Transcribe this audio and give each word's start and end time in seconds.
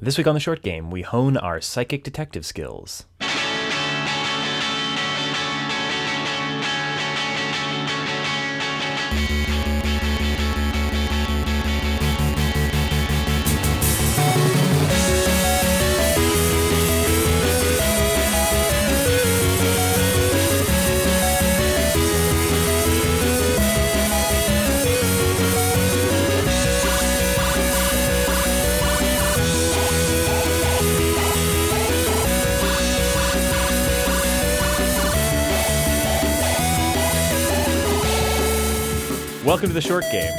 This 0.00 0.16
week 0.16 0.28
on 0.28 0.34
the 0.34 0.40
short 0.40 0.62
game, 0.62 0.92
we 0.92 1.02
hone 1.02 1.36
our 1.36 1.60
psychic 1.60 2.04
detective 2.04 2.46
skills. 2.46 3.04
Welcome 39.48 39.68
to 39.68 39.74
the 39.74 39.80
Short 39.80 40.04
Game, 40.12 40.30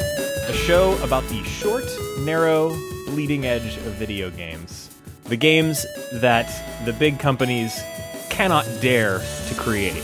a 0.48 0.54
show 0.54 0.96
about 1.02 1.28
the 1.30 1.44
short, 1.44 1.84
narrow, 2.20 2.70
bleeding 3.08 3.44
edge 3.44 3.78
of 3.78 3.94
video 3.96 4.30
games. 4.30 4.96
The 5.24 5.36
games 5.36 5.88
that 6.14 6.86
the 6.86 6.94
big 6.94 7.18
companies 7.18 7.82
cannot 8.30 8.68
dare 8.82 9.18
to 9.48 9.56
create. 9.56 10.04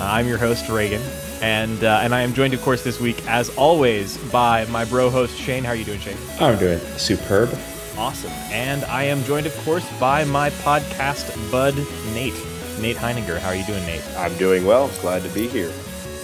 Uh, 0.00 0.04
I'm 0.04 0.26
your 0.26 0.38
host, 0.38 0.70
Reagan, 0.70 1.02
and 1.42 1.84
uh, 1.84 2.00
and 2.02 2.14
I 2.14 2.22
am 2.22 2.32
joined, 2.32 2.54
of 2.54 2.62
course, 2.62 2.82
this 2.82 2.98
week, 2.98 3.22
as 3.28 3.54
always, 3.58 4.16
by 4.32 4.64
my 4.64 4.86
bro 4.86 5.10
host, 5.10 5.36
Shane. 5.36 5.62
How 5.62 5.72
are 5.72 5.76
you 5.76 5.84
doing, 5.84 6.00
Shane? 6.00 6.16
I'm 6.40 6.58
doing 6.58 6.78
superb. 6.96 7.50
Awesome. 7.98 8.32
And 8.50 8.86
I 8.86 9.02
am 9.02 9.22
joined, 9.24 9.48
of 9.48 9.56
course, 9.66 9.86
by 10.00 10.24
my 10.24 10.48
podcast 10.48 11.28
bud, 11.52 11.76
Nate. 12.14 12.32
Nate 12.80 12.96
Heininger. 12.96 13.38
How 13.38 13.50
are 13.50 13.54
you 13.54 13.66
doing, 13.66 13.84
Nate? 13.84 14.16
I'm 14.16 14.34
doing 14.38 14.64
well. 14.64 14.88
Glad 15.02 15.24
to 15.24 15.28
be 15.28 15.46
here. 15.46 15.68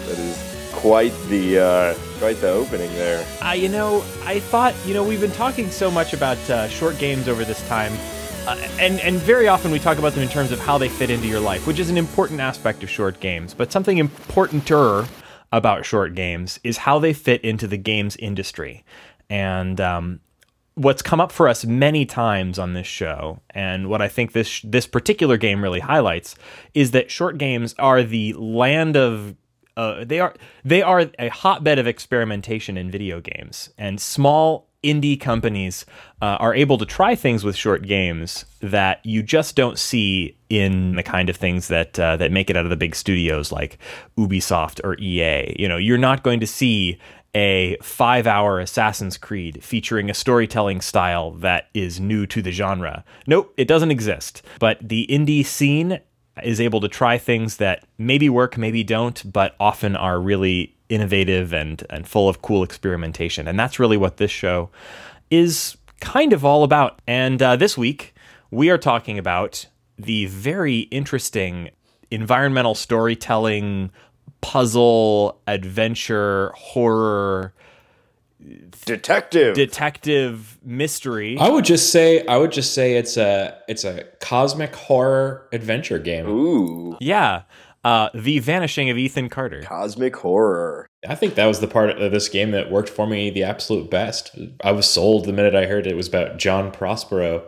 That 0.07 0.19
is 0.19 0.47
quite 0.73 1.13
the 1.29 1.59
uh, 1.59 1.95
quite 2.19 2.41
the 2.41 2.51
opening 2.51 2.93
there. 2.95 3.27
Uh, 3.45 3.53
you 3.53 3.69
know, 3.69 4.05
I 4.25 4.41
thought 4.41 4.75
you 4.87 4.95
know 4.95 5.05
we've 5.05 5.21
been 5.21 5.33
talking 5.33 5.71
so 5.71 5.91
much 5.91 6.13
about 6.13 6.39
uh, 6.51 6.69
short 6.69 6.99
games 6.99 7.29
over 7.29 7.45
this 7.45 7.67
time, 7.69 7.93
uh, 8.47 8.57
and 8.79 9.01
and 9.01 9.17
very 9.17 9.49
often 9.49 9.71
we 9.71 9.79
talk 9.79 9.99
about 9.99 10.13
them 10.13 10.23
in 10.23 10.29
terms 10.29 10.53
of 10.53 10.59
how 10.59 10.79
they 10.79 10.89
fit 10.89 11.11
into 11.11 11.27
your 11.27 11.41
life, 11.41 11.67
which 11.67 11.79
is 11.79 11.91
an 11.91 11.97
important 11.97 12.41
aspect 12.41 12.83
of 12.83 12.91
short 12.91 13.21
games. 13.21 13.55
But 13.55 13.73
something 13.73 13.99
importanter 13.99 15.07
about 15.53 15.85
short 15.85 16.15
games 16.15 16.59
is 16.65 16.79
how 16.79 16.99
they 16.99 17.13
fit 17.13 17.43
into 17.43 17.67
the 17.67 17.77
games 17.77 18.17
industry, 18.17 18.85
and 19.29 19.81
um, 19.81 20.21
what's 20.75 21.03
come 21.03 21.21
up 21.21 21.33
for 21.33 21.49
us 21.49 21.65
many 21.65 22.07
times 22.07 22.59
on 22.59 22.75
this 22.75 22.87
show, 22.87 23.41
and 23.51 23.89
what 23.89 24.01
I 24.01 24.09
think 24.09 24.33
this 24.33 24.61
this 24.63 24.87
particular 24.87 25.37
game 25.37 25.63
really 25.63 25.81
highlights 25.81 26.37
is 26.75 26.93
that 26.93 27.11
short 27.11 27.39
games 27.39 27.75
are 27.79 28.03
the 28.03 28.33
land 28.35 28.97
of 28.97 29.35
uh, 29.77 30.05
they 30.05 30.21
are 30.21 30.35
they 30.65 30.83
are 30.83 31.11
a 31.19 31.29
hotbed 31.29 31.79
of 31.79 31.87
experimentation 31.87 32.77
in 32.77 32.91
video 32.91 33.21
games, 33.21 33.71
and 33.77 34.01
small 34.01 34.69
indie 34.83 35.21
companies 35.21 35.85
uh, 36.23 36.37
are 36.39 36.55
able 36.55 36.79
to 36.79 36.87
try 36.87 37.15
things 37.15 37.43
with 37.43 37.57
short 37.57 37.83
games 37.83 38.45
that 38.61 39.05
you 39.05 39.23
just 39.23 39.57
don't 39.57 39.79
see 39.79 40.37
in 40.49 40.95
the 40.95 41.03
kind 41.03 41.29
of 41.29 41.37
things 41.37 41.69
that 41.69 41.99
uh, 41.99 42.17
that 42.17 42.31
make 42.33 42.49
it 42.49 42.57
out 42.57 42.65
of 42.65 42.71
the 42.71 42.77
big 42.77 42.95
studios 42.95 43.53
like 43.53 43.79
Ubisoft 44.17 44.81
or 44.85 44.97
EA. 44.99 45.55
You 45.59 45.69
know, 45.69 45.77
you're 45.77 45.99
not 45.99 46.23
going 46.23 46.41
to 46.41 46.47
see 46.47 46.99
a 47.35 47.77
five 47.83 48.27
hour 48.27 48.61
Assassin's 48.61 49.19
Creed 49.19 49.63
featuring 49.63 50.09
a 50.09 50.15
storytelling 50.15 50.81
style 50.81 51.33
that 51.33 51.69
is 51.75 52.01
new 52.01 52.27
to 52.27 52.41
the 52.41 52.51
genre. 52.51 53.05
Nope, 53.27 53.53
it 53.59 53.69
doesn't 53.69 53.91
exist. 53.91 54.43
But 54.59 54.79
the 54.81 55.07
indie 55.11 55.45
scene 55.45 56.01
is 56.43 56.61
able 56.61 56.81
to 56.81 56.89
try 56.89 57.19
things 57.19 57.57
that 57.57 57.85
maybe 57.99 58.29
work, 58.29 58.59
maybe 58.59 58.85
don't, 58.85 59.33
but 59.33 59.55
often 59.59 59.97
are 59.97 60.21
really 60.21 60.75
innovative 60.89 61.53
and, 61.53 61.85
and 61.91 62.07
full 62.07 62.29
of 62.29 62.43
cool 62.43 62.63
experimentation. 62.63 63.49
And 63.49 63.59
that's 63.59 63.79
really 63.79 63.97
what 63.97 64.19
this 64.19 64.31
show 64.31 64.71
is 65.31 65.77
kind 66.01 66.33
of 66.33 66.45
all 66.45 66.63
about. 66.63 67.01
And 67.07 67.43
uh, 67.43 67.57
this 67.57 67.77
week, 67.77 68.15
we 68.51 68.71
are 68.71 68.79
talking 68.79 69.19
about 69.19 69.67
the 69.99 70.27
very 70.27 70.81
interesting 70.81 71.71
environmental 72.11 72.75
storytelling, 72.75 73.91
puzzle, 74.41 75.41
adventure, 75.47 76.53
horror 76.55 77.53
detective 78.85 79.55
detective 79.55 80.59
mystery. 80.65 81.37
I 81.39 81.49
would 81.49 81.65
just 81.65 81.91
say 81.91 82.27
I 82.27 82.37
would 82.37 82.53
just 82.53 82.75
say 82.75 82.97
it's 82.97 83.17
a 83.17 83.59
it's 83.69 83.85
a 83.85 84.05
cosmic 84.21 84.75
horror 84.75 85.49
adventure 85.53 85.99
game. 85.99 86.27
Ooh. 86.27 86.97
Yeah. 87.01 87.43
Uh, 87.85 88.11
the 88.15 88.41
Vanishing 88.41 88.91
of 88.91 88.99
Ethan 88.99 89.29
Carter. 89.29 89.63
Cosmic 89.63 90.17
horror. 90.17 90.89
I 91.09 91.15
think 91.15 91.37
that 91.37 91.47
was 91.47 91.61
the 91.61 91.69
part 91.69 91.91
of 91.91 92.11
this 92.11 92.29
game 92.29 92.51
that 92.51 92.69
worked 92.69 92.89
for 92.89 93.07
me 93.07 93.31
the 93.31 93.45
absolute 93.45 93.89
best. 93.91 94.37
I 94.65 94.73
was 94.73 94.91
sold 94.91 95.25
the 95.25 95.33
minute 95.33 95.55
I 95.55 95.67
heard 95.67 95.87
it 95.87 95.95
was 95.95 96.09
about 96.09 96.37
John 96.37 96.73
Prospero, 96.73 97.45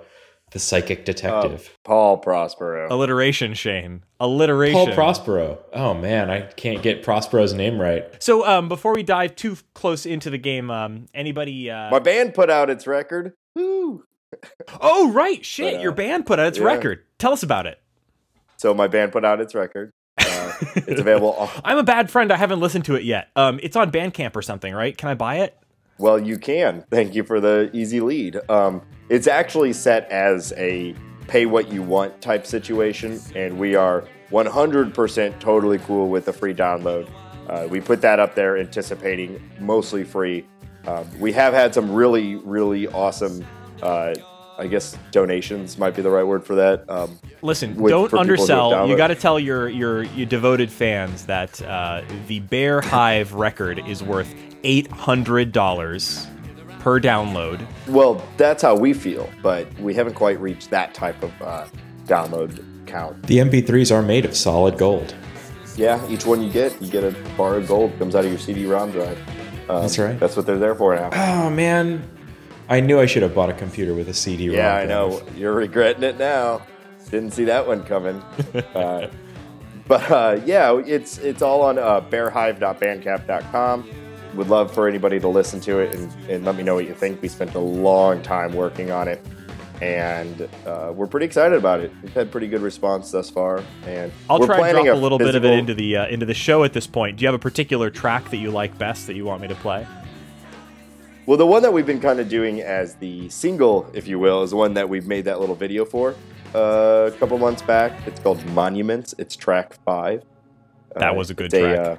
the 0.50 0.58
psychic 0.58 1.04
detective. 1.04 1.68
Uh, 1.68 1.78
Paul 1.84 2.18
Prospero. 2.18 2.88
Alliteration, 2.90 3.54
Shane. 3.54 4.02
Alliteration. 4.20 4.74
Paul 4.74 4.94
Prospero. 4.94 5.58
Oh 5.72 5.94
man, 5.94 6.30
I 6.30 6.42
can't 6.42 6.82
get 6.82 7.02
Prospero's 7.02 7.54
name 7.54 7.80
right. 7.80 8.04
So, 8.22 8.46
um, 8.46 8.68
before 8.68 8.94
we 8.94 9.02
dive 9.02 9.36
too 9.36 9.56
close 9.74 10.06
into 10.06 10.30
the 10.30 10.38
game, 10.38 10.70
um, 10.70 11.06
anybody? 11.14 11.70
Uh... 11.70 11.90
My 11.90 11.98
band 11.98 12.34
put 12.34 12.50
out 12.50 12.70
its 12.70 12.86
record. 12.86 13.34
Woo. 13.54 14.04
oh 14.80 15.10
right, 15.12 15.44
shit! 15.44 15.74
But, 15.74 15.78
uh, 15.78 15.82
your 15.82 15.92
band 15.92 16.26
put 16.26 16.38
out 16.38 16.46
its 16.46 16.58
yeah. 16.58 16.64
record. 16.64 17.04
Tell 17.18 17.32
us 17.32 17.42
about 17.42 17.66
it. 17.66 17.80
So 18.56 18.74
my 18.74 18.88
band 18.88 19.12
put 19.12 19.24
out 19.24 19.40
its 19.40 19.54
record. 19.54 19.92
Uh, 20.18 20.52
it's 20.74 21.00
available. 21.00 21.48
I'm 21.64 21.78
a 21.78 21.84
bad 21.84 22.10
friend. 22.10 22.32
I 22.32 22.36
haven't 22.36 22.60
listened 22.60 22.84
to 22.86 22.96
it 22.96 23.04
yet. 23.04 23.28
Um, 23.36 23.60
it's 23.62 23.76
on 23.76 23.92
Bandcamp 23.92 24.34
or 24.34 24.42
something, 24.42 24.74
right? 24.74 24.96
Can 24.96 25.08
I 25.08 25.14
buy 25.14 25.36
it? 25.36 25.56
Well, 25.98 26.18
you 26.20 26.38
can. 26.38 26.84
Thank 26.90 27.14
you 27.14 27.24
for 27.24 27.40
the 27.40 27.70
easy 27.72 28.00
lead. 28.00 28.38
Um, 28.48 28.82
it's 29.08 29.26
actually 29.26 29.72
set 29.72 30.10
as 30.10 30.52
a 30.56 30.94
pay 31.26 31.46
what 31.46 31.72
you 31.72 31.82
want 31.82 32.20
type 32.20 32.46
situation, 32.46 33.20
and 33.34 33.58
we 33.58 33.74
are 33.74 34.04
100% 34.30 35.40
totally 35.40 35.78
cool 35.78 36.08
with 36.08 36.24
the 36.24 36.32
free 36.32 36.54
download. 36.54 37.08
Uh, 37.48 37.66
we 37.68 37.80
put 37.80 38.00
that 38.02 38.20
up 38.20 38.34
there 38.34 38.58
anticipating 38.58 39.42
mostly 39.58 40.04
free. 40.04 40.46
Um, 40.86 41.06
we 41.18 41.32
have 41.32 41.52
had 41.52 41.74
some 41.74 41.92
really, 41.92 42.36
really 42.36 42.86
awesome, 42.88 43.44
uh, 43.82 44.14
I 44.58 44.66
guess, 44.66 44.98
donations 45.12 45.78
might 45.78 45.94
be 45.94 46.02
the 46.02 46.10
right 46.10 46.26
word 46.26 46.44
for 46.44 46.56
that. 46.56 46.88
Um, 46.90 47.18
Listen, 47.42 47.76
with, 47.76 47.90
don't 47.90 48.12
undersell. 48.12 48.88
You 48.88 48.96
got 48.96 49.08
to 49.08 49.14
tell 49.14 49.38
your, 49.38 49.68
your 49.68 50.02
your 50.02 50.26
devoted 50.26 50.70
fans 50.70 51.26
that 51.26 51.62
uh, 51.62 52.02
the 52.26 52.40
Bear 52.40 52.80
Hive 52.80 53.34
record 53.34 53.78
is 53.86 54.02
worth 54.02 54.34
eight 54.64 54.90
hundred 54.90 55.52
dollars 55.52 56.26
per 56.80 57.00
download. 57.00 57.64
Well, 57.86 58.22
that's 58.36 58.62
how 58.62 58.76
we 58.76 58.92
feel, 58.94 59.30
but 59.42 59.72
we 59.78 59.94
haven't 59.94 60.14
quite 60.14 60.40
reached 60.40 60.70
that 60.70 60.94
type 60.94 61.22
of 61.22 61.42
uh, 61.42 61.66
download 62.06 62.64
count. 62.86 63.22
The 63.24 63.38
MP3s 63.38 63.94
are 63.94 64.02
made 64.02 64.24
of 64.24 64.36
solid 64.36 64.78
gold. 64.78 65.14
Yeah, 65.76 66.04
each 66.08 66.26
one 66.26 66.42
you 66.42 66.50
get, 66.50 66.80
you 66.82 66.90
get 66.90 67.04
a 67.04 67.14
bar 67.36 67.56
of 67.56 67.68
gold 67.68 67.96
comes 67.98 68.16
out 68.16 68.24
of 68.24 68.30
your 68.30 68.40
CD-ROM 68.40 68.90
drive. 68.90 69.16
Um, 69.70 69.82
that's 69.82 69.98
right. 69.98 70.18
That's 70.18 70.36
what 70.36 70.46
they're 70.46 70.58
there 70.58 70.74
for 70.74 70.96
now. 70.96 71.10
Oh 71.12 71.50
man, 71.50 72.02
I 72.68 72.80
knew 72.80 73.00
I 73.00 73.06
should 73.06 73.22
have 73.22 73.34
bought 73.34 73.50
a 73.50 73.54
computer 73.54 73.94
with 73.94 74.08
a 74.08 74.14
CD-ROM. 74.14 74.56
Yeah, 74.56 74.76
I 74.76 74.84
know. 74.84 75.22
You're 75.34 75.54
regretting 75.54 76.02
it 76.02 76.18
now. 76.18 76.62
Didn't 77.10 77.32
see 77.32 77.44
that 77.44 77.66
one 77.66 77.82
coming. 77.84 78.16
uh, 78.74 79.10
but 79.86 80.10
uh, 80.10 80.40
yeah, 80.44 80.78
it's 80.86 81.18
it's 81.18 81.40
all 81.40 81.62
on 81.62 81.78
uh, 81.78 82.02
bearhive.bandcamp.com 82.02 83.88
would 84.34 84.48
love 84.48 84.72
for 84.72 84.88
anybody 84.88 85.18
to 85.20 85.28
listen 85.28 85.60
to 85.60 85.78
it 85.80 85.94
and, 85.94 86.12
and 86.28 86.44
let 86.44 86.54
me 86.54 86.62
know 86.62 86.74
what 86.74 86.86
you 86.86 86.94
think. 86.94 87.20
We 87.22 87.28
spent 87.28 87.54
a 87.54 87.60
long 87.60 88.22
time 88.22 88.54
working 88.54 88.90
on 88.90 89.08
it, 89.08 89.24
and 89.80 90.48
uh, 90.66 90.92
we're 90.94 91.06
pretty 91.06 91.26
excited 91.26 91.56
about 91.56 91.80
it. 91.80 91.92
We've 92.02 92.12
had 92.12 92.30
pretty 92.30 92.46
good 92.46 92.62
response 92.62 93.10
thus 93.10 93.30
far, 93.30 93.62
and 93.84 94.12
I'll 94.30 94.44
try 94.44 94.68
and 94.68 94.76
drop 94.76 94.86
a, 94.86 94.92
a 94.92 94.94
little 94.94 95.18
physical... 95.18 95.40
bit 95.40 95.50
of 95.50 95.56
it 95.56 95.58
into 95.58 95.74
the 95.74 95.96
uh, 95.96 96.06
into 96.08 96.26
the 96.26 96.34
show 96.34 96.64
at 96.64 96.72
this 96.72 96.86
point. 96.86 97.16
Do 97.16 97.22
you 97.22 97.28
have 97.28 97.34
a 97.34 97.38
particular 97.38 97.90
track 97.90 98.30
that 98.30 98.38
you 98.38 98.50
like 98.50 98.76
best 98.78 99.06
that 99.06 99.16
you 99.16 99.24
want 99.24 99.42
me 99.42 99.48
to 99.48 99.56
play? 99.56 99.86
Well, 101.28 101.36
the 101.36 101.44
one 101.44 101.60
that 101.60 101.74
we've 101.74 101.84
been 101.84 102.00
kind 102.00 102.20
of 102.20 102.30
doing 102.30 102.62
as 102.62 102.94
the 102.94 103.28
single, 103.28 103.90
if 103.92 104.08
you 104.08 104.18
will, 104.18 104.42
is 104.44 104.52
the 104.52 104.56
one 104.56 104.72
that 104.72 104.88
we've 104.88 105.06
made 105.06 105.26
that 105.26 105.40
little 105.40 105.54
video 105.54 105.84
for 105.84 106.14
uh, 106.54 107.10
a 107.12 107.16
couple 107.18 107.36
months 107.36 107.60
back. 107.60 107.92
It's 108.06 108.18
called 108.18 108.42
Monuments. 108.54 109.14
It's 109.18 109.36
track 109.36 109.74
five. 109.84 110.24
That 110.96 111.14
was 111.14 111.28
a 111.28 111.34
good 111.34 111.50
track. 111.50 111.78
A, 111.78 111.82
uh, 111.82 111.96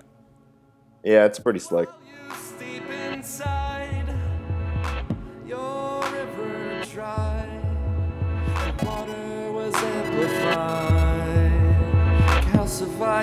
yeah, 1.03 1.25
it's 1.25 1.37
pretty 1.37 1.59
slick. 1.59 1.89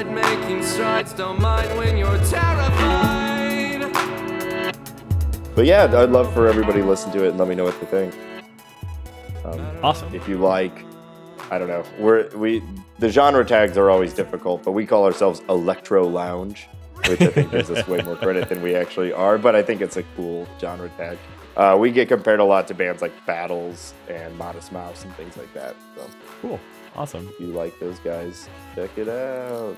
making 0.05 0.63
strides. 0.63 1.13
Don't 1.15 1.41
mind 1.41 1.77
when 1.79 1.97
you're 1.97 2.19
terrified. 2.19 2.56
But 5.57 5.65
yeah, 5.67 5.85
I'd 5.85 6.11
love 6.11 6.33
for 6.33 6.47
everybody 6.47 6.81
to 6.83 6.87
listen 6.87 7.11
to 7.13 7.25
it 7.25 7.31
and 7.31 7.39
let 7.39 7.49
me 7.49 7.55
know 7.55 7.65
what 7.65 7.81
they 7.81 7.87
think. 7.87 8.15
Um, 9.45 9.61
Awesome. 9.83 10.15
if 10.15 10.29
you 10.29 10.37
like, 10.37 10.85
I 11.51 11.59
don't 11.59 11.69
know, 11.69 11.83
we're 11.99 12.29
we 12.37 12.63
the 12.99 13.09
genre 13.09 13.45
tags 13.45 13.77
are 13.79 13.89
always 13.91 14.13
difficult, 14.13 14.63
but 14.65 14.73
we 14.73 14.85
call 14.87 15.05
ourselves 15.05 15.41
Electro 15.49 16.07
Lounge, 16.07 16.69
which 17.09 17.21
I 17.23 17.29
think 17.29 17.51
gives 17.53 17.71
us 17.71 17.87
way 17.89 18.03
more 18.03 18.17
credit 18.17 18.49
than 18.49 18.61
we 18.63 18.75
actually 18.75 19.13
are. 19.13 19.39
But 19.39 19.55
I 19.57 19.63
think 19.63 19.81
it's 19.81 19.97
a 19.97 20.03
cool 20.17 20.47
genre 20.61 20.89
tag. 20.91 21.17
Uh, 21.57 21.75
we 21.81 21.91
get 21.91 22.09
compared 22.09 22.39
a 22.41 22.45
lot 22.45 22.69
to 22.69 22.75
bands 22.75 23.01
like 23.01 23.13
Battles 23.27 23.95
and 24.09 24.37
Modest 24.37 24.73
Mouse 24.73 25.05
and 25.05 25.15
things 25.15 25.37
like 25.39 25.53
that. 25.55 25.75
So 25.97 26.03
Cool. 26.43 26.61
Awesome. 26.95 27.29
if 27.29 27.41
you 27.41 27.47
like 27.49 27.79
those 27.81 27.99
guys, 28.01 28.49
check 28.75 28.91
it 28.99 29.09
out. 29.09 29.77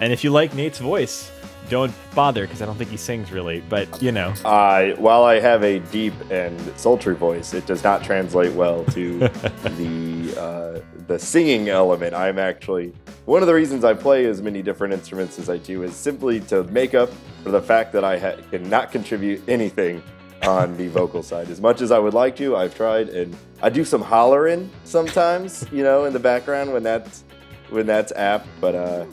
And 0.00 0.12
if 0.12 0.22
you 0.24 0.30
like 0.30 0.54
Nate's 0.54 0.78
voice, 0.78 1.30
don't 1.68 1.92
bother 2.14 2.42
because 2.42 2.62
I 2.62 2.66
don't 2.66 2.76
think 2.76 2.90
he 2.90 2.96
sings 2.96 3.32
really. 3.32 3.60
But 3.68 4.02
you 4.02 4.12
know, 4.12 4.32
Uh, 4.44 4.90
while 4.96 5.24
I 5.24 5.40
have 5.40 5.62
a 5.64 5.78
deep 5.80 6.14
and 6.30 6.58
sultry 6.78 7.14
voice, 7.14 7.54
it 7.54 7.66
does 7.66 7.82
not 7.82 8.04
translate 8.04 8.52
well 8.52 8.84
to 8.86 9.18
the 9.64 10.34
uh, 10.38 10.80
the 11.06 11.18
singing 11.18 11.68
element. 11.68 12.14
I'm 12.14 12.38
actually 12.38 12.92
one 13.24 13.42
of 13.42 13.48
the 13.48 13.54
reasons 13.54 13.84
I 13.84 13.94
play 13.94 14.26
as 14.26 14.40
many 14.42 14.62
different 14.62 14.92
instruments 14.94 15.38
as 15.38 15.50
I 15.50 15.56
do 15.58 15.82
is 15.82 15.94
simply 15.96 16.40
to 16.40 16.62
make 16.64 16.94
up 16.94 17.10
for 17.42 17.50
the 17.50 17.60
fact 17.62 17.92
that 17.94 18.04
I 18.04 18.18
ha- 18.18 18.36
cannot 18.50 18.92
contribute 18.92 19.42
anything 19.48 20.02
on 20.46 20.76
the 20.76 20.86
vocal 20.88 21.22
side. 21.22 21.50
As 21.50 21.60
much 21.60 21.80
as 21.80 21.90
I 21.90 21.98
would 21.98 22.14
like 22.14 22.36
to, 22.36 22.54
I've 22.56 22.74
tried, 22.76 23.08
and 23.08 23.34
I 23.62 23.70
do 23.70 23.84
some 23.84 24.02
hollering 24.02 24.70
sometimes, 24.84 25.66
you 25.72 25.82
know, 25.82 26.04
in 26.04 26.12
the 26.12 26.20
background 26.20 26.72
when 26.72 26.82
that's 26.84 27.24
when 27.70 27.86
that's 27.86 28.12
apt. 28.12 28.46
But 28.60 28.74
uh, 28.76 29.06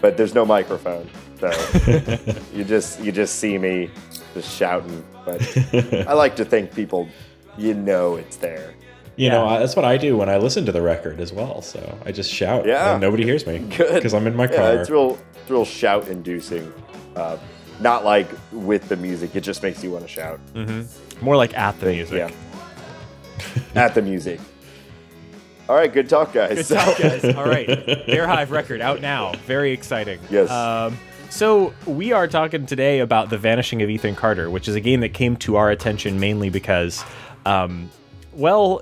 but 0.00 0.16
there's 0.16 0.34
no 0.34 0.44
microphone, 0.44 1.08
so 1.40 1.50
you 2.52 2.64
just 2.64 3.00
you 3.00 3.12
just 3.12 3.36
see 3.36 3.58
me 3.58 3.90
just 4.34 4.56
shouting. 4.56 5.04
But 5.24 5.42
I 6.06 6.12
like 6.12 6.36
to 6.36 6.44
think 6.44 6.74
people, 6.74 7.08
you 7.56 7.74
know, 7.74 8.16
it's 8.16 8.36
there. 8.36 8.74
You 9.16 9.30
know, 9.30 9.46
I, 9.46 9.58
that's 9.58 9.74
what 9.74 9.86
I 9.86 9.96
do 9.96 10.16
when 10.16 10.28
I 10.28 10.36
listen 10.36 10.66
to 10.66 10.72
the 10.72 10.82
record 10.82 11.20
as 11.20 11.32
well. 11.32 11.62
So 11.62 11.98
I 12.04 12.12
just 12.12 12.30
shout. 12.30 12.66
Yeah. 12.66 12.92
And 12.92 13.00
nobody 13.00 13.24
hears 13.24 13.46
me. 13.46 13.58
Good. 13.76 13.94
Because 13.94 14.12
I'm 14.12 14.26
in 14.26 14.36
my 14.36 14.46
car. 14.46 14.56
Yeah, 14.56 14.72
car. 14.72 14.80
it's 14.80 14.90
real, 14.90 15.18
it's 15.34 15.50
real 15.50 15.64
shout 15.64 16.08
inducing. 16.08 16.70
Uh, 17.14 17.38
not 17.80 18.04
like 18.04 18.28
with 18.52 18.88
the 18.88 18.96
music; 18.96 19.34
it 19.34 19.42
just 19.42 19.62
makes 19.62 19.82
you 19.82 19.90
want 19.90 20.06
to 20.06 20.08
shout 20.08 20.40
more 21.20 21.36
like 21.36 21.56
at 21.56 21.78
the 21.80 21.86
music. 21.86 22.30
Yeah. 23.74 23.82
at 23.82 23.94
the 23.94 24.02
music. 24.02 24.40
All 25.68 25.74
right, 25.74 25.92
good 25.92 26.08
talk, 26.08 26.32
guys. 26.32 26.68
Good 26.68 26.76
talk, 26.78 26.98
guys. 26.98 27.24
All 27.36 27.44
right, 27.44 27.66
Bear 28.06 28.26
Hive 28.28 28.52
record 28.52 28.80
out 28.80 29.00
now. 29.00 29.32
Very 29.46 29.72
exciting. 29.72 30.20
Yes. 30.30 30.48
Um, 30.50 30.96
so 31.28 31.74
we 31.86 32.12
are 32.12 32.28
talking 32.28 32.66
today 32.66 33.00
about 33.00 33.30
the 33.30 33.38
vanishing 33.38 33.82
of 33.82 33.90
Ethan 33.90 34.14
Carter, 34.14 34.48
which 34.48 34.68
is 34.68 34.76
a 34.76 34.80
game 34.80 35.00
that 35.00 35.12
came 35.12 35.36
to 35.38 35.56
our 35.56 35.70
attention 35.70 36.20
mainly 36.20 36.50
because, 36.50 37.04
um, 37.44 37.90
well, 38.32 38.80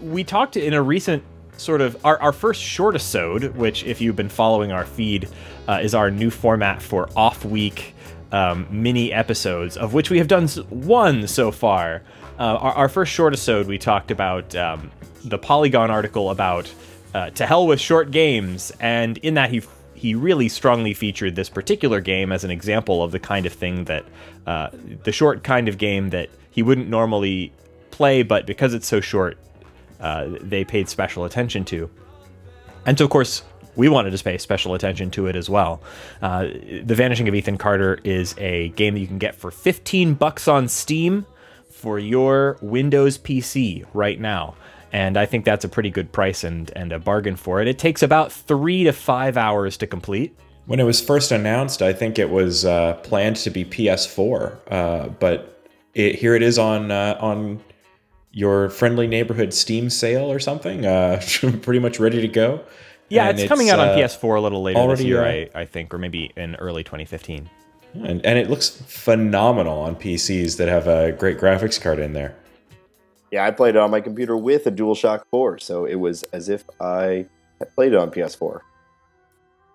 we 0.00 0.24
talked 0.24 0.56
in 0.56 0.74
a 0.74 0.82
recent 0.82 1.22
sort 1.56 1.80
of 1.80 1.96
our, 2.04 2.20
our 2.20 2.32
first 2.32 2.60
short 2.60 2.96
episode, 2.96 3.54
which 3.54 3.84
if 3.84 4.00
you've 4.00 4.16
been 4.16 4.28
following 4.28 4.72
our 4.72 4.84
feed, 4.84 5.28
uh, 5.68 5.78
is 5.80 5.94
our 5.94 6.10
new 6.10 6.30
format 6.30 6.82
for 6.82 7.08
off 7.14 7.44
week 7.44 7.94
um, 8.32 8.66
mini 8.70 9.12
episodes, 9.12 9.76
of 9.76 9.94
which 9.94 10.10
we 10.10 10.18
have 10.18 10.26
done 10.26 10.48
one 10.68 11.28
so 11.28 11.52
far. 11.52 12.02
Uh, 12.40 12.56
our, 12.56 12.72
our 12.72 12.88
first 12.88 13.12
short 13.12 13.32
episode, 13.32 13.68
we 13.68 13.78
talked 13.78 14.10
about 14.10 14.56
um, 14.56 14.90
the 15.24 15.38
Polygon 15.38 15.90
article 15.90 16.30
about 16.30 16.72
uh, 17.14 17.30
to 17.30 17.46
hell 17.46 17.66
with 17.66 17.80
short 17.80 18.10
games, 18.10 18.72
and 18.80 19.18
in 19.18 19.34
that 19.34 19.50
he 19.50 19.62
he 19.94 20.14
really 20.14 20.48
strongly 20.48 20.94
featured 20.94 21.36
this 21.36 21.48
particular 21.48 22.00
game 22.00 22.32
as 22.32 22.42
an 22.42 22.50
example 22.50 23.02
of 23.02 23.12
the 23.12 23.20
kind 23.20 23.46
of 23.46 23.52
thing 23.52 23.84
that 23.84 24.04
uh, 24.46 24.68
the 25.04 25.12
short 25.12 25.44
kind 25.44 25.68
of 25.68 25.78
game 25.78 26.10
that 26.10 26.28
he 26.50 26.62
wouldn't 26.62 26.88
normally 26.88 27.52
play, 27.90 28.22
but 28.22 28.46
because 28.46 28.74
it's 28.74 28.86
so 28.86 29.00
short, 29.00 29.38
uh, 30.00 30.28
they 30.40 30.64
paid 30.64 30.88
special 30.88 31.24
attention 31.24 31.64
to. 31.66 31.88
And 32.84 32.98
so, 32.98 33.04
of 33.04 33.10
course, 33.10 33.44
we 33.76 33.88
wanted 33.88 34.16
to 34.16 34.24
pay 34.24 34.36
special 34.38 34.74
attention 34.74 35.10
to 35.12 35.26
it 35.26 35.36
as 35.36 35.48
well. 35.48 35.80
Uh, 36.20 36.48
the 36.82 36.94
Vanishing 36.94 37.28
of 37.28 37.34
Ethan 37.34 37.56
Carter 37.56 38.00
is 38.02 38.34
a 38.38 38.70
game 38.70 38.94
that 38.94 39.00
you 39.00 39.06
can 39.06 39.18
get 39.18 39.34
for 39.34 39.50
15 39.50 40.14
bucks 40.14 40.48
on 40.48 40.68
Steam 40.68 41.26
for 41.70 41.98
your 41.98 42.58
Windows 42.60 43.18
PC 43.18 43.86
right 43.94 44.20
now. 44.20 44.54
And 44.92 45.16
I 45.16 45.24
think 45.24 45.44
that's 45.44 45.64
a 45.64 45.68
pretty 45.68 45.90
good 45.90 46.12
price 46.12 46.44
and, 46.44 46.70
and 46.76 46.92
a 46.92 46.98
bargain 46.98 47.36
for 47.36 47.60
it. 47.62 47.68
It 47.68 47.78
takes 47.78 48.02
about 48.02 48.30
three 48.30 48.84
to 48.84 48.92
five 48.92 49.36
hours 49.38 49.76
to 49.78 49.86
complete. 49.86 50.38
When 50.66 50.78
it 50.78 50.84
was 50.84 51.00
first 51.00 51.32
announced, 51.32 51.82
I 51.82 51.92
think 51.92 52.18
it 52.18 52.30
was 52.30 52.64
uh, 52.64 52.94
planned 53.02 53.36
to 53.36 53.50
be 53.50 53.64
PS4, 53.64 54.58
uh, 54.70 55.08
but 55.08 55.66
it, 55.94 56.16
here 56.16 56.36
it 56.36 56.42
is 56.42 56.58
on 56.58 56.90
uh, 56.90 57.18
on 57.20 57.60
your 58.32 58.68
friendly 58.68 59.06
neighborhood 59.06 59.52
Steam 59.52 59.90
sale 59.90 60.30
or 60.30 60.38
something. 60.38 60.86
Uh, 60.86 61.20
pretty 61.62 61.80
much 61.80 61.98
ready 61.98 62.20
to 62.20 62.28
go. 62.28 62.64
Yeah, 63.08 63.28
And 63.28 63.38
it's, 63.38 63.48
coming 63.48 63.70
out 63.70 63.78
on 63.78 63.88
uh, 63.88 63.96
PS4 63.96 64.38
a 64.38 64.40
little 64.40 64.62
later 64.62 64.86
this 64.88 65.02
year, 65.02 65.22
uh, 65.22 65.28
I, 65.28 65.50
I 65.54 65.64
think, 65.66 65.92
or 65.92 65.98
maybe 65.98 66.32
in 66.36 66.54
early 66.56 66.82
2015. 66.82 67.50
And, 67.94 68.24
and 68.24 68.38
it 68.38 68.48
looks 68.48 68.70
phenomenal 68.70 69.80
on 69.80 69.96
PCs 69.96 70.56
that 70.56 70.68
have 70.68 70.86
a 70.86 71.12
great 71.12 71.38
graphics 71.38 71.78
card 71.78 71.98
in 71.98 72.14
there. 72.14 72.34
Yeah, 73.32 73.46
I 73.46 73.50
played 73.50 73.76
it 73.76 73.78
on 73.78 73.90
my 73.90 74.02
computer 74.02 74.36
with 74.36 74.66
a 74.66 74.70
DualShock 74.70 75.22
4, 75.30 75.58
so 75.58 75.86
it 75.86 75.94
was 75.94 76.22
as 76.34 76.50
if 76.50 76.64
I 76.80 77.26
had 77.58 77.74
played 77.74 77.94
it 77.94 77.98
on 77.98 78.10
PS4. 78.10 78.60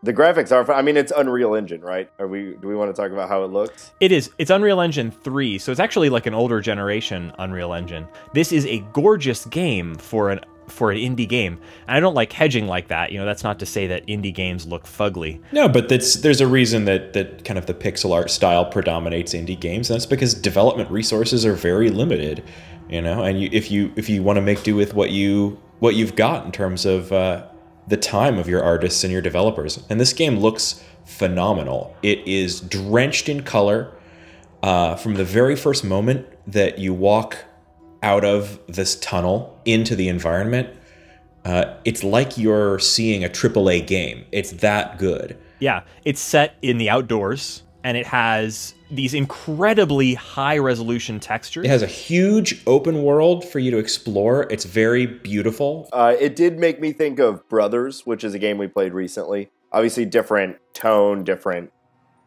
The 0.03 0.13
graphics 0.13 0.51
are, 0.51 0.71
I 0.71 0.83
mean, 0.83 0.95
it's 0.95 1.11
Unreal 1.11 1.55
Engine, 1.55 1.81
right? 1.81 2.07
Are 2.19 2.27
we? 2.27 2.55
Do 2.61 2.67
we 2.67 2.75
want 2.75 2.95
to 2.95 3.01
talk 3.01 3.11
about 3.11 3.29
how 3.29 3.43
it 3.43 3.47
looks? 3.47 3.91
It 3.99 4.11
is. 4.11 4.29
It's 4.37 4.51
Unreal 4.51 4.79
Engine 4.79 5.09
3, 5.09 5.57
so 5.57 5.71
it's 5.71 5.81
actually 5.81 6.09
like 6.09 6.27
an 6.27 6.35
older 6.35 6.61
generation 6.61 7.33
Unreal 7.39 7.73
Engine. 7.73 8.07
This 8.31 8.51
is 8.51 8.63
a 8.67 8.79
gorgeous 8.93 9.43
game 9.45 9.95
for 9.95 10.29
an 10.29 10.41
for 10.67 10.91
an 10.91 10.97
indie 10.97 11.27
game. 11.27 11.59
And 11.87 11.97
I 11.97 11.99
don't 11.99 12.13
like 12.13 12.31
hedging 12.31 12.67
like 12.67 12.89
that. 12.89 13.11
You 13.11 13.19
know, 13.19 13.25
that's 13.25 13.43
not 13.43 13.59
to 13.59 13.65
say 13.65 13.87
that 13.87 14.05
indie 14.05 14.33
games 14.33 14.67
look 14.67 14.83
fugly. 14.83 15.41
No, 15.51 15.67
but 15.67 15.89
that's 15.89 16.15
there's 16.15 16.41
a 16.41 16.47
reason 16.47 16.85
that 16.85 17.13
that 17.13 17.43
kind 17.43 17.57
of 17.57 17.65
the 17.65 17.73
pixel 17.73 18.13
art 18.13 18.29
style 18.29 18.65
predominates 18.65 19.33
indie 19.33 19.59
games, 19.59 19.89
and 19.89 19.95
that's 19.95 20.05
because 20.05 20.33
development 20.33 20.91
resources 20.91 21.45
are 21.45 21.53
very 21.53 21.89
limited, 21.89 22.43
you 22.89 23.01
know. 23.01 23.23
And 23.23 23.41
you, 23.41 23.49
if 23.51 23.71
you 23.71 23.91
if 23.95 24.09
you 24.09 24.23
want 24.23 24.37
to 24.37 24.41
make 24.41 24.63
do 24.63 24.75
with 24.75 24.93
what 24.93 25.11
you 25.11 25.59
what 25.79 25.95
you've 25.95 26.15
got 26.15 26.45
in 26.45 26.51
terms 26.51 26.85
of 26.85 27.11
uh, 27.11 27.45
the 27.87 27.97
time 27.97 28.37
of 28.37 28.47
your 28.47 28.63
artists 28.63 29.03
and 29.03 29.11
your 29.11 29.21
developers, 29.21 29.83
and 29.89 29.99
this 29.99 30.13
game 30.13 30.37
looks 30.37 30.83
phenomenal. 31.05 31.95
It 32.03 32.27
is 32.27 32.61
drenched 32.61 33.29
in 33.29 33.43
color 33.43 33.93
uh, 34.63 34.95
from 34.95 35.15
the 35.15 35.25
very 35.25 35.55
first 35.55 35.83
moment 35.83 36.27
that 36.47 36.79
you 36.79 36.93
walk 36.93 37.37
out 38.03 38.23
of 38.23 38.59
this 38.67 38.99
tunnel 38.99 39.59
into 39.65 39.95
the 39.95 40.07
environment. 40.07 40.69
Uh, 41.45 41.73
it's 41.85 42.03
like 42.03 42.37
you're 42.37 42.77
seeing 42.79 43.23
a 43.23 43.29
AAA 43.29 43.87
game. 43.87 44.25
It's 44.31 44.51
that 44.51 44.97
good. 44.97 45.37
Yeah, 45.59 45.83
it's 46.03 46.19
set 46.19 46.55
in 46.61 46.77
the 46.77 46.89
outdoors 46.89 47.63
and 47.83 47.97
it 47.97 48.05
has 48.05 48.73
these 48.89 49.13
incredibly 49.13 50.13
high 50.13 50.57
resolution 50.57 51.19
textures. 51.19 51.65
It 51.65 51.69
has 51.69 51.83
a 51.83 51.87
huge 51.87 52.61
open 52.65 53.03
world 53.03 53.45
for 53.45 53.59
you 53.59 53.71
to 53.71 53.77
explore. 53.77 54.47
It's 54.51 54.65
very 54.65 55.05
beautiful. 55.05 55.89
Uh, 55.93 56.15
it 56.19 56.35
did 56.35 56.57
make 56.57 56.79
me 56.79 56.91
think 56.91 57.19
of 57.19 57.47
Brothers, 57.49 58.05
which 58.05 58.23
is 58.23 58.33
a 58.33 58.39
game 58.39 58.57
we 58.57 58.67
played 58.67 58.93
recently. 58.93 59.49
Obviously, 59.71 60.05
different 60.05 60.57
tone, 60.73 61.23
different 61.23 61.71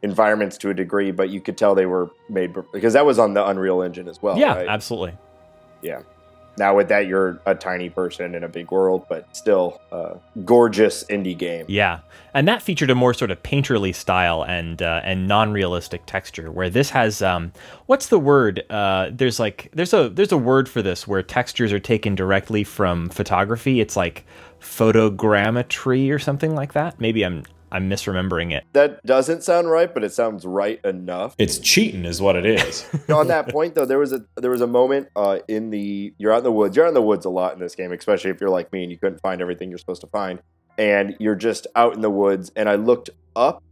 environments 0.02 0.58
to 0.58 0.70
a 0.70 0.74
degree, 0.74 1.10
but 1.10 1.30
you 1.30 1.40
could 1.40 1.56
tell 1.56 1.74
they 1.74 1.86
were 1.86 2.10
made 2.28 2.54
because 2.72 2.92
that 2.94 3.04
was 3.04 3.18
on 3.18 3.34
the 3.34 3.46
Unreal 3.46 3.82
Engine 3.82 4.08
as 4.08 4.20
well. 4.22 4.38
yeah, 4.38 4.54
right? 4.54 4.68
absolutely. 4.68 5.16
yeah. 5.82 6.02
Now 6.56 6.76
with 6.76 6.88
that, 6.88 7.06
you're 7.06 7.40
a 7.46 7.54
tiny 7.54 7.88
person 7.88 8.34
in 8.34 8.44
a 8.44 8.48
big 8.48 8.70
world, 8.70 9.06
but 9.08 9.34
still 9.36 9.80
a 9.92 10.16
gorgeous 10.44 11.04
indie 11.04 11.36
game. 11.36 11.64
Yeah, 11.68 12.00
and 12.34 12.46
that 12.48 12.62
featured 12.62 12.90
a 12.90 12.94
more 12.94 13.14
sort 13.14 13.30
of 13.30 13.42
painterly 13.42 13.94
style 13.94 14.44
and 14.44 14.82
uh, 14.82 15.00
and 15.04 15.26
non-realistic 15.26 16.06
texture. 16.06 16.50
Where 16.50 16.68
this 16.68 16.90
has 16.90 17.22
um, 17.22 17.52
what's 17.86 18.08
the 18.08 18.18
word? 18.18 18.64
Uh, 18.68 19.10
there's 19.12 19.40
like 19.40 19.70
there's 19.72 19.94
a 19.94 20.08
there's 20.08 20.32
a 20.32 20.38
word 20.38 20.68
for 20.68 20.82
this 20.82 21.06
where 21.08 21.22
textures 21.22 21.72
are 21.72 21.80
taken 21.80 22.14
directly 22.14 22.64
from 22.64 23.08
photography. 23.08 23.80
It's 23.80 23.96
like 23.96 24.26
photogrammetry 24.60 26.12
or 26.12 26.18
something 26.18 26.54
like 26.54 26.74
that. 26.74 27.00
Maybe 27.00 27.24
I'm 27.24 27.44
I'm 27.72 27.88
misremembering 27.88 28.52
it. 28.52 28.64
That 28.72 29.04
doesn't 29.04 29.44
sound 29.44 29.70
right, 29.70 29.92
but 29.92 30.02
it 30.04 30.12
sounds 30.12 30.44
right 30.44 30.80
enough. 30.84 31.34
It's 31.38 31.58
cheating, 31.58 32.04
is 32.04 32.20
what 32.20 32.36
it 32.36 32.44
is. 32.46 32.86
on 33.08 33.28
that 33.28 33.48
point 33.48 33.74
though 33.74 33.84
there 33.84 33.98
was 33.98 34.12
a 34.12 34.24
there 34.36 34.50
was 34.50 34.60
a 34.60 34.66
moment 34.66 35.08
uh, 35.16 35.38
in 35.48 35.70
the 35.70 36.12
you're 36.18 36.32
out 36.32 36.38
in 36.38 36.44
the 36.44 36.52
woods 36.52 36.76
you're 36.76 36.84
out 36.84 36.88
in 36.88 36.94
the 36.94 37.02
woods 37.02 37.24
a 37.24 37.30
lot 37.30 37.52
in 37.52 37.58
this 37.60 37.74
game 37.74 37.92
especially 37.92 38.30
if 38.30 38.40
you're 38.40 38.50
like 38.50 38.72
me 38.72 38.82
and 38.82 38.90
you 38.92 38.98
couldn't 38.98 39.20
find 39.20 39.40
everything 39.40 39.68
you're 39.68 39.78
supposed 39.78 40.00
to 40.00 40.06
find 40.08 40.40
and 40.78 41.16
you're 41.18 41.34
just 41.34 41.66
out 41.76 41.94
in 41.94 42.00
the 42.00 42.10
woods 42.10 42.50
and 42.56 42.68
i 42.68 42.74
looked 42.76 43.10
up 43.36 43.62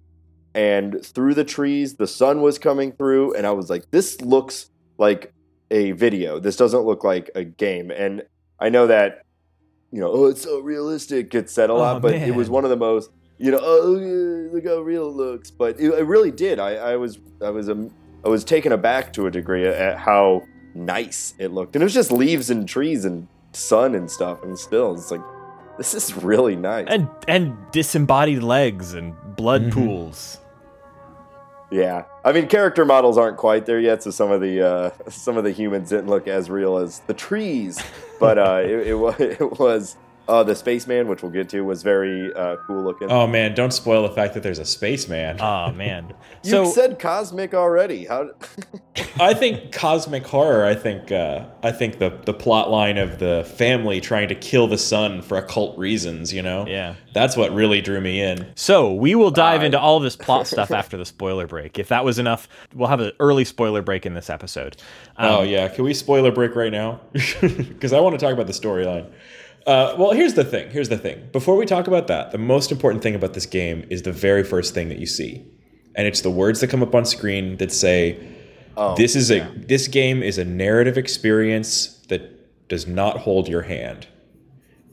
and 0.54 1.04
through 1.04 1.34
the 1.34 1.44
trees 1.44 1.94
the 1.96 2.06
sun 2.06 2.42
was 2.42 2.58
coming 2.58 2.92
through 2.92 3.32
and 3.34 3.46
i 3.46 3.50
was 3.50 3.70
like 3.70 3.90
this 3.90 4.20
looks 4.20 4.70
like 4.98 5.32
a 5.70 5.92
video 5.92 6.38
this 6.38 6.56
doesn't 6.56 6.82
look 6.82 7.04
like 7.04 7.30
a 7.34 7.44
game 7.44 7.90
and 7.90 8.22
i 8.58 8.68
know 8.68 8.86
that 8.86 9.22
you 9.92 10.00
know 10.00 10.10
oh 10.10 10.26
it's 10.26 10.42
so 10.42 10.60
realistic 10.60 11.30
gets 11.30 11.52
said 11.52 11.70
a 11.70 11.74
lot 11.74 11.96
Oh, 11.96 12.00
but 12.00 12.14
it 12.14 12.34
was 12.34 12.50
one 12.50 12.64
of 12.64 12.70
the 12.70 12.76
most 12.76 13.10
you 13.38 13.50
know 13.50 13.60
oh 13.62 13.98
yeah, 13.98 14.52
look 14.52 14.66
how 14.66 14.80
real 14.80 15.06
it 15.08 15.14
looks 15.14 15.50
but 15.50 15.78
it, 15.80 15.90
it 15.90 16.04
really 16.04 16.30
did 16.30 16.58
i, 16.58 16.74
I 16.74 16.96
was 16.96 17.18
i 17.42 17.50
was 17.50 17.68
um, 17.68 17.90
I 18.24 18.28
was 18.28 18.42
taken 18.44 18.72
aback 18.72 19.12
to 19.12 19.26
a 19.26 19.30
degree 19.30 19.64
at 19.66 19.96
how 19.96 20.42
nice 20.74 21.34
it 21.38 21.52
looked. 21.52 21.76
And 21.76 21.82
it 21.82 21.86
was 21.86 21.94
just 21.94 22.10
leaves 22.10 22.50
and 22.50 22.68
trees 22.68 23.04
and 23.04 23.28
sun 23.52 23.94
and 23.94 24.10
stuff, 24.10 24.42
and 24.42 24.58
still 24.58 24.92
it's 24.94 25.12
like 25.12 25.20
this 25.78 25.94
is 25.94 26.16
really 26.16 26.56
nice. 26.56 26.86
And 26.90 27.08
and 27.28 27.56
disembodied 27.70 28.42
legs 28.42 28.92
and 28.92 29.14
blood 29.36 29.62
Mhm. 29.66 29.72
pools. 29.72 30.38
Yeah, 31.70 32.04
I 32.24 32.32
mean, 32.32 32.48
character 32.48 32.84
models 32.84 33.16
aren't 33.16 33.36
quite 33.36 33.66
there 33.66 33.78
yet, 33.78 34.02
so 34.02 34.10
some 34.10 34.32
of 34.32 34.40
the 34.40 34.66
uh, 34.66 34.90
some 35.10 35.36
of 35.36 35.44
the 35.44 35.52
humans 35.52 35.90
didn't 35.90 36.08
look 36.08 36.26
as 36.26 36.50
real 36.50 36.76
as 36.78 36.98
the 37.06 37.14
trees, 37.14 37.80
but 38.18 38.36
uh, 38.36 38.60
it, 38.64 38.88
it 38.88 38.94
was 38.94 39.14
it 39.20 39.58
was 39.60 39.96
uh, 40.28 40.42
the 40.44 40.54
spaceman, 40.54 41.08
which 41.08 41.22
we'll 41.22 41.32
get 41.32 41.48
to, 41.48 41.62
was 41.62 41.82
very 41.82 42.32
uh, 42.34 42.56
cool 42.66 42.82
looking. 42.84 43.10
Oh 43.10 43.26
man, 43.26 43.54
don't 43.54 43.72
spoil 43.72 44.02
the 44.02 44.14
fact 44.14 44.34
that 44.34 44.42
there's 44.42 44.58
a 44.58 44.64
spaceman. 44.64 45.38
Oh 45.48 45.72
man. 45.72 46.12
you 46.44 46.50
so 46.50 46.64
said 46.66 46.98
cosmic 46.98 47.54
already. 47.54 48.04
How? 48.04 48.30
I 49.20 49.32
think 49.34 49.72
cosmic 49.72 50.26
horror. 50.26 50.64
I 50.64 50.74
think 50.74 51.10
uh, 51.10 51.44
I 51.62 51.72
think 51.72 51.98
the 51.98 52.10
the 52.26 52.34
plot 52.34 52.70
line 52.70 52.98
of 52.98 53.18
the 53.18 53.50
family 53.56 54.00
trying 54.00 54.28
to 54.28 54.34
kill 54.34 54.66
the 54.66 54.78
son 54.78 55.22
for 55.22 55.38
occult 55.38 55.78
reasons. 55.78 56.32
You 56.32 56.42
know, 56.42 56.66
Yeah. 56.66 56.94
that's 57.14 57.36
what 57.36 57.52
really 57.54 57.80
drew 57.80 58.00
me 58.00 58.20
in. 58.22 58.46
So 58.54 58.92
we 58.92 59.14
will 59.14 59.30
dive 59.30 59.62
Uh, 59.62 59.66
into 59.66 59.80
all 59.80 59.98
this 60.00 60.16
plot 60.16 60.46
stuff 60.46 60.70
after 60.70 60.96
the 60.96 61.06
spoiler 61.06 61.46
break. 61.46 61.78
If 61.78 61.88
that 61.88 62.04
was 62.04 62.18
enough, 62.18 62.48
we'll 62.74 62.88
have 62.88 63.00
an 63.00 63.12
early 63.20 63.44
spoiler 63.44 63.82
break 63.82 64.04
in 64.06 64.14
this 64.14 64.28
episode. 64.28 64.76
Um, 65.16 65.30
oh 65.30 65.42
yeah, 65.42 65.68
can 65.68 65.84
we 65.84 65.94
spoiler 65.94 66.30
break 66.32 66.54
right 66.54 66.72
now? 66.72 67.00
Because 67.12 67.92
I 67.92 68.00
want 68.00 68.18
to 68.18 68.24
talk 68.24 68.32
about 68.34 68.46
the 68.46 68.52
storyline. 68.52 69.06
Uh, 69.68 69.94
well, 69.98 70.12
here's 70.12 70.34
the 70.34 70.44
thing. 70.44 70.70
Here's 70.70 70.88
the 70.88 70.96
thing. 70.96 71.28
Before 71.30 71.56
we 71.56 71.66
talk 71.66 71.86
about 71.86 72.06
that, 72.06 72.30
the 72.32 72.38
most 72.38 72.72
important 72.72 73.02
thing 73.02 73.14
about 73.14 73.34
this 73.34 73.46
game 73.46 73.86
is 73.90 74.00
the 74.02 74.12
very 74.12 74.42
first 74.42 74.72
thing 74.74 74.88
that 74.88 74.98
you 74.98 75.06
see, 75.06 75.44
and 75.94 76.06
it's 76.06 76.22
the 76.22 76.30
words 76.30 76.60
that 76.60 76.68
come 76.68 76.82
up 76.82 76.94
on 76.94 77.04
screen 77.04 77.56
that 77.58 77.70
say, 77.70 78.18
Oh, 78.76 78.94
"This 78.96 79.14
is 79.14 79.30
a 79.30 79.40
this 79.56 79.86
game 79.88 80.22
is 80.22 80.38
a 80.38 80.44
narrative 80.44 80.96
experience 80.96 81.98
that 82.08 82.22
does 82.68 82.86
not 82.86 83.18
hold 83.18 83.46
your 83.48 83.62
hand." 83.62 84.06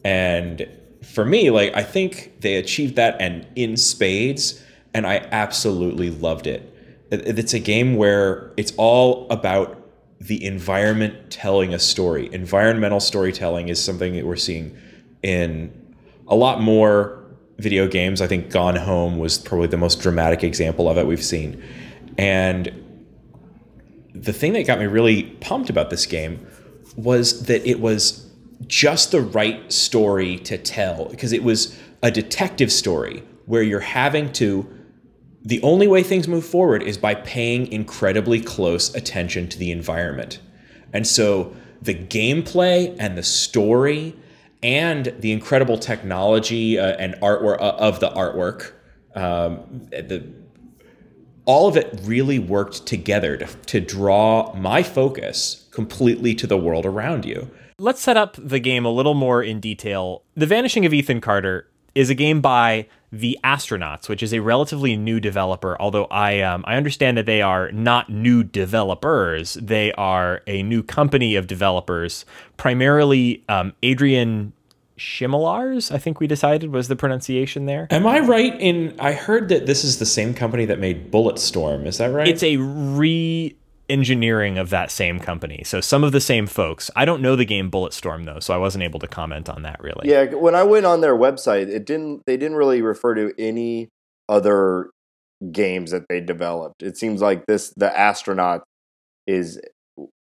And 0.04 0.68
for 1.04 1.24
me, 1.26 1.52
like 1.52 1.76
I 1.76 1.84
think 1.84 2.42
they 2.42 2.56
achieved 2.56 2.96
that 2.98 3.16
and 3.20 3.46
in 3.56 3.78
spades, 3.78 4.62
and 4.94 5.06
I 5.08 5.26
absolutely 5.32 6.10
loved. 6.10 6.48
It- 6.48 6.72
It's 7.12 7.54
a 7.54 7.60
game 7.60 7.96
where 7.96 8.52
it's 8.58 8.74
all 8.78 9.28
about 9.30 9.80
the 10.28 10.44
environment 10.44 11.30
telling 11.30 11.74
a 11.74 11.80
story. 11.80 12.34
Environmental 12.34 13.00
storytelling 13.00 13.70
is 13.70 13.84
something 13.84 14.14
that 14.16 14.26
we're 14.26 14.36
seeing 14.36 14.76
in 15.22 15.72
a 16.28 16.36
lot 16.36 16.62
more 16.62 17.24
video 17.58 17.88
games. 17.88 18.22
I 18.22 18.28
think 18.28 18.50
Gone 18.50 18.76
Home 18.76 19.20
was 19.20 19.38
probably 19.38 19.68
the 19.68 19.78
most 19.78 20.02
dramatic 20.02 20.44
example 20.44 20.90
of 20.90 20.98
it 20.98 21.06
we've 21.06 21.24
seen. 21.24 21.64
And 22.18 22.72
the 24.14 24.34
thing 24.34 24.54
that 24.54 24.66
got 24.66 24.80
me 24.80 24.86
really 24.86 25.24
pumped 25.24 25.70
about 25.70 25.90
this 25.90 26.06
game 26.06 26.46
was 26.96 27.46
that 27.46 27.68
it 27.68 27.80
was 27.80 28.28
just 28.66 29.12
the 29.12 29.22
right 29.22 29.72
story 29.72 30.38
to 30.40 30.58
tell 30.58 31.06
because 31.06 31.34
it 31.34 31.44
was 31.44 31.78
a 32.02 32.10
detective 32.10 32.72
story 32.72 33.24
where 33.46 33.62
you're 33.62 33.80
having 33.80 34.32
to 34.34 34.68
the 35.46 35.62
only 35.62 35.88
way 35.88 36.02
things 36.02 36.28
move 36.28 36.44
forward 36.44 36.82
is 36.82 36.98
by 36.98 37.14
paying 37.14 37.72
incredibly 37.72 38.42
close 38.42 38.94
attention 38.96 39.48
to 39.50 39.60
the 39.60 39.72
environment. 39.72 40.40
And 40.92 41.06
so 41.06 41.56
the 41.82 41.94
gameplay 41.94 42.96
and 43.00 43.16
the 43.16 43.24
story 43.24 44.16
and 44.64 45.14
the 45.20 45.32
incredible 45.32 45.78
technology 45.78 46.80
uh, 46.80 46.96
and 46.98 47.14
artwork 47.22 47.62
uh, 47.62 47.76
of 47.78 48.00
the 48.00 48.10
artwork, 48.10 48.72
um, 49.14 49.88
the 49.92 50.26
all 51.46 51.68
of 51.68 51.78
it 51.78 52.00
really 52.02 52.40
worked 52.40 52.88
together 52.88 53.38
to, 53.38 53.46
to 53.46 53.80
draw 53.80 54.52
my 54.56 54.82
focus 54.82 55.68
completely 55.70 56.34
to 56.34 56.48
the 56.48 56.58
world 56.58 56.88
around 56.88 57.24
you. 57.24 57.52
Let's 57.78 58.02
set 58.02 58.18
up 58.18 58.36
the 58.40 58.58
game 58.58 58.84
a 58.84 58.90
little 58.90 59.14
more 59.14 59.44
in 59.44 59.60
detail. 59.60 60.24
The 60.34 60.48
Vanishing 60.48 60.88
of 60.88 60.94
Ethan 60.94 61.22
Carter 61.22 61.70
is 61.94 62.10
a 62.10 62.16
game 62.16 62.42
by 62.42 62.88
the 63.20 63.38
Astronauts, 63.44 64.10
which 64.10 64.22
is 64.22 64.34
a 64.34 64.40
relatively 64.40 64.96
new 64.96 65.20
developer. 65.20 65.78
Although 65.80 66.06
I 66.06 66.42
um, 66.42 66.64
I 66.68 66.76
understand 66.76 67.18
that 67.18 67.26
they 67.26 67.42
are 67.42 67.72
not 67.72 68.10
new 68.10 68.44
developers; 68.44 69.54
they 69.56 69.92
are 69.94 70.42
a 70.48 70.64
new 70.64 70.84
company 70.84 71.36
of 71.36 71.48
developers, 71.48 72.26
primarily 72.58 73.44
um, 73.50 73.74
Adrian 73.84 74.54
Chmielarz. 74.98 75.94
I 75.94 75.98
think 75.98 76.20
we 76.20 76.28
decided 76.28 76.72
was 76.72 76.88
the 76.88 76.96
pronunciation 76.96 77.66
there. 77.66 77.88
Am 77.90 78.08
I 78.08 78.20
right 78.20 78.60
in 78.60 78.96
I 79.00 79.14
heard 79.14 79.50
that 79.50 79.66
this 79.66 79.84
is 79.84 80.00
the 80.00 80.06
same 80.06 80.34
company 80.34 80.66
that 80.66 80.80
made 80.80 81.12
Bulletstorm, 81.12 81.86
is 81.86 81.98
that 81.98 82.12
right? 82.12 82.28
It's 82.28 82.44
a 82.44 82.58
re 82.58 83.56
engineering 83.90 84.58
of 84.58 84.70
that 84.70 84.92
same 84.92 85.20
company. 85.20 85.64
So 85.66 85.82
some 85.82 86.04
of 86.04 86.12
the 86.12 86.22
same 86.22 86.48
folks. 86.48 86.90
I 86.96 87.06
don't 87.06 87.22
know 87.22 87.36
the 87.36 87.46
game 87.46 87.70
Bulletstorm 87.70 88.26
though, 88.26 88.40
so 88.40 88.54
I 88.54 88.58
wasn't 88.58 88.84
able 88.84 89.00
to 89.00 89.08
comment 89.08 89.50
on 89.50 89.62
that 89.64 89.80
really. 89.82 90.10
Yeah, 90.10 90.34
when 90.34 90.56
I 90.56 90.64
went 90.64 90.86
on 90.86 91.02
their 91.02 91.16
website, 91.16 91.68
it 91.68 91.86
didn't. 91.86 92.24
They 92.26 92.38
didn't 92.38 92.58
really 92.58 92.82
refer 92.82 93.16
to 93.16 93.34
any 93.38 93.90
other 94.28 94.90
games 95.52 95.92
that 95.92 96.06
they 96.10 96.22
developed. 96.22 96.82
It 96.82 96.98
seems 96.98 97.22
like 97.22 97.46
this, 97.46 97.74
the 97.76 97.98
astronaut, 97.98 98.64
is 99.28 99.60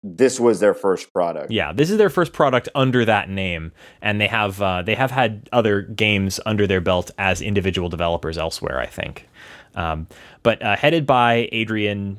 this 0.03 0.39
was 0.39 0.59
their 0.59 0.73
first 0.73 1.13
product. 1.13 1.51
Yeah, 1.51 1.71
this 1.71 1.89
is 1.89 1.97
their 1.97 2.09
first 2.09 2.33
product 2.33 2.67
under 2.75 3.05
that 3.05 3.29
name, 3.29 3.71
and 4.01 4.19
they 4.19 4.27
have 4.27 4.61
uh, 4.61 4.81
they 4.81 4.95
have 4.95 5.11
had 5.11 5.49
other 5.51 5.81
games 5.81 6.39
under 6.45 6.67
their 6.67 6.81
belt 6.81 7.11
as 7.17 7.41
individual 7.41 7.89
developers 7.89 8.37
elsewhere. 8.37 8.79
I 8.79 8.87
think, 8.87 9.27
um, 9.75 10.07
but 10.43 10.61
uh, 10.61 10.75
headed 10.75 11.05
by 11.05 11.49
Adrian. 11.51 12.17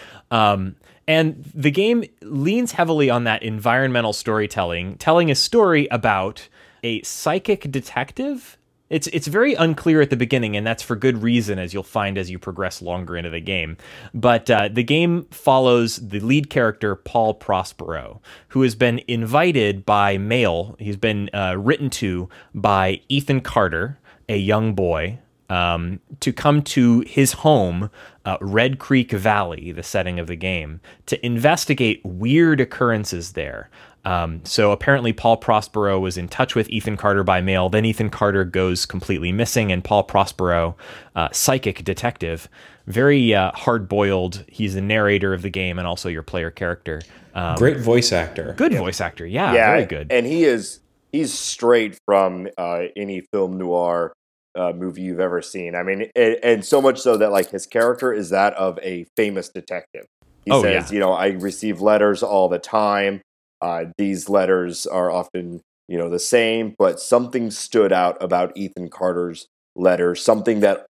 um, 0.30 0.76
and 1.10 1.50
the 1.54 1.70
game 1.70 2.04
leans 2.22 2.72
heavily 2.72 3.10
on 3.10 3.24
that 3.24 3.42
environmental 3.42 4.12
storytelling, 4.12 4.96
telling 4.96 5.30
a 5.30 5.34
story 5.34 5.88
about 5.90 6.48
a 6.84 7.02
psychic 7.02 7.70
detective. 7.70 8.56
It's 8.90 9.06
it's 9.08 9.26
very 9.28 9.54
unclear 9.54 10.00
at 10.00 10.10
the 10.10 10.16
beginning, 10.16 10.56
and 10.56 10.66
that's 10.66 10.82
for 10.82 10.96
good 10.96 11.22
reason, 11.22 11.58
as 11.58 11.72
you'll 11.72 11.82
find 11.82 12.18
as 12.18 12.30
you 12.30 12.38
progress 12.38 12.82
longer 12.82 13.16
into 13.16 13.30
the 13.30 13.40
game. 13.40 13.76
But 14.14 14.50
uh, 14.50 14.68
the 14.68 14.82
game 14.82 15.24
follows 15.30 15.96
the 15.96 16.20
lead 16.20 16.50
character 16.50 16.96
Paul 16.96 17.34
Prospero, 17.34 18.20
who 18.48 18.62
has 18.62 18.74
been 18.74 19.00
invited 19.06 19.86
by 19.86 20.18
mail. 20.18 20.76
He's 20.78 20.96
been 20.96 21.30
uh, 21.32 21.56
written 21.58 21.90
to 21.90 22.28
by 22.54 23.00
Ethan 23.08 23.40
Carter, 23.40 23.98
a 24.28 24.36
young 24.36 24.74
boy, 24.74 25.18
um, 25.50 26.00
to 26.20 26.32
come 26.32 26.62
to 26.62 27.00
his 27.00 27.32
home, 27.32 27.90
uh, 28.24 28.38
Red 28.40 28.78
Creek 28.78 29.10
Valley, 29.10 29.72
the 29.72 29.82
setting 29.82 30.18
of 30.18 30.28
the 30.28 30.36
game, 30.36 30.80
to 31.06 31.24
investigate 31.26 32.00
weird 32.04 32.60
occurrences 32.60 33.32
there. 33.32 33.68
Um, 34.04 34.40
so 34.44 34.72
apparently, 34.72 35.12
Paul 35.12 35.36
Prospero 35.36 35.98
was 36.00 36.16
in 36.16 36.28
touch 36.28 36.54
with 36.54 36.70
Ethan 36.70 36.96
Carter 36.96 37.22
by 37.22 37.42
mail. 37.42 37.68
Then 37.68 37.84
Ethan 37.84 38.08
Carter 38.08 38.44
goes 38.44 38.86
completely 38.86 39.32
missing, 39.32 39.70
and 39.70 39.84
Paul 39.84 40.04
Prospero, 40.04 40.76
uh, 41.14 41.28
psychic 41.32 41.84
detective, 41.84 42.48
very 42.86 43.34
uh, 43.34 43.52
hard 43.52 43.88
boiled. 43.88 44.44
He's 44.48 44.74
the 44.74 44.80
narrator 44.80 45.34
of 45.34 45.42
the 45.42 45.50
game 45.50 45.78
and 45.78 45.86
also 45.86 46.08
your 46.08 46.22
player 46.22 46.50
character. 46.50 47.02
Um, 47.34 47.56
Great 47.56 47.78
voice 47.78 48.12
actor. 48.12 48.54
good 48.56 48.72
voice 48.74 49.00
actor. 49.00 49.26
Yeah, 49.26 49.52
yeah, 49.52 49.70
very 49.72 49.86
good. 49.86 50.10
And 50.10 50.26
he 50.26 50.44
is 50.44 50.80
he's 51.12 51.32
straight 51.36 51.98
from 52.06 52.48
uh, 52.56 52.84
any 52.96 53.20
film 53.32 53.58
noir 53.58 54.12
uh, 54.54 54.72
movie 54.72 55.02
you've 55.02 55.20
ever 55.20 55.42
seen. 55.42 55.74
I 55.74 55.82
mean, 55.82 56.10
and, 56.16 56.36
and 56.42 56.64
so 56.64 56.80
much 56.82 57.00
so 57.00 57.16
that 57.16 57.32
like 57.32 57.50
his 57.50 57.66
character 57.66 58.12
is 58.12 58.30
that 58.30 58.54
of 58.54 58.78
a 58.82 59.06
famous 59.16 59.48
detective. 59.48 60.06
He 60.44 60.50
Oh, 60.50 60.62
says, 60.62 60.90
yeah. 60.90 60.94
you 60.94 61.00
know, 61.00 61.12
I 61.12 61.28
receive 61.28 61.80
letters 61.80 62.22
all 62.22 62.48
the 62.48 62.58
time. 62.58 63.20
Uh, 63.60 63.86
these 63.98 64.28
letters 64.28 64.86
are 64.86 65.10
often, 65.10 65.60
you 65.86 65.98
know, 65.98 66.08
the 66.08 66.18
same, 66.18 66.74
but 66.78 66.98
something 66.98 67.50
stood 67.50 67.92
out 67.92 68.16
about 68.22 68.56
Ethan 68.56 68.88
Carter's 68.88 69.46
letter, 69.76 70.14
something 70.14 70.60
that 70.60 70.86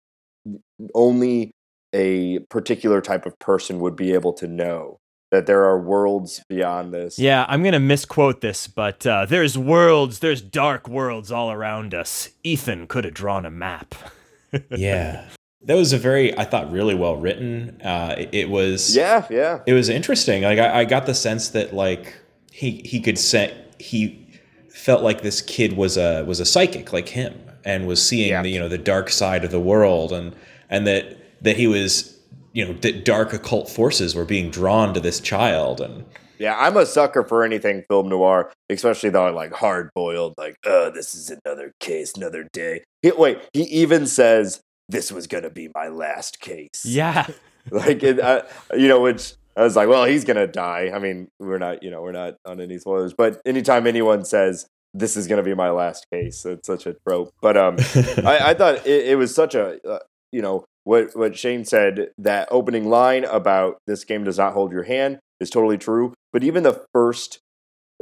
only 0.94 1.50
a 1.94 2.40
particular 2.50 3.00
type 3.00 3.24
of 3.24 3.38
person 3.38 3.80
would 3.80 3.96
be 3.96 4.12
able 4.12 4.34
to 4.34 4.46
know. 4.46 4.98
That 5.30 5.46
there 5.46 5.64
are 5.64 5.78
worlds 5.78 6.42
beyond 6.48 6.94
this. 6.94 7.18
Yeah, 7.18 7.44
I'm 7.48 7.62
going 7.62 7.74
to 7.74 7.78
misquote 7.80 8.40
this, 8.40 8.66
but 8.66 9.06
uh, 9.06 9.26
there's 9.26 9.58
worlds, 9.58 10.20
there's 10.20 10.40
dark 10.40 10.88
worlds 10.88 11.30
all 11.30 11.52
around 11.52 11.92
us. 11.94 12.30
Ethan 12.42 12.86
could 12.86 13.04
have 13.04 13.12
drawn 13.14 13.44
a 13.44 13.50
map. 13.50 13.94
yeah. 14.70 15.26
That 15.64 15.74
was 15.74 15.92
a 15.92 15.98
very, 15.98 16.36
I 16.38 16.44
thought, 16.44 16.72
really 16.72 16.94
well 16.94 17.16
written. 17.16 17.78
Uh, 17.84 18.14
it, 18.16 18.28
it 18.32 18.48
was, 18.48 18.96
Yeah, 18.96 19.26
yeah. 19.28 19.60
it 19.66 19.74
was 19.74 19.90
interesting. 19.90 20.44
Like 20.44 20.58
I, 20.58 20.80
I 20.80 20.84
got 20.86 21.04
the 21.04 21.14
sense 21.14 21.48
that 21.50 21.74
like 21.74 22.16
he 22.50 22.80
he 22.84 23.00
could 23.00 23.18
say 23.18 23.54
he 23.78 24.26
felt 24.70 25.02
like 25.02 25.20
this 25.22 25.42
kid 25.42 25.76
was 25.76 25.96
a 25.98 26.22
was 26.24 26.40
a 26.40 26.44
psychic 26.46 26.92
like 26.92 27.08
him 27.08 27.38
and 27.64 27.86
was 27.86 28.02
seeing 28.02 28.30
Yeah. 28.30 28.42
the 28.42 28.48
you 28.48 28.58
know 28.58 28.68
the 28.68 28.78
dark 28.78 29.10
side 29.10 29.44
of 29.44 29.50
the 29.50 29.60
world 29.60 30.12
and 30.12 30.34
and 30.70 30.86
that 30.86 31.18
that 31.42 31.56
he 31.56 31.66
was 31.66 32.17
you 32.52 32.64
know 32.64 32.72
that 32.74 33.04
dark 33.04 33.32
occult 33.32 33.68
forces 33.68 34.14
were 34.14 34.24
being 34.24 34.50
drawn 34.50 34.94
to 34.94 35.00
this 35.00 35.20
child 35.20 35.80
and 35.80 36.04
Yeah, 36.38 36.56
I'm 36.58 36.76
a 36.76 36.86
sucker 36.86 37.24
for 37.24 37.44
anything 37.44 37.84
film 37.88 38.08
noir, 38.08 38.52
especially 38.70 39.10
though 39.10 39.32
like 39.32 39.52
hard 39.52 39.90
boiled, 39.94 40.34
like, 40.38 40.56
oh, 40.64 40.90
this 40.90 41.14
is 41.14 41.30
another 41.44 41.72
case, 41.80 42.14
another 42.16 42.48
day. 42.52 42.84
He, 43.02 43.12
wait, 43.12 43.38
he 43.52 43.62
even 43.62 44.06
says 44.06 44.60
this 44.88 45.12
was 45.12 45.26
gonna 45.26 45.50
be 45.50 45.68
my 45.74 45.88
last 45.88 46.40
case. 46.40 46.84
Yeah. 46.84 47.26
like 47.70 48.02
it, 48.02 48.20
uh, 48.20 48.42
you 48.74 48.88
know, 48.88 49.00
which 49.00 49.34
I 49.56 49.62
was 49.62 49.76
like, 49.76 49.88
well, 49.88 50.04
he's 50.04 50.24
gonna 50.24 50.46
die. 50.46 50.90
I 50.94 50.98
mean, 50.98 51.28
we're 51.38 51.58
not, 51.58 51.82
you 51.82 51.90
know, 51.90 52.02
we're 52.02 52.12
not 52.12 52.36
on 52.44 52.60
any 52.60 52.78
spoilers, 52.78 53.12
but 53.12 53.40
anytime 53.44 53.86
anyone 53.86 54.24
says 54.24 54.66
this 54.94 55.16
is 55.16 55.26
gonna 55.26 55.42
be 55.42 55.54
my 55.54 55.70
last 55.70 56.06
case, 56.12 56.44
it's 56.46 56.66
such 56.66 56.86
a 56.86 56.94
trope. 57.06 57.30
But 57.42 57.56
um, 57.56 57.76
I, 58.24 58.38
I 58.42 58.54
thought 58.54 58.86
it, 58.86 59.08
it 59.08 59.18
was 59.18 59.34
such 59.34 59.54
a, 59.54 59.78
uh, 59.86 59.98
you 60.32 60.42
know, 60.42 60.64
what 60.88 61.14
what 61.14 61.36
Shane 61.36 61.66
said 61.66 62.12
that 62.16 62.48
opening 62.50 62.88
line 62.88 63.24
about 63.24 63.76
this 63.86 64.04
game 64.04 64.24
does 64.24 64.38
not 64.38 64.54
hold 64.54 64.72
your 64.72 64.84
hand 64.84 65.18
is 65.38 65.50
totally 65.50 65.76
true. 65.76 66.14
But 66.32 66.42
even 66.44 66.62
the 66.62 66.82
first 66.94 67.38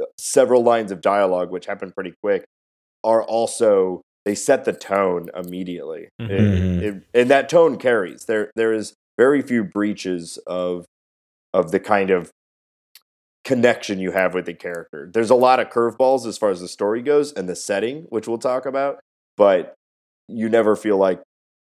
uh, 0.01 0.05
several 0.17 0.63
lines 0.63 0.89
of 0.91 1.01
dialogue, 1.01 1.51
which 1.51 1.65
happen 1.65 1.91
pretty 1.91 2.13
quick, 2.23 2.45
are 3.03 3.21
also 3.23 4.01
they 4.23 4.35
set 4.35 4.63
the 4.63 4.71
tone 4.73 5.27
immediately, 5.35 6.07
Mhm. 6.21 6.29
It- 6.29 6.41
Mhm. 6.41 6.81
it- 6.81 7.03
and 7.13 7.29
that 7.29 7.49
tone 7.49 7.77
carries. 7.77 8.23
There 8.25 8.51
there 8.55 8.71
is 8.71 8.93
very 9.17 9.41
few 9.41 9.65
breaches 9.65 10.37
of 10.47 10.85
of 11.53 11.71
the 11.71 11.79
kind 11.81 12.09
of 12.09 12.31
connection 13.43 13.99
you 13.99 14.11
have 14.11 14.33
with 14.33 14.45
the 14.45 14.53
character. 14.53 15.09
There's 15.13 15.29
a 15.29 15.35
lot 15.35 15.59
of 15.59 15.69
curveballs 15.69 16.25
as 16.25 16.37
far 16.37 16.51
as 16.51 16.61
the 16.61 16.67
story 16.67 17.01
goes 17.01 17.33
and 17.33 17.47
the 17.49 17.55
setting, 17.55 18.03
which 18.09 18.27
we'll 18.27 18.37
talk 18.37 18.65
about, 18.65 18.99
but 19.37 19.73
you 20.27 20.47
never 20.49 20.75
feel 20.75 20.97
like 20.97 21.21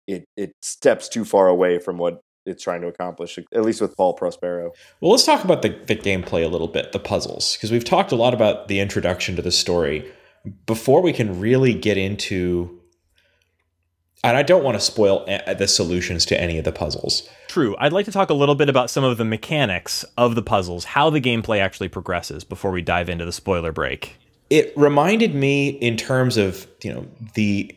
it 0.07 0.25
it 0.37 0.53
steps 0.63 1.09
too 1.09 1.25
far 1.25 1.49
away 1.49 1.79
from 1.79 1.99
what 1.99 2.21
it's 2.47 2.63
trying 2.63 2.81
to 2.83 2.89
accomplish. 2.89 3.39
At 3.55 3.63
least 3.63 3.81
with 3.81 3.97
Paul 3.97 4.15
Prospero. 4.15 4.73
Well, 5.01 5.11
let's 5.13 5.27
talk 5.27 5.45
about 5.45 5.63
the, 5.63 5.71
the 5.87 5.97
gameplay 5.97 6.45
a 6.45 6.49
little 6.49 6.69
bit, 6.69 6.93
the 6.93 6.99
puzzles, 6.99 7.57
because 7.57 7.71
we've 7.71 7.85
talked 7.85 8.13
a 8.13 8.17
lot 8.17 8.35
about 8.35 8.69
the 8.69 8.81
introduction 8.81 9.37
to 9.37 9.43
the 9.43 9.53
story. 9.53 10.11
Before 10.67 11.03
we 11.03 11.13
can 11.13 11.39
really 11.39 11.75
get 11.75 11.99
into, 11.99 12.81
and 14.25 14.37
I 14.37 14.43
don't 14.43 14.65
want 14.65 14.77
to 14.77 14.81
spoil 14.81 15.25
a- 15.29 15.55
the 15.55 15.69
solutions 15.69 16.25
to 16.27 16.41
any 16.41 16.57
of 16.57 16.65
the 16.65 16.73
puzzles. 16.73 17.29
True. 17.49 17.77
I'd 17.79 17.93
like 17.93 18.07
to 18.07 18.13
talk 18.13 18.31
a 18.31 18.35
little 18.35 18.55
bit 18.55 18.71
about 18.71 18.89
some 18.89 19.05
of 19.05 19.19
the 19.19 19.25
mechanics 19.25 20.05
of 20.17 20.35
the 20.35 20.43
puzzles, 20.43 20.85
how 20.85 21.11
the 21.11 21.21
gameplay 21.21 21.59
actually 21.59 21.89
progresses 21.89 22.43
before 22.43 22.71
we 22.71 22.81
dive 22.81 23.11
into 23.11 23.27
the 23.27 23.33
spoiler 23.33 23.71
break. 23.71 24.17
It 24.49 24.73
reminded 24.77 25.35
me, 25.35 25.69
in 25.69 25.97
terms 25.97 26.37
of 26.37 26.67
you 26.83 26.93
know 26.93 27.07
the 27.35 27.75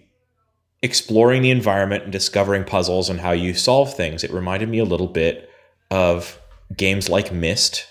exploring 0.83 1.41
the 1.41 1.49
environment 1.49 2.03
and 2.03 2.11
discovering 2.11 2.63
puzzles 2.63 3.09
and 3.09 3.21
how 3.21 3.31
you 3.31 3.55
solve 3.55 3.95
things. 3.95 4.23
It 4.23 4.31
reminded 4.31 4.69
me 4.69 4.77
a 4.77 4.85
little 4.85 5.07
bit 5.07 5.49
of 5.89 6.39
games 6.77 7.09
like 7.09 7.31
Myst, 7.31 7.87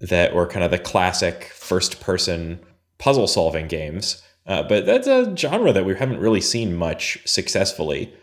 that 0.00 0.34
were 0.34 0.46
kind 0.46 0.64
of 0.64 0.70
the 0.70 0.78
classic 0.78 1.44
first-person 1.54 2.60
puzzle 2.98 3.26
solving 3.26 3.66
games. 3.66 4.22
Uh, 4.46 4.62
but 4.62 4.86
that's 4.86 5.08
a 5.08 5.36
genre 5.36 5.72
that 5.72 5.84
we 5.84 5.94
haven't 5.96 6.20
really 6.20 6.40
seen 6.40 6.74
much 6.74 7.18
successfully, 7.26 8.14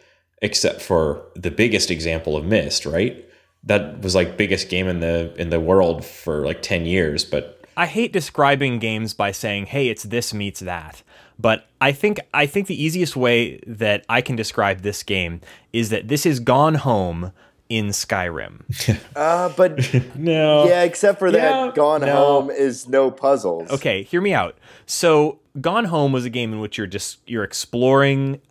except 0.41 0.81
for 0.81 1.25
the 1.35 1.51
biggest 1.51 1.91
example 1.91 2.37
of 2.37 2.45
Myst, 2.45 2.85
right? 2.85 3.25
That 3.63 4.01
was 4.01 4.15
like 4.15 4.37
biggest 4.37 4.69
game 4.69 4.87
in 4.87 5.01
the 5.01 5.33
in 5.37 5.49
the 5.49 5.59
world 5.59 6.05
for 6.05 6.45
like 6.45 6.61
ten 6.61 6.85
years, 6.85 7.25
but 7.25 7.65
I 7.75 7.87
hate 7.87 8.13
describing 8.13 8.79
games 8.79 9.13
by 9.13 9.31
saying, 9.31 9.65
"Hey, 9.65 9.89
it's 9.89 10.03
this 10.03 10.33
meets 10.33 10.61
that." 10.61 11.03
But 11.39 11.67
I 11.81 11.91
think 11.91 12.19
I 12.33 12.45
think 12.45 12.67
the 12.67 12.81
easiest 12.81 13.15
way 13.15 13.59
that 13.67 14.05
I 14.09 14.21
can 14.21 14.35
describe 14.35 14.81
this 14.81 15.03
game 15.03 15.41
is 15.73 15.89
that 15.89 16.07
this 16.07 16.25
is 16.25 16.39
Gone 16.39 16.75
Home 16.75 17.31
in 17.69 17.87
Skyrim. 17.87 18.61
Uh, 19.15 19.49
but 19.55 19.79
no. 20.15 20.65
yeah, 20.67 20.83
except 20.83 21.19
for 21.19 21.27
Yeah, 21.29 21.65
that, 21.67 21.75
Gone 21.75 22.01
no. 22.01 22.13
Home 22.15 22.49
is 22.51 22.87
no 22.87 23.09
puzzles. 23.11 23.69
Okay, 23.71 24.03
hear 24.03 24.19
me 24.21 24.33
out. 24.33 24.57
So, 24.85 25.39
Gone 25.61 25.85
Home 25.85 26.11
was 26.11 26.25
a 26.25 26.29
game 26.29 26.51
in 26.51 26.59
which 26.59 26.77
you're 26.77 26.85
just 26.85 27.19
you're 27.25 27.45
exploring 27.45 28.41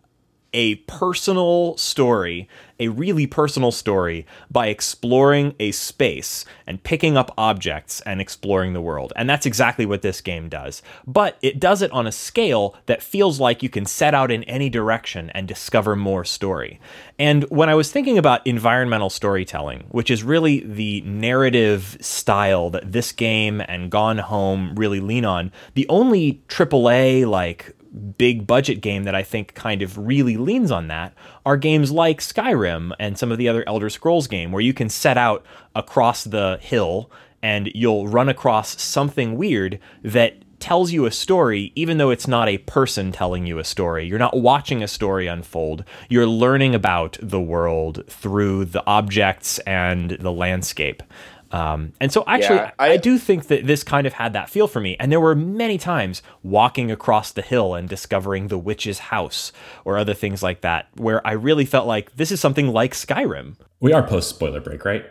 a 0.55 0.75
personal 0.87 1.75
story, 1.75 2.47
a 2.79 2.87
really 2.87 3.27
personal 3.27 3.71
story 3.71 4.25
by 4.49 4.67
exploring 4.67 5.53
a 5.59 5.71
space 5.71 6.45
and 6.65 6.81
picking 6.81 7.17
up 7.17 7.33
objects 7.37 7.99
and 8.01 8.21
exploring 8.21 8.71
the 8.71 8.81
world. 8.81 9.11
And 9.17 9.29
that's 9.29 9.45
exactly 9.45 9.85
what 9.85 10.01
this 10.01 10.21
game 10.21 10.47
does. 10.47 10.81
But 11.05 11.37
it 11.41 11.59
does 11.59 11.81
it 11.81 11.91
on 11.91 12.07
a 12.07 12.11
scale 12.11 12.75
that 12.85 13.03
feels 13.03 13.37
like 13.37 13.61
you 13.61 13.69
can 13.69 13.85
set 13.85 14.13
out 14.13 14.31
in 14.31 14.43
any 14.45 14.69
direction 14.69 15.29
and 15.31 15.45
discover 15.45 15.93
more 15.95 16.23
story. 16.23 16.79
And 17.19 17.43
when 17.49 17.69
I 17.69 17.75
was 17.75 17.91
thinking 17.91 18.17
about 18.17 18.47
environmental 18.47 19.09
storytelling, 19.09 19.85
which 19.89 20.09
is 20.09 20.23
really 20.23 20.61
the 20.61 21.01
narrative 21.01 21.97
style 21.99 22.69
that 22.69 22.93
this 22.93 23.11
game 23.11 23.61
and 23.67 23.91
Gone 23.91 24.19
Home 24.19 24.73
really 24.75 25.01
lean 25.01 25.25
on, 25.25 25.51
the 25.73 25.87
only 25.89 26.41
AAA 26.47 27.27
like 27.27 27.75
big 27.95 28.45
budget 28.45 28.81
game 28.81 29.03
that 29.03 29.15
I 29.15 29.23
think 29.23 29.53
kind 29.53 29.81
of 29.81 29.97
really 29.97 30.37
leans 30.37 30.71
on 30.71 30.87
that 30.87 31.13
are 31.45 31.57
games 31.57 31.91
like 31.91 32.19
Skyrim 32.19 32.91
and 32.99 33.17
some 33.17 33.31
of 33.31 33.37
the 33.37 33.49
other 33.49 33.63
Elder 33.67 33.89
Scrolls 33.89 34.27
game 34.27 34.51
where 34.51 34.61
you 34.61 34.73
can 34.73 34.89
set 34.89 35.17
out 35.17 35.45
across 35.75 36.23
the 36.23 36.59
hill 36.61 37.09
and 37.41 37.69
you'll 37.73 38.07
run 38.07 38.29
across 38.29 38.81
something 38.81 39.37
weird 39.37 39.79
that 40.03 40.35
tells 40.59 40.91
you 40.91 41.05
a 41.05 41.11
story 41.11 41.71
even 41.75 41.97
though 41.97 42.09
it's 42.09 42.27
not 42.27 42.47
a 42.47 42.57
person 42.59 43.11
telling 43.11 43.45
you 43.45 43.59
a 43.59 43.63
story. 43.63 44.05
You're 44.05 44.17
not 44.17 44.37
watching 44.37 44.81
a 44.81 44.87
story 44.87 45.27
unfold. 45.27 45.83
You're 46.09 46.27
learning 46.27 46.73
about 46.73 47.17
the 47.21 47.41
world 47.41 48.03
through 48.07 48.65
the 48.65 48.83
objects 48.87 49.59
and 49.59 50.11
the 50.11 50.31
landscape. 50.31 51.03
Um, 51.55 51.93
and 52.01 52.11
so 52.11 52.23
actually, 52.27 52.57
Yeah, 52.57 52.71
I, 52.77 52.91
I- 52.91 52.97
do 52.97 53.17
think 53.17 53.47
that 53.47 53.65
this 53.65 53.81
kind 53.83 54.05
of 54.05 54.13
had 54.13 54.33
that 54.33 54.49
feel 54.49 54.67
for 54.67 54.81
me. 54.81 54.97
And 54.99 55.09
there 55.11 55.21
were 55.21 55.35
many 55.35 55.77
times 55.77 56.21
walking 56.43 56.91
across 56.91 57.31
the 57.31 57.41
hill 57.41 57.73
and 57.75 57.87
discovering 57.87 58.49
the 58.49 58.57
witch's 58.57 58.99
house 58.99 59.53
or 59.85 59.97
other 59.97 60.13
things 60.13 60.43
like 60.43 60.61
that, 60.61 60.89
where 60.97 61.25
I 61.25 61.31
really 61.31 61.65
felt 61.65 61.87
like 61.87 62.15
this 62.17 62.31
is 62.31 62.41
something 62.41 62.67
like 62.67 62.93
Skyrim. 62.93 63.55
We 63.79 63.93
are 63.93 64.03
post 64.03 64.29
spoiler 64.29 64.59
break, 64.59 64.83
right? 64.83 65.05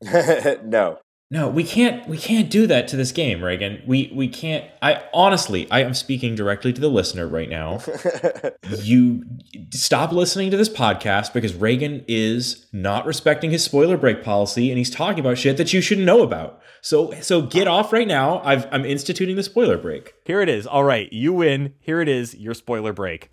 no. 0.64 0.98
No, 1.30 1.46
we 1.46 1.62
can't 1.62 2.08
we 2.08 2.16
can't 2.16 2.48
do 2.48 2.66
that 2.68 2.88
to 2.88 2.96
this 2.96 3.12
game, 3.12 3.44
Reagan. 3.44 3.82
We 3.86 4.10
we 4.14 4.28
can't 4.28 4.64
I 4.80 5.02
honestly, 5.12 5.70
I 5.70 5.82
am 5.82 5.92
speaking 5.92 6.34
directly 6.34 6.72
to 6.72 6.80
the 6.80 6.88
listener 6.88 7.28
right 7.28 7.50
now. 7.50 7.80
you 8.78 9.24
stop 9.70 10.12
listening 10.12 10.50
to 10.52 10.56
this 10.56 10.70
podcast 10.70 11.34
because 11.34 11.54
Reagan 11.54 12.02
is 12.08 12.66
not 12.72 13.04
respecting 13.04 13.50
his 13.50 13.62
spoiler 13.62 13.98
break 13.98 14.24
policy 14.24 14.70
and 14.70 14.78
he's 14.78 14.90
talking 14.90 15.20
about 15.20 15.36
shit 15.36 15.58
that 15.58 15.74
you 15.74 15.82
shouldn't 15.82 16.06
know 16.06 16.22
about. 16.22 16.62
So 16.80 17.12
so 17.20 17.42
get 17.42 17.68
uh, 17.68 17.74
off 17.74 17.92
right 17.92 18.08
now. 18.08 18.40
I've 18.42 18.66
I'm 18.72 18.86
instituting 18.86 19.36
the 19.36 19.42
spoiler 19.42 19.76
break. 19.76 20.14
Here 20.24 20.40
it 20.40 20.48
is. 20.48 20.66
All 20.66 20.84
right, 20.84 21.12
you 21.12 21.34
win. 21.34 21.74
Here 21.80 22.00
it 22.00 22.08
is, 22.08 22.36
your 22.36 22.54
spoiler 22.54 22.94
break. 22.94 23.28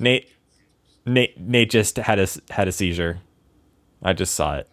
Nate, 0.00 0.28
Nate, 1.06 1.38
Nate 1.38 1.70
just 1.70 1.96
had 1.98 2.18
a 2.18 2.26
had 2.50 2.66
a 2.66 2.72
seizure. 2.72 3.20
I 4.02 4.12
just 4.14 4.34
saw 4.34 4.56
it. 4.56 4.68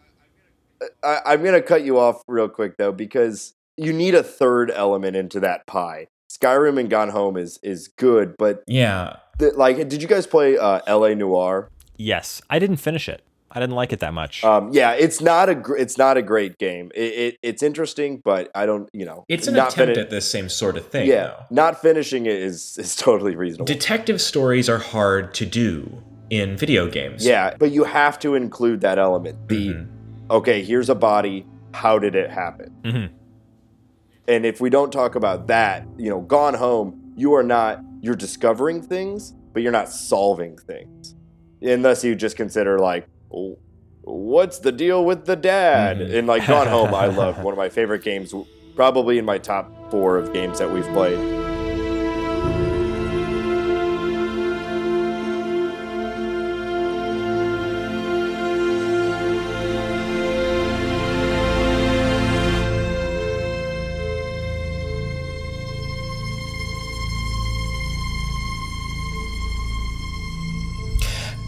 I, 1.04 1.20
I'm 1.26 1.42
going 1.44 1.54
to 1.54 1.62
cut 1.62 1.84
you 1.84 2.00
off 2.00 2.22
real 2.28 2.48
quick 2.50 2.78
though, 2.78 2.92
because 2.92 3.54
you 3.76 3.92
need 3.94 4.16
a 4.16 4.24
third 4.24 4.72
element 4.72 5.16
into 5.16 5.40
that 5.42 5.68
pie. 5.68 6.08
Skyrim 6.32 6.80
and 6.80 6.90
Gone 6.90 7.10
Home 7.10 7.38
is 7.38 7.60
is 7.62 7.88
good, 7.88 8.36
but 8.38 8.64
Yeah. 8.68 9.18
the, 9.40 9.52
like, 9.52 9.78
did 9.90 10.02
you 10.02 10.08
guys 10.08 10.26
play 10.28 10.58
uh, 10.58 10.82
L.A. 10.88 11.14
Noire? 11.16 11.70
Yes, 11.98 12.42
I 12.50 12.60
didn't 12.60 12.78
finish 12.78 13.10
it. 13.10 13.22
I 13.50 13.60
didn't 13.62 13.76
like 13.76 13.94
it 13.94 14.00
that 14.02 14.14
much. 14.14 14.44
Um, 14.44 14.70
yeah, 14.74 14.92
it's 14.92 15.22
not 15.22 15.48
a 15.50 15.56
gr- 15.56 15.78
it's 15.78 15.98
not 15.98 16.18
a 16.18 16.22
great 16.22 16.58
game. 16.58 16.92
It, 16.94 17.02
it 17.14 17.38
it's 17.42 17.64
interesting, 17.64 18.22
but 18.24 18.52
I 18.54 18.66
don't 18.66 18.90
you 18.94 19.06
know 19.06 19.24
It's 19.30 19.48
an 19.48 19.54
not 19.56 19.72
attempt 19.72 19.96
fini- 19.96 20.02
at 20.02 20.10
this 20.10 20.30
same 20.30 20.50
sort 20.50 20.76
of 20.78 20.88
thing, 20.90 21.08
yeah, 21.08 21.24
though. 21.28 21.46
not 21.50 21.82
finishing 21.82 22.26
it 22.26 22.36
is 22.36 22.78
is 22.78 22.96
totally 23.08 23.36
reasonable. 23.36 23.66
Detective 23.66 24.22
stories 24.22 24.68
are 24.70 24.80
hard 24.80 25.34
to 25.36 25.46
do 25.46 26.04
in 26.30 26.58
video 26.58 26.90
games. 26.90 27.26
yeah, 27.26 27.56
but 27.58 27.72
you 27.72 27.86
have 27.86 28.20
to 28.20 28.36
include 28.36 28.82
that 28.82 29.00
element. 29.00 29.48
The 29.48 29.70
Mhm. 29.70 29.88
okay, 30.30 30.62
here's 30.64 30.90
a 30.90 30.96
body. 30.96 31.46
How 31.74 31.98
did 32.00 32.16
it 32.16 32.30
happen? 32.30 32.76
Mhm. 32.84 33.10
And 34.28 34.46
if 34.46 34.60
we 34.60 34.70
don't 34.70 34.92
talk 34.92 35.16
about 35.16 35.48
that, 35.48 35.88
you 35.98 36.10
know, 36.10 36.20
Gone 36.20 36.54
Home, 36.56 37.14
you 37.16 37.34
are 37.34 37.44
not 37.44 37.80
you're 38.02 38.16
discovering 38.16 38.82
things, 38.82 39.34
but 39.54 39.64
you're 39.64 39.72
not 39.72 39.90
solving 39.90 40.58
things, 40.58 41.16
unless 41.62 42.04
you 42.04 42.14
just 42.14 42.36
consider 42.36 42.78
like. 42.78 43.08
What's 43.30 44.60
the 44.60 44.72
deal 44.72 45.04
with 45.04 45.26
the 45.26 45.36
dad? 45.36 45.98
Mhm. 45.98 46.14
And 46.20 46.28
like 46.28 46.48
Gone 46.48 46.68
Home, 46.68 46.94
I 46.94 47.08
love 47.08 47.40
one 47.44 47.54
of 47.54 47.58
my 47.58 47.70
favorite 47.70 48.04
games, 48.04 48.34
probably 48.76 49.18
in 49.18 49.26
my 49.26 49.38
top 49.38 49.92
four 49.92 50.18
of 50.18 50.34
games 50.34 50.60
that 50.60 50.72
we've 50.72 50.88
played. 50.94 51.47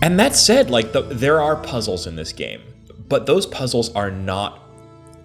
And 0.01 0.19
that 0.19 0.35
said, 0.35 0.69
like 0.69 0.93
the, 0.93 1.01
there 1.01 1.41
are 1.41 1.55
puzzles 1.57 2.07
in 2.07 2.15
this 2.15 2.31
game, 2.31 2.61
but 3.09 3.25
those 3.25 3.45
puzzles 3.45 3.93
are 3.95 4.11
not 4.11 4.61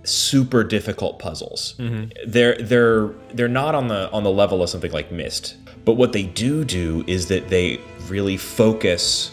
super 0.04 0.64
difficult 0.64 1.18
puzzles. 1.18 1.74
Mm-hmm. 1.78 2.30
They're 2.30 2.56
they're 2.56 3.08
they're 3.32 3.48
not 3.48 3.74
on 3.74 3.88
the 3.88 4.10
on 4.10 4.22
the 4.22 4.30
level 4.30 4.62
of 4.62 4.70
something 4.70 4.92
like 4.92 5.10
Myst. 5.10 5.56
But 5.84 5.94
what 5.94 6.12
they 6.12 6.24
do 6.24 6.64
do 6.64 7.04
is 7.06 7.28
that 7.28 7.48
they 7.48 7.78
really 8.08 8.36
focus 8.36 9.32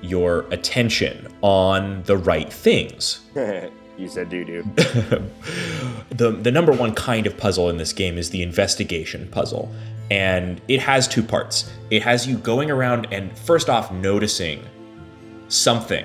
your 0.00 0.40
attention 0.50 1.32
on 1.42 2.02
the 2.04 2.16
right 2.16 2.52
things. 2.52 3.20
you 3.34 4.08
said 4.08 4.28
doo 4.30 4.44
doo. 4.44 4.62
the 6.10 6.32
the 6.32 6.50
number 6.50 6.72
one 6.72 6.94
kind 6.94 7.26
of 7.26 7.36
puzzle 7.36 7.70
in 7.70 7.76
this 7.76 7.92
game 7.92 8.18
is 8.18 8.30
the 8.30 8.42
investigation 8.42 9.28
puzzle. 9.28 9.72
And 10.10 10.60
it 10.68 10.80
has 10.80 11.08
two 11.08 11.22
parts. 11.22 11.72
It 11.90 12.02
has 12.02 12.26
you 12.26 12.36
going 12.38 12.70
around 12.70 13.06
and 13.12 13.36
first 13.38 13.70
off 13.70 13.90
noticing 13.92 14.62
something 15.48 16.04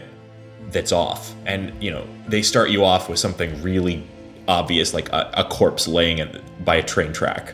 that's 0.72 0.92
off. 0.92 1.34
And, 1.46 1.72
you 1.82 1.92
know, 1.92 2.08
they 2.28 2.42
start 2.42 2.70
you 2.70 2.84
off 2.84 3.10
with 3.10 3.20
something 3.20 3.62
really 3.62 4.08
obvious, 4.48 4.94
like 4.94 5.10
a, 5.10 5.30
a 5.34 5.44
corpse 5.46 5.88
laying 5.88 6.20
in, 6.20 6.42
by 6.64 6.76
a 6.76 6.84
train 6.84 7.12
track. 7.12 7.54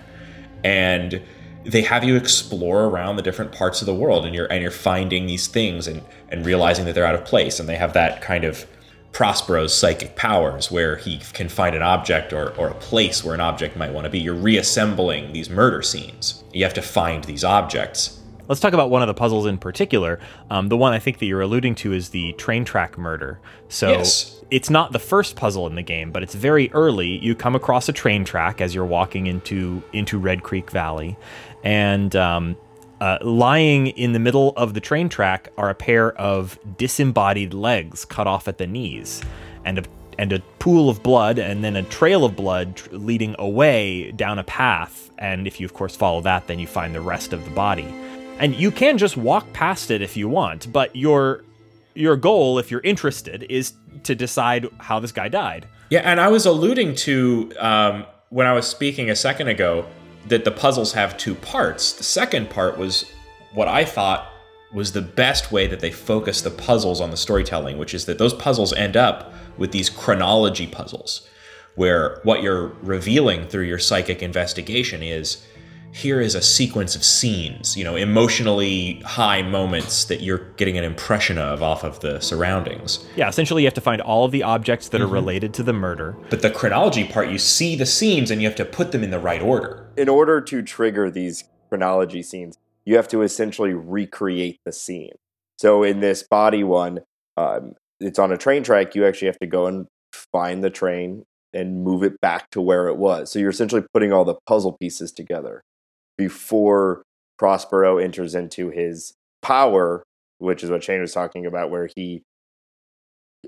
And 0.63 1.21
they 1.65 1.81
have 1.81 2.03
you 2.03 2.15
explore 2.15 2.85
around 2.85 3.15
the 3.15 3.21
different 3.21 3.51
parts 3.51 3.81
of 3.81 3.85
the 3.85 3.93
world 3.93 4.25
and 4.25 4.35
you're 4.35 4.51
and 4.51 4.61
you're 4.61 4.71
finding 4.71 5.25
these 5.27 5.47
things 5.47 5.87
and 5.87 6.01
and 6.29 6.45
realizing 6.45 6.85
that 6.85 6.93
they're 6.93 7.05
out 7.05 7.15
of 7.15 7.23
place 7.23 7.59
and 7.59 7.69
they 7.69 7.75
have 7.75 7.93
that 7.93 8.21
kind 8.21 8.43
of 8.43 8.65
Prospero's 9.13 9.73
psychic 9.73 10.15
powers 10.15 10.69
where 10.69 10.97
he 10.97 11.19
can 11.33 11.47
find 11.47 11.75
an 11.75 11.81
object 11.81 12.33
or, 12.33 12.49
or 12.57 12.67
a 12.67 12.73
place 12.75 13.23
where 13.23 13.33
an 13.33 13.41
object 13.41 13.77
might 13.77 13.93
want 13.93 14.05
to 14.05 14.09
be. 14.09 14.19
You're 14.19 14.33
reassembling 14.33 15.31
these 15.33 15.49
murder 15.49 15.81
scenes. 15.81 16.43
You 16.51 16.63
have 16.63 16.73
to 16.73 16.81
find 16.81 17.23
these 17.23 17.43
objects 17.43 18.19
Let's 18.47 18.59
talk 18.59 18.73
about 18.73 18.89
one 18.89 19.01
of 19.01 19.07
the 19.07 19.13
puzzles 19.13 19.45
in 19.45 19.57
particular. 19.57 20.19
Um, 20.49 20.67
the 20.67 20.75
one 20.75 20.91
I 20.91 20.99
think 20.99 21.19
that 21.19 21.25
you're 21.25 21.41
alluding 21.41 21.75
to 21.75 21.93
is 21.93 22.09
the 22.09 22.33
train 22.33 22.65
track 22.65 22.97
murder. 22.97 23.39
So 23.69 23.91
Yes. 23.91 24.41
it's 24.51 24.69
not 24.69 24.91
the 24.91 24.99
first 24.99 25.35
puzzle 25.37 25.65
in 25.67 25.75
the 25.75 25.81
game, 25.81 26.11
but 26.11 26.23
it's 26.23 26.35
very 26.35 26.69
early. 26.73 27.19
You 27.19 27.35
come 27.35 27.55
across 27.55 27.87
a 27.87 27.93
train 27.93 28.25
track 28.25 28.59
as 28.59 28.75
you're 28.75 28.85
walking 28.85 29.27
into 29.27 29.81
into 29.93 30.19
Red 30.19 30.43
Creek 30.43 30.71
Valley, 30.71 31.17
and 31.63 32.13
um, 32.17 32.57
uh, 33.03 33.17
lying 33.21 33.87
in 33.87 34.13
the 34.13 34.19
middle 34.19 34.53
of 34.55 34.73
the 34.73 34.79
train 34.79 35.09
track 35.09 35.49
are 35.57 35.69
a 35.69 35.75
pair 35.75 36.13
of 36.13 36.57
disembodied 36.77 37.53
legs 37.53 38.05
cut 38.05 38.27
off 38.27 38.47
at 38.47 38.57
the 38.57 38.65
knees, 38.65 39.21
and 39.65 39.79
a 39.79 39.83
and 40.17 40.31
a 40.31 40.39
pool 40.59 40.89
of 40.89 41.03
blood, 41.03 41.37
and 41.37 41.65
then 41.65 41.75
a 41.75 41.83
trail 41.83 42.23
of 42.23 42.33
blood 42.37 42.77
tr- 42.77 42.95
leading 42.95 43.35
away 43.39 44.11
down 44.11 44.39
a 44.39 44.43
path. 44.45 45.11
And 45.17 45.47
if 45.47 45.59
you, 45.59 45.65
of 45.65 45.73
course, 45.73 45.97
follow 45.97 46.21
that, 46.21 46.47
then 46.47 46.59
you 46.59 46.67
find 46.67 46.95
the 46.95 47.01
rest 47.01 47.33
of 47.33 47.43
the 47.43 47.51
body. 47.51 47.93
And 48.39 48.55
you 48.55 48.71
can 48.71 48.97
just 48.97 49.17
walk 49.17 49.51
past 49.51 49.91
it 49.91 50.01
if 50.01 50.15
you 50.15 50.29
want, 50.29 50.71
but 50.71 50.95
your 50.95 51.43
your 51.95 52.15
goal, 52.15 52.57
if 52.57 52.71
you're 52.71 52.79
interested, 52.85 53.43
is 53.49 53.73
to 54.03 54.15
decide 54.15 54.69
how 54.77 55.01
this 55.01 55.11
guy 55.11 55.27
died. 55.27 55.67
Yeah, 55.89 56.09
and 56.09 56.21
I 56.21 56.29
was 56.29 56.45
alluding 56.45 56.95
to 56.95 57.51
um, 57.59 58.05
when 58.29 58.47
I 58.47 58.53
was 58.53 58.65
speaking 58.65 59.09
a 59.09 59.15
second 59.17 59.49
ago 59.49 59.85
that 60.27 60.45
the 60.45 60.51
puzzles 60.51 60.93
have 60.93 61.17
two 61.17 61.35
parts. 61.35 61.93
The 61.93 62.03
second 62.03 62.49
part 62.49 62.77
was 62.77 63.11
what 63.53 63.67
I 63.67 63.85
thought 63.85 64.29
was 64.73 64.91
the 64.91 65.01
best 65.01 65.51
way 65.51 65.67
that 65.67 65.79
they 65.79 65.91
focus 65.91 66.41
the 66.41 66.49
puzzles 66.49 66.99
on 66.99 67.11
the 67.11 67.17
storytelling, 67.17 67.77
which 67.77 67.93
is 67.93 68.05
that 68.05 68.17
those 68.17 68.33
puzzles 68.33 68.73
end 68.73 68.97
up 68.97 69.33
with 69.57 69.71
these 69.71 69.89
chronology 69.89 70.65
puzzles, 70.65 71.27
where 71.75 72.19
what 72.23 72.41
you're 72.41 72.69
revealing 72.81 73.47
through 73.47 73.65
your 73.65 73.77
psychic 73.77 74.23
investigation 74.23 75.03
is 75.03 75.45
here 75.93 76.19
is 76.19 76.33
a 76.33 76.41
sequence 76.41 76.95
of 76.95 77.03
scenes, 77.03 77.77
you 77.77 77.83
know, 77.83 77.95
emotionally 77.95 78.99
high 79.05 79.43
moments 79.43 80.05
that 80.05 80.21
you're 80.21 80.39
getting 80.57 80.75
an 80.75 80.83
impression 80.83 81.37
of 81.37 81.61
off 81.61 81.83
of 81.83 81.99
the 81.99 82.19
surroundings. 82.19 83.05
Yeah, 83.15 83.29
essentially, 83.29 83.61
you 83.61 83.67
have 83.67 83.75
to 83.75 83.81
find 83.81 84.01
all 84.01 84.25
of 84.25 84.31
the 84.31 84.41
objects 84.41 84.89
that 84.89 85.01
are 85.01 85.05
mm-hmm. 85.05 85.13
related 85.13 85.53
to 85.55 85.63
the 85.63 85.73
murder. 85.73 86.15
But 86.31 86.41
the 86.41 86.49
chronology 86.49 87.03
part, 87.03 87.29
you 87.29 87.37
see 87.37 87.75
the 87.75 87.85
scenes 87.85 88.31
and 88.31 88.41
you 88.41 88.47
have 88.47 88.57
to 88.57 88.65
put 88.65 88.91
them 88.91 89.03
in 89.03 89.11
the 89.11 89.19
right 89.19 89.41
order. 89.41 89.82
In 89.95 90.09
order 90.09 90.41
to 90.41 90.61
trigger 90.61 91.09
these 91.09 91.43
chronology 91.69 92.23
scenes, 92.23 92.57
you 92.85 92.95
have 92.95 93.07
to 93.09 93.21
essentially 93.21 93.73
recreate 93.73 94.59
the 94.65 94.71
scene. 94.71 95.13
So 95.57 95.83
in 95.83 95.99
this 95.99 96.23
body 96.23 96.63
one, 96.63 97.01
um, 97.37 97.73
it's 97.99 98.19
on 98.19 98.31
a 98.31 98.37
train 98.37 98.63
track. 98.63 98.95
You 98.95 99.05
actually 99.05 99.27
have 99.27 99.39
to 99.39 99.47
go 99.47 99.67
and 99.67 99.87
find 100.31 100.63
the 100.63 100.69
train 100.69 101.23
and 101.53 101.83
move 101.83 102.03
it 102.03 102.19
back 102.19 102.49
to 102.51 102.61
where 102.61 102.87
it 102.87 102.97
was. 102.97 103.31
So 103.31 103.39
you're 103.39 103.49
essentially 103.49 103.83
putting 103.93 104.11
all 104.11 104.25
the 104.25 104.35
puzzle 104.47 104.75
pieces 104.79 105.11
together 105.11 105.61
before 106.17 107.03
Prospero 107.37 107.97
enters 107.97 108.35
into 108.35 108.69
his 108.69 109.13
power, 109.41 110.03
which 110.39 110.63
is 110.63 110.69
what 110.69 110.83
Shane 110.83 111.01
was 111.01 111.13
talking 111.13 111.45
about, 111.45 111.69
where 111.69 111.89
he 111.95 112.23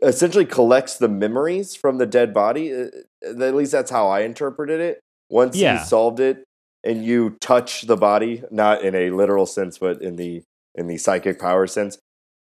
essentially 0.02 0.46
collects 0.46 0.98
the 0.98 1.08
memories 1.08 1.76
from 1.76 1.98
the 1.98 2.06
dead 2.06 2.34
body. 2.34 2.74
Uh, 2.74 2.88
At 3.24 3.56
least 3.56 3.72
that's 3.72 3.92
how 3.92 4.08
I 4.08 4.22
interpreted 4.22 4.80
it. 4.80 5.00
Once 5.30 5.56
Yeah. 5.58 5.80
you 5.80 5.86
solved 5.86 6.20
it 6.20 6.44
and 6.84 7.04
you 7.06 7.38
touch 7.42 7.84
the 7.84 7.98
body, 7.98 8.44
not 8.52 8.84
in 8.84 8.96
a 8.96 9.10
literal 9.10 9.46
sense, 9.46 9.78
but 9.78 10.02
in 10.02 10.16
the 10.16 10.44
in 10.76 10.88
the 10.88 10.98
psychic 10.98 11.40
power 11.40 11.66
sense, 11.68 11.98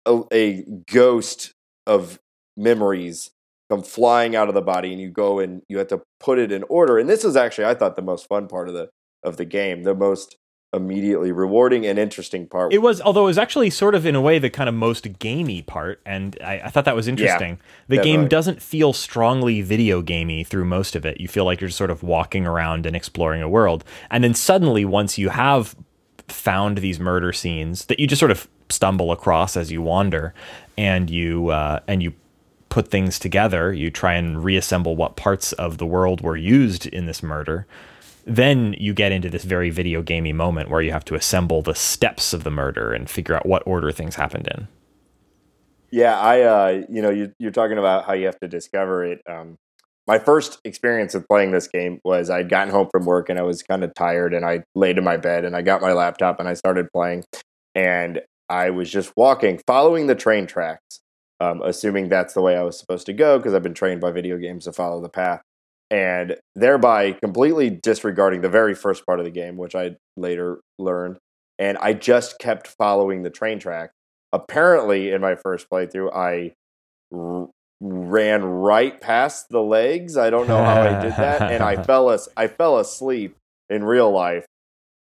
a, 0.06 0.22
a 0.32 0.64
ghost 0.92 1.52
of 1.86 2.18
memories 2.56 3.30
come 3.70 3.82
flying 3.82 4.36
out 4.36 4.48
of 4.48 4.54
the 4.54 4.62
body, 4.62 4.92
and 4.92 5.00
you 5.00 5.10
go 5.10 5.38
and 5.38 5.62
you 5.68 5.78
have 5.78 5.88
to 5.88 6.02
put 6.20 6.38
it 6.38 6.52
in 6.52 6.62
order. 6.64 6.98
And 6.98 7.08
this 7.08 7.24
is 7.24 7.36
actually, 7.36 7.64
I 7.66 7.74
thought, 7.74 7.96
the 7.96 8.02
most 8.02 8.26
fun 8.28 8.48
part 8.48 8.68
of 8.68 8.74
the 8.74 8.88
of 9.22 9.36
the 9.38 9.44
game, 9.44 9.82
the 9.82 9.94
most 9.94 10.36
immediately 10.72 11.32
rewarding 11.32 11.86
and 11.86 11.98
interesting 11.98 12.46
part. 12.46 12.72
It 12.72 12.78
was, 12.78 13.00
although 13.00 13.22
it 13.22 13.26
was 13.26 13.38
actually 13.38 13.70
sort 13.70 13.94
of 13.94 14.04
in 14.04 14.14
a 14.14 14.20
way 14.20 14.38
the 14.38 14.50
kind 14.50 14.68
of 14.68 14.74
most 14.74 15.18
gamey 15.18 15.62
part, 15.62 16.00
and 16.04 16.36
I, 16.44 16.60
I 16.64 16.68
thought 16.70 16.84
that 16.84 16.94
was 16.94 17.08
interesting. 17.08 17.58
the 17.88 17.96
game 17.98 18.28
doesn't 18.28 18.60
feel 18.60 18.92
strongly 18.92 19.62
video 19.62 20.02
gamey 20.02 20.44
through 20.44 20.66
most 20.66 20.94
of 20.94 21.06
it. 21.06 21.20
You 21.20 21.28
feel 21.28 21.44
like 21.44 21.60
you're 21.60 21.68
just 21.68 21.78
sort 21.78 21.90
of 21.90 22.02
walking 22.02 22.46
around 22.46 22.84
and 22.84 22.94
exploring 22.94 23.42
a 23.42 23.48
world, 23.48 23.82
and 24.10 24.22
then 24.22 24.34
suddenly, 24.34 24.84
once 24.84 25.16
you 25.16 25.30
have 25.30 25.74
found 26.28 26.78
these 26.78 27.00
murder 27.00 27.32
scenes 27.32 27.86
that 27.86 27.98
you 27.98 28.06
just 28.06 28.20
sort 28.20 28.30
of 28.30 28.46
stumble 28.68 29.10
across 29.10 29.56
as 29.56 29.72
you 29.72 29.80
wander, 29.80 30.34
and 30.76 31.08
you 31.08 31.48
uh, 31.48 31.80
and 31.88 32.02
you 32.02 32.12
put 32.68 32.88
things 32.88 33.18
together, 33.18 33.72
you 33.72 33.90
try 33.90 34.14
and 34.14 34.44
reassemble 34.44 34.96
what 34.96 35.16
parts 35.16 35.54
of 35.54 35.78
the 35.78 35.86
world 35.86 36.20
were 36.20 36.36
used 36.36 36.86
in 36.86 37.06
this 37.06 37.22
murder. 37.22 37.66
Then 38.28 38.74
you 38.78 38.92
get 38.92 39.10
into 39.10 39.30
this 39.30 39.44
very 39.44 39.70
video 39.70 40.02
gamey 40.02 40.34
moment 40.34 40.68
where 40.68 40.82
you 40.82 40.92
have 40.92 41.04
to 41.06 41.14
assemble 41.14 41.62
the 41.62 41.74
steps 41.74 42.34
of 42.34 42.44
the 42.44 42.50
murder 42.50 42.92
and 42.92 43.08
figure 43.08 43.34
out 43.34 43.46
what 43.46 43.66
order 43.66 43.90
things 43.90 44.16
happened 44.16 44.48
in. 44.48 44.68
Yeah, 45.90 46.18
I, 46.20 46.42
uh, 46.42 46.82
you 46.90 47.00
know, 47.00 47.08
you, 47.08 47.32
you're 47.38 47.50
talking 47.50 47.78
about 47.78 48.04
how 48.04 48.12
you 48.12 48.26
have 48.26 48.38
to 48.40 48.48
discover 48.48 49.02
it. 49.02 49.22
Um, 49.26 49.56
my 50.06 50.18
first 50.18 50.58
experience 50.64 51.14
of 51.14 51.26
playing 51.26 51.52
this 51.52 51.68
game 51.68 52.00
was 52.04 52.28
I'd 52.28 52.50
gotten 52.50 52.72
home 52.72 52.88
from 52.90 53.06
work 53.06 53.30
and 53.30 53.38
I 53.38 53.42
was 53.42 53.62
kind 53.62 53.82
of 53.82 53.94
tired 53.94 54.34
and 54.34 54.44
I 54.44 54.62
laid 54.74 54.98
in 54.98 55.04
my 55.04 55.16
bed 55.16 55.46
and 55.46 55.56
I 55.56 55.62
got 55.62 55.80
my 55.80 55.94
laptop 55.94 56.38
and 56.38 56.48
I 56.48 56.52
started 56.52 56.88
playing 56.92 57.24
and 57.74 58.20
I 58.50 58.70
was 58.70 58.90
just 58.90 59.12
walking, 59.16 59.60
following 59.66 60.06
the 60.06 60.14
train 60.14 60.46
tracks, 60.46 61.00
um, 61.40 61.62
assuming 61.62 62.08
that's 62.08 62.34
the 62.34 62.42
way 62.42 62.56
I 62.56 62.62
was 62.62 62.78
supposed 62.78 63.06
to 63.06 63.14
go 63.14 63.38
because 63.38 63.54
I've 63.54 63.62
been 63.62 63.74
trained 63.74 64.02
by 64.02 64.10
video 64.10 64.36
games 64.36 64.64
to 64.64 64.72
follow 64.72 65.00
the 65.00 65.08
path, 65.08 65.42
and 65.90 66.36
thereby 66.54 67.12
completely 67.12 67.70
disregarding 67.70 68.40
the 68.42 68.48
very 68.48 68.74
first 68.74 69.06
part 69.06 69.18
of 69.18 69.24
the 69.24 69.30
game, 69.30 69.56
which 69.56 69.74
I 69.74 69.96
later 70.16 70.60
learned. 70.78 71.18
And 71.58 71.78
I 71.78 71.92
just 71.92 72.38
kept 72.38 72.68
following 72.68 73.22
the 73.22 73.30
train 73.30 73.58
track 73.58 73.90
apparently 74.32 75.10
in 75.10 75.20
my 75.20 75.34
first 75.34 75.68
playthrough 75.70 76.14
i 76.14 76.52
r- 77.12 77.48
ran 77.80 78.44
right 78.44 79.00
past 79.00 79.48
the 79.50 79.62
legs 79.62 80.16
i 80.16 80.28
don't 80.28 80.48
know 80.48 80.62
how 80.62 80.82
i 80.82 81.00
did 81.00 81.12
that 81.12 81.50
and 81.50 81.62
i 81.62 81.80
fell 81.84 82.10
as 82.10 82.28
i 82.36 82.46
fell 82.46 82.78
asleep 82.78 83.36
in 83.70 83.84
real 83.84 84.10
life 84.10 84.44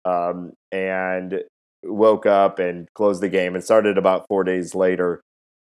um, 0.06 0.52
and 0.72 1.44
woke 1.84 2.26
up 2.26 2.60
and 2.60 2.88
closed 2.94 3.22
the 3.22 3.30
game 3.30 3.56
and 3.56 3.64
started 3.64 3.98
about 3.98 4.26
four 4.28 4.44
days 4.44 4.76
later 4.76 5.22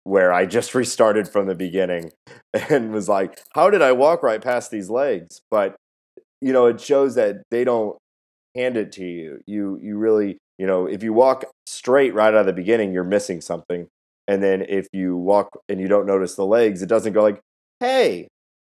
where 0.06 0.32
i 0.32 0.46
just 0.46 0.74
restarted 0.74 1.28
from 1.28 1.48
the 1.48 1.56
beginning 1.56 2.12
and 2.70 2.94
was 2.94 3.10
like 3.10 3.42
how 3.54 3.70
did 3.70 3.82
i 3.82 3.92
walk 3.92 4.24
right 4.24 4.42
past 4.42 4.72
these 4.72 4.90
legs? 4.90 5.42
But 5.52 5.76
you 6.42 6.54
know 6.54 6.68
it 6.68 6.80
shows 6.80 7.16
that 7.16 7.44
they 7.52 7.64
don't 7.64 7.98
hand 8.56 8.78
it 8.78 8.92
to 8.94 9.04
you. 9.06 9.42
You 9.46 9.80
you 9.82 9.98
really 9.98 10.38
you 10.58 10.68
know 10.68 10.86
if 10.86 11.04
you 11.04 11.12
walk 11.12 11.46
straight 11.66 12.14
right 12.14 12.34
out 12.34 12.42
of 12.42 12.46
the 12.46 12.54
beginning 12.54 12.94
you're 12.94 13.04
missing 13.04 13.42
something. 13.42 13.88
And 14.28 14.42
then 14.42 14.64
if 14.68 14.88
you 14.92 15.16
walk 15.18 15.50
and 15.70 15.80
you 15.80 15.88
don't 15.88 16.08
notice 16.08 16.36
the 16.36 16.46
legs 16.46 16.82
it 16.82 16.90
doesn't 16.90 17.14
go 17.14 17.22
like 17.22 17.40
hey 17.80 18.28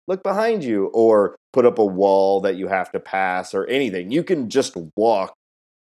look 0.07 0.23
behind 0.23 0.63
you 0.63 0.87
or 0.93 1.35
put 1.53 1.65
up 1.65 1.79
a 1.79 1.85
wall 1.85 2.41
that 2.41 2.55
you 2.55 2.67
have 2.67 2.91
to 2.91 2.99
pass 2.99 3.53
or 3.53 3.65
anything. 3.67 4.11
You 4.11 4.23
can 4.23 4.49
just 4.49 4.77
walk. 4.95 5.33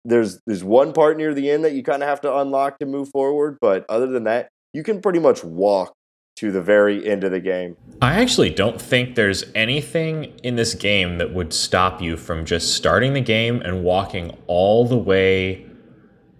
There's 0.03 0.39
there's 0.45 0.63
one 0.63 0.93
part 0.93 1.17
near 1.17 1.33
the 1.33 1.49
end 1.49 1.65
that 1.65 1.73
you 1.73 1.83
kind 1.83 2.03
of 2.03 2.09
have 2.09 2.21
to 2.21 2.37
unlock 2.37 2.79
to 2.79 2.85
move 2.85 3.09
forward 3.09 3.57
but 3.59 3.85
other 3.89 4.07
than 4.07 4.25
that 4.25 4.49
you 4.75 4.83
can 4.83 5.01
pretty 5.01 5.19
much 5.19 5.43
walk 5.43 5.93
to 6.35 6.51
the 6.51 6.61
very 6.61 7.09
end 7.09 7.23
of 7.23 7.31
the 7.31 7.39
game 7.39 7.77
I 8.01 8.21
actually 8.21 8.49
don't 8.49 8.79
think 8.79 9.15
there's 9.15 9.45
anything 9.55 10.37
in 10.43 10.57
this 10.57 10.73
game 10.73 11.17
that 11.17 11.33
would 11.33 11.53
stop 11.53 12.01
you 12.01 12.17
from 12.17 12.45
just 12.45 12.75
starting 12.75 13.13
the 13.13 13.21
game 13.21 13.61
and 13.61 13.83
walking 13.83 14.37
all 14.47 14.85
the 14.85 14.97
way 14.97 15.65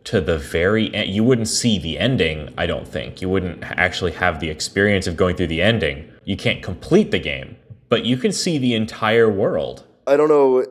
to 0.04 0.22
the 0.22 0.38
very 0.38 0.94
end. 0.94 1.10
You 1.10 1.24
wouldn't 1.24 1.48
see 1.48 1.80
the 1.80 1.98
ending, 1.98 2.54
I 2.58 2.66
don't 2.66 2.88
think. 2.88 3.22
You 3.22 3.30
wouldn't 3.30 3.64
actually 3.64 4.12
have 4.12 4.40
the 4.40 4.50
experience 4.50 5.08
of 5.08 5.16
going 5.16 5.38
through 5.38 5.48
the 5.48 5.62
ending. 5.62 6.12
You 6.26 6.36
can't 6.36 6.62
complete 6.62 7.12
the 7.12 7.20
game, 7.20 7.56
but 7.90 8.06
you 8.06 8.18
can 8.18 8.32
see 8.32 8.58
the 8.58 8.76
entire 8.76 9.30
world. 9.30 9.86
I 10.06 10.18
don't 10.18 10.30
know 10.30 10.66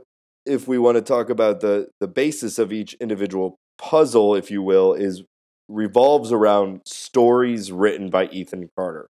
if 0.46 0.68
we 0.68 0.79
want 0.79 0.96
to 0.96 1.03
talk 1.03 1.31
about 1.31 1.61
the 1.61 1.88
the 1.98 2.09
basis 2.09 2.59
of 2.59 2.72
each 2.72 2.94
individual 3.00 3.57
puzzle, 3.79 4.35
if 4.35 4.50
you 4.50 4.62
will, 4.62 4.92
is 4.92 5.24
revolves 5.68 6.33
around 6.33 6.83
stories 6.85 7.72
written 7.72 8.11
by 8.11 8.27
Ethan 8.27 8.70
Carter. 8.77 9.09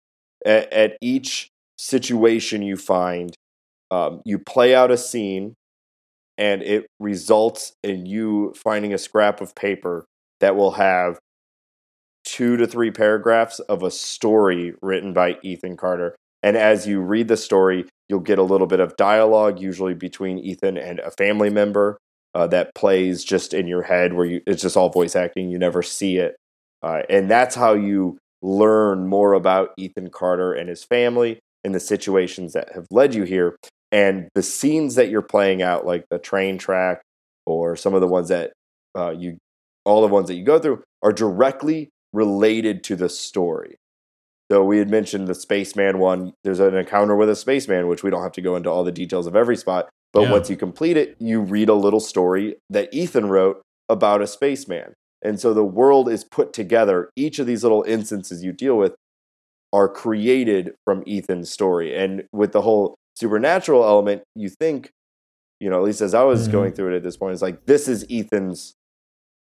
At, 0.45 0.71
at 0.71 0.97
each 1.01 1.49
situation 1.77 2.61
you 2.61 2.77
find, 2.77 3.35
um, 3.91 4.21
you 4.25 4.39
play 4.39 4.75
out 4.75 4.91
a 4.91 4.97
scene, 4.97 5.55
and 6.37 6.61
it 6.61 6.87
results 6.99 7.73
in 7.83 8.05
you 8.05 8.53
finding 8.55 8.93
a 8.93 8.97
scrap 8.97 9.41
of 9.41 9.55
paper 9.55 10.05
that 10.39 10.55
will 10.55 10.71
have 10.71 11.19
two 12.23 12.57
to 12.57 12.67
three 12.67 12.91
paragraphs 12.91 13.59
of 13.59 13.83
a 13.83 13.91
story 13.91 14.73
written 14.81 15.13
by 15.13 15.37
Ethan 15.41 15.77
Carter. 15.77 16.15
And 16.43 16.55
as 16.55 16.85
you 16.85 17.01
read 17.01 17.29
the 17.29 17.37
story, 17.37 17.85
you'll 18.09 18.19
get 18.19 18.37
a 18.37 18.43
little 18.43 18.67
bit 18.67 18.79
of 18.79 18.95
dialogue, 18.97 19.59
usually 19.59 19.93
between 19.93 20.37
Ethan 20.37 20.77
and 20.77 20.99
a 20.99 21.11
family 21.11 21.49
member 21.49 21.97
uh, 22.33 22.47
that 22.47 22.73
plays 22.75 23.23
just 23.23 23.53
in 23.53 23.67
your 23.67 23.83
head, 23.83 24.13
where 24.13 24.25
you 24.25 24.41
it's 24.45 24.61
just 24.61 24.77
all 24.77 24.89
voice 24.89 25.15
acting. 25.15 25.49
You 25.49 25.59
never 25.59 25.81
see 25.81 26.17
it, 26.17 26.35
uh, 26.83 27.01
and 27.09 27.29
that's 27.29 27.55
how 27.55 27.73
you 27.73 28.17
learn 28.41 29.07
more 29.07 29.33
about 29.33 29.71
Ethan 29.77 30.09
Carter 30.09 30.53
and 30.53 30.69
his 30.69 30.83
family 30.83 31.39
and 31.63 31.73
the 31.73 31.79
situations 31.79 32.53
that 32.53 32.73
have 32.73 32.87
led 32.91 33.15
you 33.15 33.23
here. 33.23 33.57
And 33.91 34.27
the 34.35 34.43
scenes 34.43 34.95
that 34.95 35.09
you're 35.09 35.21
playing 35.21 35.61
out, 35.61 35.85
like 35.85 36.05
the 36.09 36.19
train 36.19 36.57
track 36.57 37.01
or 37.45 37.75
some 37.75 37.93
of 37.93 38.01
the 38.01 38.07
ones 38.07 38.29
that 38.29 38.51
uh, 38.97 39.11
you, 39.11 39.37
all 39.85 40.01
the 40.01 40.07
ones 40.07 40.27
that 40.27 40.35
you 40.35 40.43
go 40.43 40.59
through, 40.59 40.83
are 41.01 41.13
directly 41.13 41.89
related 42.13 42.83
to 42.85 42.95
the 42.95 43.09
story. 43.09 43.75
So 44.51 44.63
we 44.63 44.77
had 44.77 44.89
mentioned 44.89 45.27
the 45.27 45.35
spaceman 45.35 45.99
one. 45.99 46.33
There's 46.43 46.59
an 46.59 46.75
encounter 46.75 47.15
with 47.15 47.29
a 47.29 47.35
spaceman, 47.35 47.87
which 47.87 48.03
we 48.03 48.09
don't 48.09 48.23
have 48.23 48.31
to 48.33 48.41
go 48.41 48.55
into 48.55 48.69
all 48.69 48.83
the 48.83 48.91
details 48.91 49.27
of 49.27 49.35
every 49.35 49.57
spot. 49.57 49.89
But 50.17 50.23
Yeah. 50.23 50.31
once 50.31 50.49
you 50.49 50.57
complete 50.57 50.97
it, 50.97 51.15
you 51.19 51.39
read 51.41 51.69
a 51.69 51.75
little 51.75 51.99
story 51.99 52.55
that 52.71 52.91
Ethan 52.91 53.29
wrote 53.29 53.61
about 53.87 54.19
a 54.19 54.25
spaceman. 54.25 54.93
And 55.21 55.39
so 55.39 55.53
the 55.53 55.63
world 55.63 56.09
is 56.09 56.23
put 56.23 56.53
together. 56.53 57.11
Each 57.15 57.37
of 57.37 57.45
these 57.45 57.61
little 57.61 57.83
instances 57.83 58.43
you 58.43 58.51
deal 58.51 58.75
with 58.79 58.95
are 59.71 59.87
created 59.87 60.73
from 60.85 61.03
Ethan's 61.05 61.51
story. 61.51 61.95
And 61.95 62.23
with 62.33 62.51
the 62.51 62.61
whole 62.63 62.95
supernatural 63.15 63.83
element, 63.83 64.23
you 64.35 64.49
think, 64.49 64.89
you 65.59 65.69
know, 65.69 65.77
at 65.77 65.83
least 65.83 66.01
as 66.01 66.15
I 66.15 66.23
was 66.23 66.47
Mhm. 66.47 66.51
going 66.51 66.71
through 66.73 66.93
it 66.93 66.97
at 66.97 67.03
this 67.03 67.15
point, 67.17 67.33
it's 67.33 67.43
like 67.43 67.67
this 67.67 67.87
is 67.87 68.03
Ethan's 68.09 68.73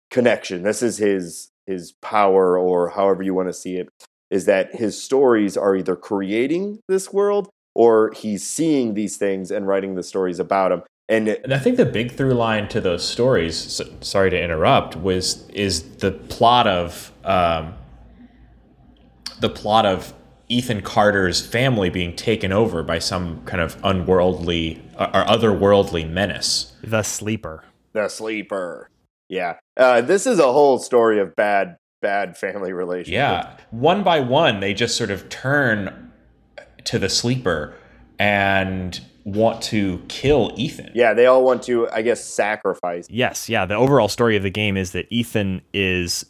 connection. 0.10 0.64
This 0.64 0.82
is 0.82 0.98
his 0.98 1.50
his 1.68 1.94
power 2.02 2.58
or 2.58 2.90
however 2.90 3.22
you 3.22 3.36
want 3.36 3.50
to 3.50 3.54
see 3.54 3.78
it 3.78 3.90
is 4.32 4.46
that 4.46 4.74
his 4.76 5.00
stories 5.02 5.56
are 5.58 5.76
either 5.76 5.96
creating 5.96 6.80
this 6.88 7.14
world 7.14 7.50
or 7.76 8.12
he's 8.16 8.46
seeing 8.48 8.94
these 8.94 9.18
things 9.18 9.52
and 9.52 9.68
writing 9.68 9.96
the 9.96 10.04
stories 10.04 10.40
about 10.40 10.70
them. 10.70 10.82
And 11.08 11.28
it- 11.28 11.42
And 11.44 11.54
I 11.54 11.60
think 11.60 11.78
the 11.78 11.86
big 11.86 12.14
through 12.14 12.34
line 12.34 12.68
to 12.70 12.82
those 12.82 13.08
stories, 13.08 13.56
so, 13.56 13.86
sorry 14.02 14.30
to 14.32 14.42
interrupt, 14.42 14.96
was 14.96 15.48
is 15.50 15.84
the 15.98 16.12
plot 16.12 16.66
of 16.68 17.12
um, 17.24 17.74
the 19.40 19.50
plot 19.50 19.86
of 19.86 20.14
Ethan 20.48 20.82
Carter's 20.82 21.46
family 21.46 21.90
being 21.90 22.16
taken 22.16 22.52
over 22.52 22.84
by 22.84 23.00
some 23.00 23.42
kind 23.46 23.62
of 23.62 23.78
unworldly 23.84 24.82
or 25.00 25.08
otherworldly 25.26 26.10
menace. 26.10 26.74
The 26.84 27.04
sleeper. 27.04 27.64
the 27.94 28.08
sleeper. 28.10 28.90
Yeah. 29.30 29.56
Uh, 29.78 30.02
this 30.02 30.28
is 30.28 30.38
a 30.40 30.52
whole 30.52 30.78
story 30.78 31.20
of 31.20 31.36
bad, 31.36 31.78
bad 32.02 32.38
family 32.38 32.74
relationships. 32.74 33.14
Yeah, 33.14 33.58
one 33.72 34.04
by 34.04 34.20
one, 34.20 34.60
they 34.60 34.74
just 34.74 34.96
sort 34.96 35.10
of 35.10 35.30
turn 35.30 36.05
to 36.86 37.00
the 37.00 37.10
sleeper 37.10 37.76
and 38.18 39.02
want 39.26 39.62
to 39.64 40.04
kill 40.08 40.54
Ethan. 40.56 40.92
Yeah, 40.94 41.14
they 41.14 41.26
all 41.26 41.44
want 41.44 41.64
to, 41.64 41.90
I 41.90 42.02
guess, 42.02 42.24
sacrifice. 42.24 43.08
Yes, 43.10 43.50
yeah. 43.50 43.66
The 43.66 43.76
overall 43.76 44.08
story 44.08 44.38
of 44.38 44.44
the 44.44 44.50
game 44.50 44.78
is 44.78 44.92
that 44.92 45.08
Ethan 45.10 45.62
is 45.74 46.26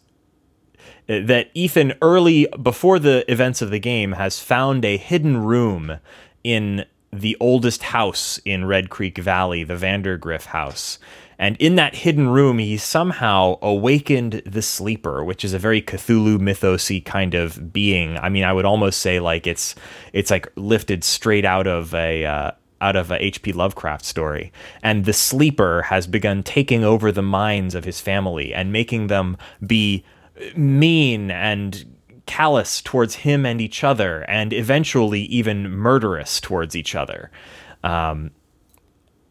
that 1.07 1.49
Ethan 1.53 1.93
early 2.01 2.47
before 2.61 2.97
the 2.97 3.29
events 3.31 3.61
of 3.61 3.69
the 3.69 3.79
game 3.79 4.13
has 4.13 4.39
found 4.39 4.83
a 4.83 4.97
hidden 4.97 5.37
room 5.37 5.99
in 6.43 6.85
the 7.19 7.37
oldest 7.39 7.83
house 7.83 8.39
in 8.45 8.65
Red 8.65 8.89
Creek 8.89 9.17
Valley, 9.17 9.63
the 9.63 9.75
Vandergriff 9.75 10.45
house. 10.45 10.99
And 11.37 11.57
in 11.57 11.75
that 11.75 11.95
hidden 11.95 12.29
room, 12.29 12.59
he 12.59 12.77
somehow 12.77 13.57
awakened 13.61 14.41
the 14.45 14.61
sleeper, 14.61 15.23
which 15.23 15.43
is 15.43 15.53
a 15.53 15.59
very 15.59 15.81
Cthulhu 15.81 16.37
mythosy 16.39 17.03
kind 17.03 17.33
of 17.33 17.73
being. 17.73 18.17
I 18.17 18.29
mean, 18.29 18.43
I 18.43 18.53
would 18.53 18.65
almost 18.65 19.01
say 19.01 19.19
like 19.19 19.45
it's 19.45 19.75
it's 20.13 20.31
like 20.31 20.47
lifted 20.55 21.03
straight 21.03 21.43
out 21.43 21.67
of 21.67 21.93
a 21.93 22.25
uh, 22.25 22.51
out 22.79 22.95
of 22.95 23.11
a 23.11 23.23
H.P. 23.23 23.51
Lovecraft 23.53 24.05
story. 24.05 24.51
And 24.81 25.05
the 25.05 25.13
sleeper 25.13 25.83
has 25.83 26.07
begun 26.07 26.43
taking 26.43 26.83
over 26.83 27.11
the 27.11 27.21
minds 27.21 27.75
of 27.75 27.83
his 27.83 27.99
family 27.99 28.53
and 28.53 28.71
making 28.71 29.07
them 29.07 29.37
be 29.65 30.03
mean 30.55 31.31
and 31.31 31.94
callous 32.25 32.81
towards 32.81 33.15
him 33.15 33.45
and 33.45 33.61
each 33.61 33.83
other, 33.83 34.21
and 34.27 34.53
eventually 34.53 35.21
even 35.21 35.69
murderous 35.69 36.39
towards 36.39 36.75
each 36.75 36.95
other. 36.95 37.31
Um, 37.83 38.31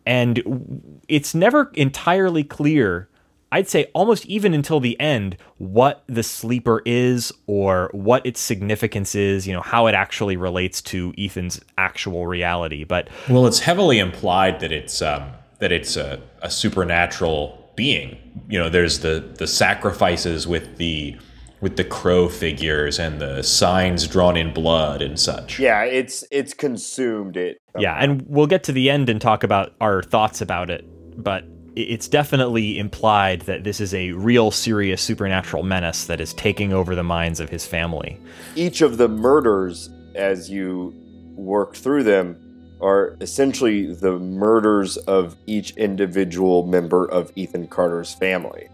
and 0.06 1.00
it's 1.08 1.34
never 1.34 1.70
entirely 1.74 2.44
clear. 2.44 3.08
I'd 3.50 3.68
say 3.68 3.86
almost 3.94 4.26
even 4.26 4.52
until 4.52 4.80
the 4.80 4.98
end, 5.00 5.36
what 5.58 6.02
the 6.08 6.22
sleeper 6.22 6.82
is 6.84 7.32
or 7.46 7.88
what 7.92 8.26
its 8.26 8.40
significance 8.40 9.14
is, 9.14 9.46
you 9.46 9.52
know, 9.52 9.60
how 9.60 9.86
it 9.86 9.94
actually 9.94 10.36
relates 10.36 10.82
to 10.82 11.14
Ethan's 11.16 11.60
actual 11.78 12.26
reality. 12.26 12.84
But 12.84 13.08
Well, 13.28 13.46
it's 13.46 13.60
heavily 13.60 13.98
implied 13.98 14.60
that 14.60 14.72
it's 14.72 15.00
um, 15.00 15.30
that 15.60 15.70
it's 15.70 15.96
a, 15.96 16.20
a 16.42 16.50
supernatural 16.50 17.72
being. 17.76 18.18
You 18.48 18.58
know, 18.58 18.68
there's 18.68 19.00
the 19.00 19.20
the 19.38 19.46
sacrifices 19.46 20.46
with 20.46 20.76
the 20.76 21.16
with 21.64 21.76
the 21.78 21.84
crow 21.84 22.28
figures 22.28 22.98
and 22.98 23.22
the 23.22 23.42
signs 23.42 24.06
drawn 24.06 24.36
in 24.36 24.52
blood 24.52 25.00
and 25.00 25.18
such. 25.18 25.58
Yeah, 25.58 25.82
it's 25.84 26.22
it's 26.30 26.52
consumed 26.52 27.38
it. 27.38 27.56
yeah, 27.78 27.94
and 27.94 28.22
we'll 28.28 28.46
get 28.46 28.64
to 28.64 28.72
the 28.72 28.90
end 28.90 29.08
and 29.08 29.18
talk 29.18 29.42
about 29.42 29.72
our 29.80 30.02
thoughts 30.02 30.42
about 30.42 30.68
it. 30.68 30.84
But 31.16 31.46
it's 31.74 32.06
definitely 32.06 32.78
implied 32.78 33.40
that 33.42 33.64
this 33.64 33.80
is 33.80 33.94
a 33.94 34.12
real 34.12 34.50
serious 34.50 35.00
supernatural 35.00 35.62
menace 35.62 36.04
that 36.04 36.20
is 36.20 36.34
taking 36.34 36.74
over 36.74 36.94
the 36.94 37.02
minds 37.02 37.40
of 37.40 37.48
his 37.48 37.66
family. 37.66 38.20
Each 38.54 38.82
of 38.82 38.98
the 38.98 39.08
murders, 39.08 39.88
as 40.14 40.50
you 40.50 40.92
work 41.34 41.76
through 41.76 42.02
them, 42.02 42.36
are 42.82 43.16
essentially 43.22 43.86
the 43.94 44.18
murders 44.18 44.98
of 44.98 45.34
each 45.46 45.70
individual 45.78 46.66
member 46.66 47.06
of 47.06 47.32
Ethan 47.36 47.68
Carter's 47.68 48.12
family. 48.12 48.68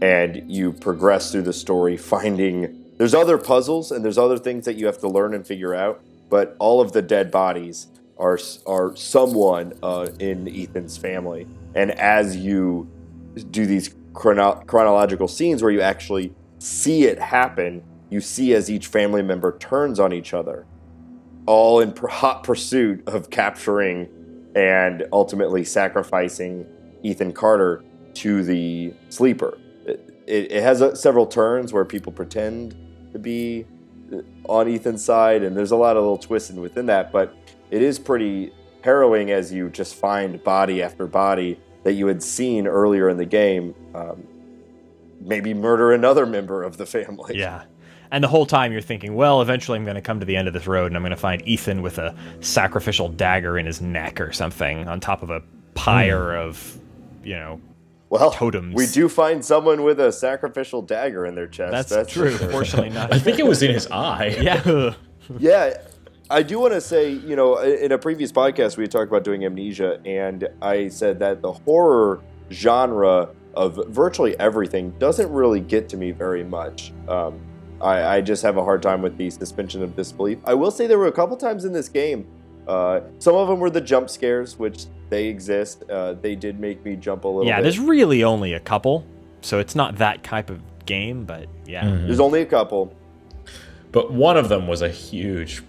And 0.00 0.50
you 0.50 0.72
progress 0.72 1.32
through 1.32 1.42
the 1.42 1.52
story 1.52 1.96
finding 1.96 2.84
there's 2.98 3.14
other 3.14 3.38
puzzles 3.38 3.92
and 3.92 4.04
there's 4.04 4.18
other 4.18 4.38
things 4.38 4.64
that 4.64 4.74
you 4.74 4.86
have 4.86 4.98
to 4.98 5.08
learn 5.08 5.32
and 5.34 5.46
figure 5.46 5.74
out, 5.74 6.02
but 6.28 6.56
all 6.58 6.80
of 6.80 6.92
the 6.92 7.02
dead 7.02 7.30
bodies 7.30 7.86
are 8.18 8.38
are 8.66 8.94
someone 8.96 9.72
uh, 9.82 10.08
in 10.18 10.48
Ethan's 10.48 10.96
family. 10.96 11.46
And 11.74 11.92
as 11.92 12.36
you 12.36 12.90
do 13.50 13.66
these 13.66 13.94
chrono- 14.14 14.62
chronological 14.66 15.28
scenes 15.28 15.62
where 15.62 15.70
you 15.70 15.80
actually 15.80 16.34
see 16.58 17.04
it 17.04 17.18
happen, 17.20 17.82
you 18.10 18.20
see 18.20 18.54
as 18.54 18.68
each 18.68 18.88
family 18.88 19.22
member 19.22 19.56
turns 19.58 20.00
on 20.00 20.12
each 20.12 20.34
other, 20.34 20.66
all 21.46 21.80
in 21.80 21.92
pr- 21.92 22.08
hot 22.08 22.42
pursuit 22.42 23.06
of 23.06 23.30
capturing 23.30 24.08
and 24.56 25.06
ultimately 25.12 25.64
sacrificing 25.64 26.66
Ethan 27.04 27.32
Carter 27.32 27.84
to 28.14 28.42
the 28.42 28.92
sleeper. 29.08 29.56
It, 30.28 30.52
it, 30.52 30.62
has 30.62 30.82
uh, 30.82 30.94
several 30.94 31.26
turns 31.26 31.72
where 31.72 31.84
people 31.84 32.12
pretend 32.12 32.76
to 33.12 33.18
be 33.18 33.66
uh, 34.12 34.18
on 34.44 34.68
Ethan's 34.68 35.04
side, 35.04 35.42
and 35.42 35.56
there's 35.56 35.70
a 35.70 35.76
lot 35.76 35.96
of 35.96 36.02
little 36.02 36.18
twists 36.18 36.50
in 36.50 36.60
within 36.60 36.86
that, 36.86 37.10
but 37.12 37.34
it 37.70 37.82
is 37.82 37.98
pretty 37.98 38.52
harrowing 38.82 39.30
as 39.30 39.52
you 39.52 39.68
just 39.70 39.94
find 39.94 40.42
body 40.44 40.82
after 40.82 41.06
body 41.06 41.58
that 41.82 41.94
you 41.94 42.06
had 42.06 42.22
seen 42.22 42.66
earlier 42.66 43.08
in 43.08 43.16
the 43.16 43.24
game 43.24 43.74
um, 43.94 44.26
maybe 45.20 45.54
murder 45.54 45.92
another 45.92 46.26
member 46.26 46.62
of 46.62 46.76
the 46.76 46.86
family. 46.86 47.38
Yeah. 47.38 47.64
And 48.10 48.24
the 48.24 48.28
whole 48.28 48.46
time 48.46 48.72
you're 48.72 48.80
thinking, 48.80 49.14
well, 49.14 49.42
eventually 49.42 49.76
I'm 49.76 49.84
going 49.84 49.96
to 49.96 50.00
come 50.00 50.20
to 50.20 50.26
the 50.26 50.36
end 50.36 50.48
of 50.48 50.54
this 50.54 50.66
road 50.66 50.86
and 50.86 50.96
I'm 50.96 51.02
going 51.02 51.10
to 51.10 51.16
find 51.16 51.46
Ethan 51.46 51.82
with 51.82 51.98
a 51.98 52.14
sacrificial 52.40 53.08
dagger 53.08 53.58
in 53.58 53.66
his 53.66 53.80
neck 53.82 54.20
or 54.20 54.32
something 54.32 54.88
on 54.88 55.00
top 55.00 55.22
of 55.22 55.30
a 55.30 55.42
pyre 55.74 56.34
of, 56.34 56.78
you 57.22 57.34
know, 57.34 57.60
Well, 58.10 58.30
Totems. 58.32 58.74
we 58.74 58.86
do 58.86 59.08
find 59.08 59.44
someone 59.44 59.82
with 59.82 60.00
a 60.00 60.10
sacrificial 60.12 60.80
dagger 60.80 61.26
in 61.26 61.34
their 61.34 61.46
chest. 61.46 61.90
that's, 61.90 62.12
for 62.12 62.20
true. 62.28 62.36
sure. 62.38 62.50
Fortunately 62.50 62.90
not. 62.90 63.12
I 63.12 63.18
think 63.18 63.38
it 63.38 63.46
was 63.46 63.62
in 63.62 63.72
his 63.72 63.86
eye. 63.90 64.36
yeah. 64.40 64.94
Yeah, 65.38 65.74
I 66.30 66.42
do 66.42 66.58
want 66.58 66.72
to 66.72 66.80
say, 66.80 67.10
you 67.10 67.36
know, 67.36 67.58
in 67.58 67.92
a 67.92 67.98
previous 67.98 68.32
podcast 68.32 68.78
we 68.78 68.84
had 68.84 68.90
talked 68.90 69.08
about 69.08 69.24
doing 69.24 69.44
amnesia, 69.44 70.00
and 70.06 70.48
I 70.62 70.88
said 70.88 71.18
that 71.18 71.42
the 71.42 71.52
horror 71.52 72.22
genre 72.50 73.28
of 73.52 73.78
virtually 73.88 74.38
everything 74.40 74.90
doesn't 74.98 75.30
really 75.30 75.60
get 75.60 75.86
to 75.90 75.98
me 75.98 76.12
very 76.12 76.44
much. 76.44 76.94
Um, 77.08 77.38
I, 77.80 78.16
I 78.16 78.20
just 78.22 78.42
have 78.42 78.56
a 78.56 78.64
hard 78.64 78.82
time 78.82 79.02
with 79.02 79.18
the 79.18 79.28
suspension 79.30 79.82
of 79.82 79.94
disbelief. 79.94 80.38
I 80.46 80.54
will 80.54 80.70
say 80.70 80.86
there 80.86 80.98
were 80.98 81.08
a 81.08 81.12
couple 81.12 81.36
times 81.36 81.64
in 81.66 81.72
this 81.72 81.88
game. 81.88 82.26
Uh, 82.68 83.00
some 83.18 83.34
of 83.34 83.48
them 83.48 83.58
were 83.58 83.70
the 83.70 83.80
jump 83.80 84.10
scares, 84.10 84.58
which 84.58 84.84
they 85.08 85.26
exist. 85.26 85.82
Uh, 85.90 86.12
they 86.12 86.34
did 86.34 86.60
make 86.60 86.84
me 86.84 86.96
jump 86.96 87.24
a 87.24 87.28
little 87.28 87.42
bit. 87.42 87.48
Yeah, 87.48 87.56
bit. 87.56 87.62
there's 87.62 87.78
really 87.78 88.22
only 88.22 88.52
a 88.52 88.60
couple. 88.60 89.06
so 89.40 89.58
it's 89.58 89.74
not 89.74 89.96
that 89.96 90.22
type 90.22 90.50
of 90.50 90.60
game, 90.84 91.24
but 91.24 91.48
yeah. 91.66 91.84
There's 91.84 92.20
only 92.20 92.42
a 92.42 92.46
couple. 92.46 92.94
But 93.90 94.12
one 94.12 94.36
of 94.36 94.48
them 94.48 94.66
was 94.66 94.82
a 94.82 94.88
huge. 94.90 95.62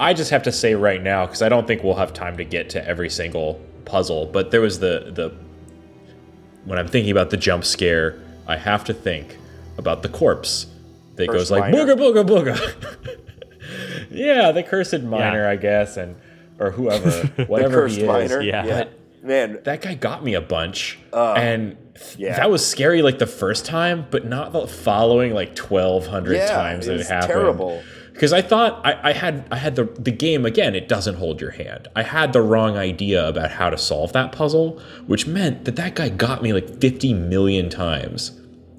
I 0.00 0.14
just 0.14 0.30
have 0.30 0.42
to 0.44 0.52
say 0.52 0.74
right 0.74 1.02
now 1.02 1.26
because 1.26 1.42
I 1.42 1.48
don't 1.48 1.66
think 1.66 1.84
we'll 1.84 1.94
have 1.94 2.12
time 2.12 2.36
to 2.38 2.44
get 2.44 2.70
to 2.70 2.88
every 2.88 3.10
single 3.10 3.60
puzzle. 3.84 4.26
But 4.26 4.50
there 4.50 4.60
was 4.60 4.80
the 4.80 5.12
the 5.14 5.34
when 6.64 6.78
I'm 6.78 6.88
thinking 6.88 7.10
about 7.10 7.30
the 7.30 7.36
jump 7.36 7.64
scare, 7.64 8.18
I 8.46 8.56
have 8.56 8.84
to 8.84 8.94
think 8.94 9.36
about 9.78 10.02
the 10.02 10.08
corpse 10.08 10.66
that 11.16 11.28
Cursed 11.28 11.38
goes 11.38 11.50
like 11.50 11.72
miner. 11.72 11.94
booga 11.94 12.24
booga 12.24 12.56
booga. 12.56 13.20
yeah, 14.10 14.52
the 14.52 14.62
cursed 14.62 15.02
miner, 15.02 15.42
Yeah. 15.44 15.50
I 15.50 15.56
guess, 15.56 15.96
and 15.96 16.16
or 16.58 16.70
whoever, 16.70 17.10
whatever 17.46 17.82
Cursed 17.82 17.96
he 17.96 18.02
is. 18.02 18.08
miner. 18.08 18.40
yeah. 18.40 18.84
Man, 19.22 19.60
That 19.64 19.82
guy 19.82 19.94
got 19.94 20.24
me 20.24 20.34
a 20.34 20.40
bunch, 20.40 20.98
uh, 21.12 21.34
and 21.34 21.76
th- 21.94 22.16
yeah. 22.18 22.36
that 22.36 22.50
was 22.50 22.66
scary 22.66 23.02
like 23.02 23.20
the 23.20 23.26
first 23.26 23.64
time, 23.64 24.04
but 24.10 24.24
not 24.26 24.52
the 24.52 24.66
following 24.66 25.32
like 25.32 25.54
twelve 25.54 26.08
hundred 26.08 26.34
Yeah, 26.34 26.48
times 26.48 26.86
it 26.86 26.90
that 26.90 26.96
was 26.98 27.06
it 27.08 27.12
happened. 27.12 27.28
terrible. 27.32 27.82
Because 28.12 28.32
I 28.32 28.42
thought 28.42 28.84
I, 28.84 29.10
I 29.10 29.12
had 29.12 29.46
I 29.52 29.56
had 29.58 29.76
the 29.76 29.84
the 29.84 30.10
game 30.10 30.44
again. 30.44 30.74
It 30.74 30.88
doesn't 30.88 31.14
hold 31.14 31.40
your 31.40 31.52
hand. 31.52 31.86
I 31.94 32.02
had 32.02 32.32
the 32.32 32.42
wrong 32.42 32.76
idea 32.76 33.26
about 33.28 33.52
how 33.52 33.70
to 33.70 33.78
solve 33.78 34.12
that 34.12 34.32
puzzle, 34.32 34.80
which 35.06 35.24
meant 35.28 35.66
that 35.66 35.76
that 35.76 35.94
guy 35.94 36.08
got 36.08 36.42
me 36.42 36.52
like 36.52 36.80
fifty 36.80 37.14
million 37.14 37.70
times. 37.70 38.32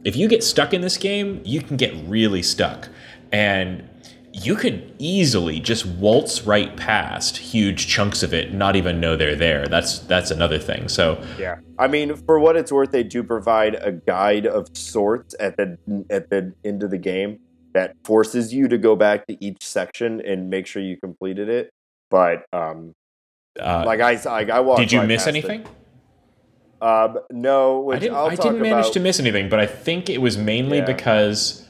If 0.04 0.18
you 0.18 0.28
get 0.28 0.44
stuck 0.44 0.74
in 0.74 0.82
this 0.82 0.98
game, 0.98 1.42
you 1.46 1.62
can 1.62 1.78
get 1.78 1.94
really 2.06 2.44
stuck, 2.44 2.90
and 3.32 3.88
you 4.36 4.56
could 4.56 4.94
easily 4.98 5.60
just 5.60 5.86
waltz 5.86 6.42
right 6.44 6.76
past 6.76 7.38
huge 7.38 7.88
chunks 7.88 8.24
of 8.24 8.34
it, 8.34 8.52
not 8.54 8.76
even 8.76 9.00
know 9.00 9.16
they're 9.16 9.36
there. 9.36 9.68
That's 9.68 10.00
that's 10.00 10.32
another 10.32 10.58
thing. 10.58 10.90
So 10.90 11.24
Yeah. 11.38 11.58
I 11.78 11.88
mean, 11.88 12.16
for 12.16 12.40
what 12.40 12.56
it's 12.56 12.72
worth, 12.72 12.92
they 12.92 13.04
do 13.04 13.24
provide 13.24 13.76
a 13.76 13.92
guide 13.92 14.48
of 14.48 14.68
sorts 14.76 15.36
at 15.40 15.56
the 15.58 15.78
at 16.10 16.30
the 16.32 16.54
end 16.66 16.82
of 16.84 16.90
the 16.90 16.98
game 16.98 17.40
that 17.74 17.96
forces 18.04 18.54
you 18.54 18.68
to 18.68 18.78
go 18.78 18.96
back 18.96 19.26
to 19.28 19.38
each 19.44 19.64
section 19.66 20.20
and 20.22 20.50
make 20.50 20.66
sure 20.68 20.82
you 20.82 20.98
completed 20.98 21.48
it. 21.50 21.70
But 22.10 22.46
um, 22.54 22.94
uh, 23.60 23.84
like 23.86 24.00
I, 24.00 24.14
I, 24.30 24.46
I 24.58 24.60
walked. 24.62 24.80
did 24.80 24.92
you 24.92 25.00
right 25.00 25.08
miss 25.08 25.26
past 25.26 25.28
it. 25.36 25.46
anything? 25.46 25.66
Um, 26.82 27.20
no, 27.32 27.80
which 27.82 27.98
I 27.98 28.00
didn't. 28.00 28.16
I 28.16 28.36
didn't 28.36 28.60
manage 28.62 28.86
about. 28.86 28.94
to 28.94 29.00
miss 29.00 29.20
anything, 29.20 29.48
but 29.48 29.60
I 29.60 29.66
think 29.68 30.10
it 30.10 30.20
was 30.22 30.38
mainly 30.38 30.80
Yeah. 30.80 30.86
because 30.86 31.63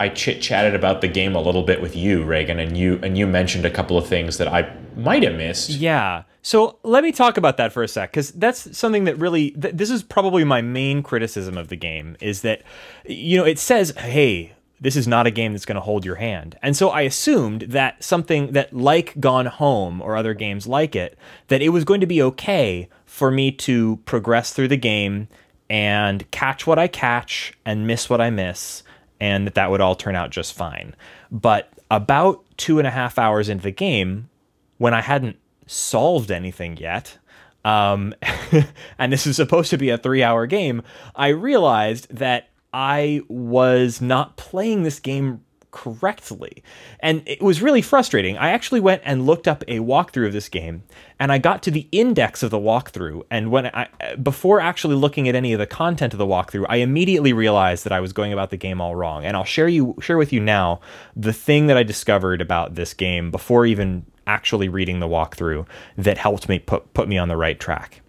I 0.00 0.08
chit 0.08 0.42
chatted 0.42 0.74
about 0.74 1.00
the 1.00 1.08
game 1.08 1.34
a 1.34 1.40
little 1.40 1.62
bit 1.62 1.80
with 1.80 1.94
you, 1.94 2.24
Reagan, 2.24 2.58
and 2.58 2.76
you 2.76 2.98
and 3.02 3.16
you 3.16 3.26
mentioned 3.26 3.64
a 3.64 3.70
couple 3.70 3.96
of 3.96 4.06
things 4.06 4.38
that 4.38 4.48
I 4.48 4.74
might 4.96 5.22
have 5.22 5.34
missed. 5.34 5.70
Yeah. 5.70 6.24
So 6.42 6.78
let 6.82 7.02
me 7.02 7.10
talk 7.10 7.36
about 7.36 7.56
that 7.56 7.72
for 7.72 7.82
a 7.82 7.88
sec, 7.88 8.10
because 8.10 8.30
that's 8.32 8.76
something 8.76 9.04
that 9.04 9.18
really, 9.18 9.52
th- 9.52 9.74
this 9.74 9.90
is 9.90 10.02
probably 10.02 10.44
my 10.44 10.60
main 10.60 11.02
criticism 11.02 11.56
of 11.56 11.68
the 11.68 11.76
game 11.76 12.16
is 12.20 12.42
that, 12.42 12.62
you 13.06 13.38
know, 13.38 13.44
it 13.44 13.58
says, 13.58 13.96
hey, 13.96 14.52
this 14.78 14.94
is 14.94 15.08
not 15.08 15.26
a 15.26 15.30
game 15.30 15.52
that's 15.52 15.64
going 15.64 15.76
to 15.76 15.80
hold 15.80 16.04
your 16.04 16.16
hand. 16.16 16.58
And 16.60 16.76
so 16.76 16.90
I 16.90 17.00
assumed 17.02 17.62
that 17.62 18.04
something 18.04 18.52
that, 18.52 18.74
like 18.74 19.18
Gone 19.18 19.46
Home 19.46 20.02
or 20.02 20.16
other 20.16 20.34
games 20.34 20.66
like 20.66 20.94
it, 20.94 21.16
that 21.48 21.62
it 21.62 21.70
was 21.70 21.84
going 21.84 22.00
to 22.00 22.06
be 22.06 22.20
okay 22.20 22.90
for 23.06 23.30
me 23.30 23.50
to 23.50 23.96
progress 24.04 24.52
through 24.52 24.68
the 24.68 24.76
game 24.76 25.28
and 25.70 26.30
catch 26.30 26.66
what 26.66 26.78
I 26.78 26.88
catch 26.88 27.54
and 27.64 27.86
miss 27.86 28.10
what 28.10 28.20
I 28.20 28.28
miss, 28.28 28.82
and 29.24 29.46
that 29.46 29.54
that 29.54 29.70
would 29.70 29.80
all 29.80 29.94
turn 29.94 30.14
out 30.14 30.28
just 30.28 30.52
fine. 30.52 30.94
But 31.30 31.70
about 31.90 32.44
two 32.58 32.78
and 32.78 32.86
a 32.86 32.90
half 32.90 33.18
hours 33.18 33.48
into 33.48 33.62
the 33.62 33.70
game, 33.70 34.28
when 34.76 34.92
I 34.92 35.00
hadn't 35.00 35.38
solved 35.66 36.30
anything 36.30 36.76
yet, 36.76 37.16
um, 37.64 38.14
and 38.98 39.10
this 39.10 39.26
is 39.26 39.36
supposed 39.36 39.70
to 39.70 39.78
be 39.78 39.88
a 39.88 39.96
three 39.96 40.22
hour 40.22 40.46
game, 40.46 40.82
I 41.16 41.28
realized 41.28 42.14
that 42.14 42.50
I 42.74 43.22
was 43.28 44.02
not 44.02 44.36
playing 44.36 44.82
this 44.82 45.00
game 45.00 45.42
correctly. 45.74 46.62
And 47.00 47.22
it 47.26 47.42
was 47.42 47.60
really 47.60 47.82
frustrating. 47.82 48.38
I 48.38 48.50
actually 48.50 48.78
went 48.78 49.02
and 49.04 49.26
looked 49.26 49.48
up 49.48 49.64
a 49.66 49.80
walkthrough 49.80 50.28
of 50.28 50.32
this 50.32 50.48
game, 50.48 50.84
and 51.18 51.32
I 51.32 51.38
got 51.38 51.64
to 51.64 51.70
the 51.72 51.88
index 51.90 52.44
of 52.44 52.52
the 52.52 52.58
walkthrough. 52.58 53.24
And 53.28 53.50
when 53.50 53.66
I, 53.66 53.88
before 54.22 54.60
actually 54.60 54.94
looking 54.94 55.28
at 55.28 55.34
any 55.34 55.52
of 55.52 55.58
the 55.58 55.66
content 55.66 56.14
of 56.14 56.18
the 56.18 56.26
walkthrough, 56.26 56.66
I 56.68 56.76
immediately 56.76 57.32
realized 57.32 57.82
that 57.84 57.92
I 57.92 57.98
was 57.98 58.12
going 58.12 58.32
about 58.32 58.50
the 58.50 58.56
game 58.56 58.80
all 58.80 58.94
wrong. 58.94 59.24
And 59.24 59.36
I'll 59.36 59.44
share 59.44 59.66
you 59.66 59.96
share 60.00 60.16
with 60.16 60.32
you 60.32 60.38
now 60.38 60.80
the 61.16 61.32
thing 61.32 61.66
that 61.66 61.76
I 61.76 61.82
discovered 61.82 62.40
about 62.40 62.76
this 62.76 62.94
game 62.94 63.32
before 63.32 63.66
even 63.66 64.06
actually 64.28 64.68
reading 64.68 65.00
the 65.00 65.08
walkthrough 65.08 65.66
that 65.98 66.18
helped 66.18 66.48
me 66.48 66.60
put 66.60 66.94
put 66.94 67.08
me 67.08 67.18
on 67.18 67.26
the 67.26 67.36
right 67.36 67.58
track. 67.58 68.00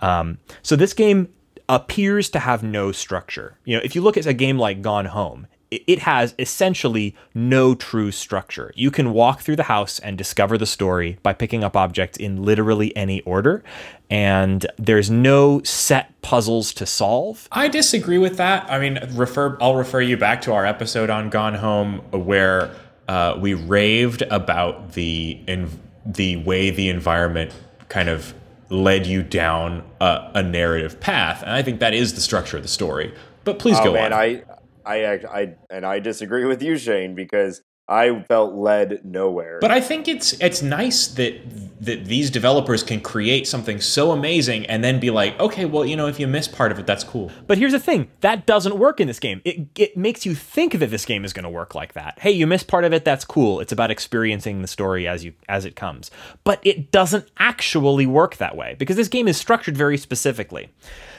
Um, 0.00 0.38
so 0.62 0.76
this 0.76 0.94
game 0.94 1.30
appears 1.68 2.30
to 2.30 2.38
have 2.38 2.62
no 2.62 2.92
structure. 2.92 3.58
You 3.64 3.76
know, 3.76 3.82
if 3.82 3.96
you 3.96 4.02
look 4.02 4.16
at 4.16 4.24
a 4.24 4.32
game 4.32 4.56
like 4.56 4.82
Gone 4.82 5.06
Home, 5.06 5.48
it 5.70 5.82
it 5.86 5.98
has 6.00 6.34
essentially 6.38 7.14
no 7.34 7.74
true 7.74 8.10
structure. 8.10 8.72
You 8.74 8.90
can 8.90 9.12
walk 9.12 9.40
through 9.40 9.56
the 9.56 9.64
house 9.64 9.98
and 9.98 10.16
discover 10.16 10.58
the 10.58 10.66
story 10.66 11.18
by 11.22 11.32
picking 11.32 11.64
up 11.64 11.76
objects 11.76 12.18
in 12.18 12.42
literally 12.42 12.96
any 12.96 13.20
order, 13.22 13.62
and 14.10 14.66
there's 14.76 15.10
no 15.10 15.62
set 15.62 16.20
puzzles 16.22 16.72
to 16.74 16.86
solve. 16.86 17.48
I 17.52 17.68
disagree 17.68 18.18
with 18.18 18.36
that. 18.36 18.70
I 18.70 18.78
mean, 18.78 18.98
refer. 19.12 19.56
I'll 19.60 19.76
refer 19.76 20.00
you 20.00 20.16
back 20.16 20.42
to 20.42 20.52
our 20.52 20.66
episode 20.66 21.10
on 21.10 21.30
Gone 21.30 21.54
Home 21.54 21.98
where 22.10 22.74
uh, 23.08 23.36
we 23.38 23.54
raved 23.54 24.22
about 24.22 24.92
the 24.92 25.38
in, 25.46 25.68
the 26.04 26.36
way 26.36 26.70
the 26.70 26.88
environment 26.88 27.52
kind 27.88 28.08
of 28.08 28.34
led 28.70 29.06
you 29.06 29.22
down 29.22 29.82
a, 30.00 30.30
a 30.34 30.42
narrative 30.42 31.00
path, 31.00 31.42
and 31.42 31.50
I 31.50 31.62
think 31.62 31.80
that 31.80 31.94
is 31.94 32.14
the 32.14 32.20
structure 32.20 32.56
of 32.58 32.62
the 32.62 32.68
story. 32.68 33.14
But 33.44 33.58
please 33.58 33.78
Oh 33.80 33.84
go 33.84 33.92
man, 33.94 34.12
on. 34.12 34.18
I, 34.18 34.42
I, 34.88 35.00
act- 35.02 35.26
I, 35.26 35.54
and 35.70 35.84
I 35.84 35.98
disagree 35.98 36.44
with 36.44 36.62
you, 36.62 36.78
Shane, 36.78 37.14
because 37.14 37.62
I 37.88 38.20
felt 38.22 38.54
led 38.54 39.02
nowhere. 39.04 39.58
But 39.60 39.70
I 39.70 39.80
think 39.80 40.08
it's 40.08 40.34
it's 40.40 40.60
nice 40.60 41.06
that 41.08 41.40
that 41.80 42.04
these 42.04 42.28
developers 42.28 42.82
can 42.82 43.00
create 43.00 43.46
something 43.46 43.80
so 43.80 44.10
amazing 44.10 44.66
and 44.66 44.84
then 44.84 45.00
be 45.00 45.10
like, 45.10 45.38
okay, 45.40 45.64
well, 45.64 45.86
you 45.86 45.96
know, 45.96 46.06
if 46.06 46.20
you 46.20 46.26
miss 46.26 46.48
part 46.48 46.70
of 46.70 46.78
it, 46.78 46.86
that's 46.86 47.02
cool. 47.02 47.30
But 47.46 47.56
here's 47.56 47.72
the 47.72 47.78
thing 47.78 48.10
that 48.20 48.44
doesn't 48.44 48.78
work 48.78 49.00
in 49.00 49.06
this 49.06 49.18
game. 49.18 49.40
It, 49.44 49.68
it 49.78 49.96
makes 49.96 50.26
you 50.26 50.34
think 50.34 50.78
that 50.78 50.90
this 50.90 51.06
game 51.06 51.24
is 51.24 51.32
going 51.32 51.44
to 51.44 51.50
work 51.50 51.74
like 51.74 51.94
that. 51.94 52.18
Hey, 52.18 52.32
you 52.32 52.46
miss 52.46 52.62
part 52.62 52.84
of 52.84 52.92
it. 52.92 53.06
That's 53.06 53.24
cool. 53.24 53.58
It's 53.60 53.72
about 53.72 53.90
experiencing 53.90 54.60
the 54.60 54.68
story 54.68 55.08
as 55.08 55.24
you 55.24 55.32
as 55.48 55.64
it 55.64 55.74
comes. 55.74 56.10
But 56.44 56.60
it 56.66 56.90
doesn't 56.90 57.30
actually 57.38 58.04
work 58.04 58.36
that 58.36 58.54
way 58.54 58.76
because 58.78 58.96
this 58.96 59.08
game 59.08 59.28
is 59.28 59.38
structured 59.38 59.78
very 59.78 59.96
specifically. 59.96 60.68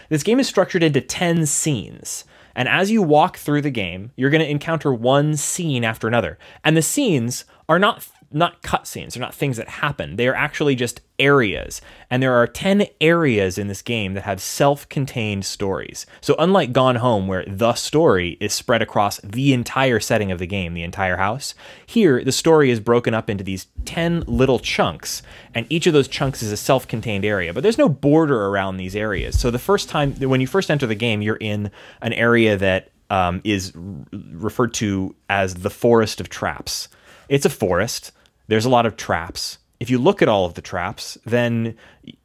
This 0.09 0.23
game 0.23 0.39
is 0.39 0.47
structured 0.47 0.83
into 0.83 1.01
10 1.01 1.47
scenes. 1.47 2.25
And 2.59 2.67
as 2.67 2.91
you 2.91 3.01
walk 3.01 3.37
through 3.37 3.61
the 3.61 3.71
game, 3.71 4.11
you're 4.17 4.29
going 4.29 4.43
to 4.43 4.51
encounter 4.51 4.93
one 4.93 5.37
scene 5.37 5.85
after 5.85 6.09
another. 6.09 6.37
And 6.61 6.75
the 6.75 6.81
scenes 6.81 7.45
are 7.69 7.79
not 7.79 8.05
not 8.31 8.61
cutscenes. 8.61 9.13
They're 9.13 9.21
not 9.21 9.33
things 9.33 9.57
that 9.57 9.67
happen. 9.67 10.15
They 10.15 10.27
are 10.27 10.35
actually 10.35 10.75
just 10.75 11.01
areas. 11.17 11.81
And 12.09 12.21
there 12.21 12.33
are 12.33 12.47
10 12.47 12.85
areas 13.01 13.57
in 13.57 13.67
this 13.67 13.81
game 13.81 14.13
that 14.13 14.23
have 14.23 14.41
self 14.41 14.87
contained 14.89 15.45
stories. 15.45 16.05
So, 16.21 16.35
unlike 16.37 16.71
Gone 16.71 16.97
Home, 16.97 17.27
where 17.27 17.43
the 17.45 17.73
story 17.73 18.37
is 18.39 18.53
spread 18.53 18.81
across 18.81 19.19
the 19.21 19.53
entire 19.53 19.99
setting 19.99 20.31
of 20.31 20.39
the 20.39 20.47
game, 20.47 20.73
the 20.73 20.83
entire 20.83 21.17
house, 21.17 21.55
here 21.85 22.23
the 22.23 22.31
story 22.31 22.69
is 22.69 22.79
broken 22.79 23.13
up 23.13 23.29
into 23.29 23.43
these 23.43 23.67
10 23.85 24.21
little 24.27 24.59
chunks. 24.59 25.21
And 25.53 25.65
each 25.69 25.87
of 25.87 25.93
those 25.93 26.07
chunks 26.07 26.41
is 26.41 26.51
a 26.51 26.57
self 26.57 26.87
contained 26.87 27.25
area. 27.25 27.53
But 27.53 27.63
there's 27.63 27.77
no 27.77 27.89
border 27.89 28.45
around 28.45 28.77
these 28.77 28.95
areas. 28.95 29.39
So, 29.39 29.51
the 29.51 29.59
first 29.59 29.89
time, 29.89 30.13
when 30.15 30.41
you 30.41 30.47
first 30.47 30.69
enter 30.69 30.87
the 30.87 30.95
game, 30.95 31.21
you're 31.21 31.35
in 31.37 31.71
an 32.01 32.13
area 32.13 32.57
that 32.57 32.91
um, 33.09 33.41
is 33.43 33.73
referred 34.11 34.73
to 34.75 35.15
as 35.29 35.55
the 35.55 35.69
Forest 35.69 36.21
of 36.21 36.29
Traps. 36.29 36.89
It's 37.27 37.45
a 37.45 37.49
forest. 37.49 38.11
There's 38.49 38.65
a 38.65 38.69
lot 38.69 38.85
of 38.85 38.97
traps. 38.97 39.59
If 39.79 39.89
you 39.89 39.97
look 39.97 40.21
at 40.21 40.27
all 40.27 40.45
of 40.45 40.55
the 40.55 40.61
traps, 40.61 41.17
then 41.25 41.75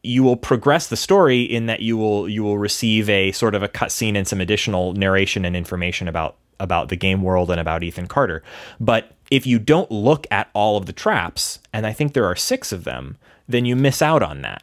you 0.03 0.25
will 0.25 0.37
progress 0.37 0.89
the 0.89 0.97
story 0.97 1.43
in 1.43 1.67
that 1.67 1.81
you 1.81 1.97
will 1.97 2.29
you 2.29 2.43
will 2.43 2.59
receive 2.59 3.09
a 3.09 3.31
sort 3.31 3.55
of 3.55 3.63
a 3.63 3.69
cutscene 3.69 4.17
and 4.17 4.27
some 4.27 4.41
additional 4.41 4.95
narration 4.95 5.45
and 5.45 5.55
information 5.55 6.09
about 6.09 6.37
about 6.59 6.89
the 6.89 6.97
game 6.97 7.23
world 7.23 7.51
and 7.51 7.61
about 7.61 7.85
Ethan 7.85 8.09
Carter. 8.09 8.43
But 8.81 9.13
if 9.31 9.47
you 9.47 9.59
don't 9.59 9.91
look 9.91 10.27
at 10.31 10.49
all 10.53 10.77
of 10.77 10.87
the 10.87 10.93
traps, 10.93 11.61
and 11.73 11.87
I 11.87 11.93
think 11.93 12.13
there 12.13 12.27
are 12.27 12.37
six 12.37 12.73
of 12.73 12.85
them, 12.85 13.19
then 13.47 13.65
you 13.65 13.77
miss 13.77 14.03
out 14.03 14.23
on 14.23 14.43
that. 14.43 14.63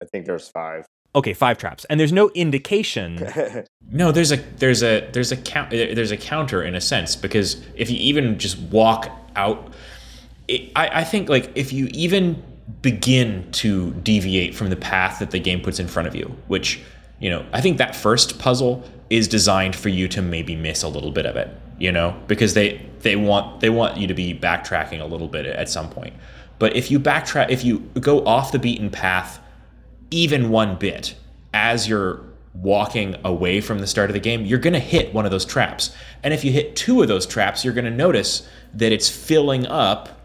I 0.00 0.04
think 0.04 0.26
there's 0.26 0.48
five. 0.48 0.84
Okay, 1.16 1.32
five 1.32 1.58
traps, 1.58 1.84
and 1.86 1.98
there's 1.98 2.12
no 2.12 2.28
indication 2.30 3.16
No, 3.90 4.12
there's 4.12 4.32
a 4.32 4.36
there's 4.36 4.82
a 4.82 5.08
there's 5.12 5.32
a 5.32 5.36
count 5.36 5.70
there's 5.70 6.10
a 6.10 6.16
counter 6.16 6.62
in 6.62 6.74
a 6.74 6.80
sense 6.80 7.16
because 7.16 7.62
if 7.74 7.88
you 7.88 7.96
even 7.96 8.38
just 8.38 8.58
walk 8.58 9.10
out, 9.34 9.72
it, 10.48 10.72
I 10.74 11.00
I 11.00 11.04
think 11.04 11.28
like 11.28 11.50
if 11.54 11.72
you 11.72 11.88
even 11.92 12.42
begin 12.82 13.50
to 13.52 13.92
deviate 13.92 14.54
from 14.54 14.70
the 14.70 14.76
path 14.76 15.20
that 15.20 15.30
the 15.30 15.38
game 15.38 15.60
puts 15.60 15.78
in 15.78 15.88
front 15.88 16.08
of 16.08 16.14
you, 16.14 16.34
which 16.48 16.80
you 17.20 17.30
know 17.30 17.44
I 17.52 17.60
think 17.60 17.78
that 17.78 17.94
first 17.94 18.38
puzzle 18.38 18.84
is 19.10 19.28
designed 19.28 19.74
for 19.74 19.88
you 19.88 20.08
to 20.08 20.22
maybe 20.22 20.54
miss 20.56 20.82
a 20.82 20.88
little 20.88 21.10
bit 21.10 21.26
of 21.26 21.36
it, 21.36 21.48
you 21.78 21.92
know, 21.92 22.20
because 22.26 22.54
they 22.54 22.84
they 23.00 23.16
want 23.16 23.60
they 23.60 23.70
want 23.70 23.96
you 23.96 24.06
to 24.06 24.14
be 24.14 24.34
backtracking 24.34 25.00
a 25.00 25.06
little 25.06 25.28
bit 25.28 25.46
at 25.46 25.68
some 25.68 25.88
point. 25.88 26.14
But 26.58 26.74
if 26.74 26.90
you 26.90 26.98
backtrack, 26.98 27.50
if 27.50 27.64
you 27.64 27.78
go 28.00 28.24
off 28.26 28.50
the 28.52 28.58
beaten 28.58 28.90
path 28.90 29.40
even 30.10 30.50
one 30.50 30.76
bit 30.76 31.14
as 31.54 31.88
you're 31.88 32.20
walking 32.54 33.14
away 33.24 33.60
from 33.60 33.78
the 33.78 33.86
start 33.86 34.10
of 34.10 34.14
the 34.14 34.20
game, 34.20 34.44
you're 34.44 34.58
going 34.58 34.72
to 34.72 34.80
hit 34.80 35.14
one 35.14 35.24
of 35.24 35.30
those 35.30 35.44
traps. 35.44 35.94
And 36.22 36.34
if 36.34 36.44
you 36.44 36.50
hit 36.50 36.74
two 36.74 37.02
of 37.02 37.08
those 37.08 37.26
traps, 37.26 37.64
you're 37.64 37.74
going 37.74 37.84
to 37.84 37.90
notice 37.90 38.48
that 38.74 38.90
it's 38.90 39.08
filling 39.08 39.66
up 39.66 40.17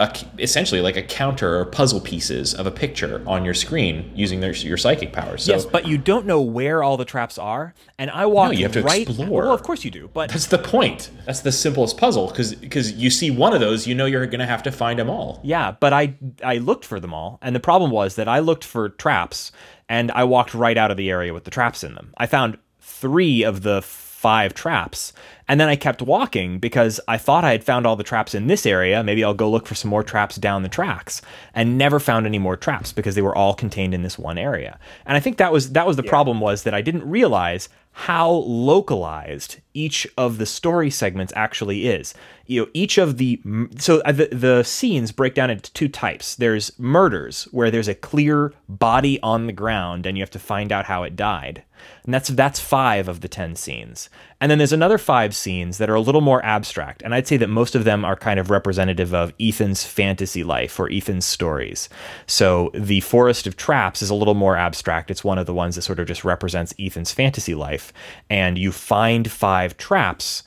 a, 0.00 0.12
essentially 0.40 0.80
like 0.80 0.96
a 0.96 1.02
counter 1.02 1.56
or 1.60 1.64
puzzle 1.64 2.00
pieces 2.00 2.52
of 2.52 2.66
a 2.66 2.70
picture 2.70 3.22
on 3.28 3.44
your 3.44 3.54
screen 3.54 4.10
using 4.14 4.40
their, 4.40 4.52
your 4.52 4.76
psychic 4.76 5.12
powers. 5.12 5.44
So 5.44 5.52
yes, 5.52 5.64
but 5.64 5.86
you 5.86 5.98
don't 5.98 6.26
know 6.26 6.40
where 6.40 6.82
all 6.82 6.96
the 6.96 7.04
traps 7.04 7.38
are. 7.38 7.74
And 7.96 8.10
I 8.10 8.26
walked 8.26 8.54
No, 8.54 8.58
you 8.58 8.64
have 8.64 8.72
to 8.72 8.82
right. 8.82 9.08
explore. 9.08 9.42
Well, 9.42 9.54
of 9.54 9.62
course 9.62 9.84
you 9.84 9.92
do. 9.92 10.10
But 10.12 10.30
that's 10.30 10.46
the 10.48 10.58
point. 10.58 11.10
That's 11.26 11.40
the 11.40 11.52
simplest 11.52 11.96
puzzle 11.96 12.26
because 12.28 12.54
because 12.56 12.92
you 12.92 13.08
see 13.08 13.30
one 13.30 13.54
of 13.54 13.60
those, 13.60 13.86
you 13.86 13.94
know 13.94 14.06
you're 14.06 14.26
going 14.26 14.40
to 14.40 14.46
have 14.46 14.64
to 14.64 14.72
find 14.72 14.98
them 14.98 15.08
all. 15.08 15.40
Yeah, 15.44 15.76
but 15.78 15.92
I 15.92 16.14
I 16.42 16.58
looked 16.58 16.84
for 16.84 16.98
them 16.98 17.14
all, 17.14 17.38
and 17.40 17.54
the 17.54 17.60
problem 17.60 17.92
was 17.92 18.16
that 18.16 18.26
I 18.26 18.40
looked 18.40 18.64
for 18.64 18.88
traps, 18.88 19.52
and 19.88 20.10
I 20.10 20.24
walked 20.24 20.54
right 20.54 20.76
out 20.76 20.90
of 20.90 20.96
the 20.96 21.08
area 21.10 21.32
with 21.32 21.44
the 21.44 21.50
traps 21.52 21.84
in 21.84 21.94
them. 21.94 22.12
I 22.18 22.26
found 22.26 22.58
three 22.80 23.44
of 23.44 23.62
the 23.62 23.80
five 24.24 24.54
traps, 24.54 25.12
and 25.48 25.60
then 25.60 25.68
I 25.68 25.76
kept 25.76 26.00
walking 26.00 26.58
because 26.58 26.98
I 27.06 27.18
thought 27.18 27.44
I 27.44 27.52
had 27.52 27.62
found 27.62 27.86
all 27.86 27.94
the 27.94 28.02
traps 28.02 28.34
in 28.34 28.46
this 28.46 28.64
area. 28.64 29.04
Maybe 29.04 29.22
I'll 29.22 29.34
go 29.34 29.50
look 29.50 29.66
for 29.66 29.74
some 29.74 29.90
more 29.90 30.02
traps 30.02 30.36
down 30.36 30.62
the 30.62 30.70
tracks, 30.70 31.20
and 31.52 31.76
never 31.76 32.00
found 32.00 32.24
any 32.24 32.38
more 32.38 32.56
traps 32.56 32.90
because 32.90 33.16
they 33.16 33.20
were 33.20 33.36
all 33.36 33.52
contained 33.52 33.92
in 33.92 34.02
this 34.02 34.18
one 34.18 34.38
area. 34.38 34.78
And 35.04 35.14
I 35.14 35.20
think 35.20 35.36
that 35.36 35.52
was 35.52 35.72
that 35.72 35.86
was 35.86 35.96
the 35.96 36.02
problem 36.02 36.40
was 36.40 36.62
that 36.62 36.72
I 36.72 36.80
didn't 36.80 37.06
realize 37.06 37.68
how 37.92 38.30
localized 38.30 39.58
each 39.74 40.06
of 40.16 40.38
the 40.38 40.46
story 40.46 40.88
segments 40.88 41.34
actually 41.36 41.86
is. 41.86 42.14
You 42.46 42.62
know, 42.62 42.70
each 42.74 42.98
of 42.98 43.16
the 43.16 43.40
so 43.78 44.00
uh, 44.00 44.12
the, 44.12 44.28
the 44.30 44.62
scenes 44.62 45.12
break 45.12 45.34
down 45.34 45.50
into 45.50 45.72
two 45.72 45.88
types. 45.88 46.34
There's 46.34 46.78
murders 46.78 47.44
where 47.52 47.70
there's 47.70 47.88
a 47.88 47.94
clear 47.94 48.52
body 48.68 49.20
on 49.22 49.46
the 49.46 49.52
ground 49.52 50.06
and 50.06 50.16
you 50.16 50.22
have 50.22 50.30
to 50.30 50.38
find 50.38 50.72
out 50.72 50.86
how 50.86 51.02
it 51.02 51.16
died. 51.16 51.64
And 52.04 52.12
that's 52.12 52.28
that's 52.28 52.60
5 52.60 53.08
of 53.08 53.20
the 53.20 53.28
10 53.28 53.56
scenes. 53.56 54.10
And 54.40 54.50
then 54.50 54.58
there's 54.58 54.72
another 54.72 54.98
5 54.98 55.34
scenes 55.34 55.78
that 55.78 55.88
are 55.88 55.94
a 55.94 56.00
little 56.00 56.20
more 56.20 56.44
abstract. 56.44 57.02
And 57.02 57.14
I'd 57.14 57.26
say 57.26 57.36
that 57.38 57.48
most 57.48 57.74
of 57.74 57.84
them 57.84 58.04
are 58.04 58.16
kind 58.16 58.38
of 58.38 58.50
representative 58.50 59.14
of 59.14 59.32
Ethan's 59.40 59.84
fantasy 59.84 60.44
life 60.44 60.78
or 60.78 60.90
Ethan's 60.90 61.24
stories. 61.24 61.88
So 62.26 62.70
the 62.74 63.00
Forest 63.00 63.46
of 63.46 63.56
Traps 63.56 64.02
is 64.02 64.10
a 64.10 64.14
little 64.14 64.34
more 64.34 64.56
abstract. 64.56 65.10
It's 65.10 65.24
one 65.24 65.38
of 65.38 65.46
the 65.46 65.54
ones 65.54 65.76
that 65.76 65.82
sort 65.82 65.98
of 65.98 66.06
just 66.06 66.24
represents 66.24 66.74
Ethan's 66.78 67.12
fantasy 67.12 67.54
life 67.54 67.92
and 68.28 68.58
you 68.58 68.72
find 68.72 69.30
5 69.30 69.76
traps 69.76 70.42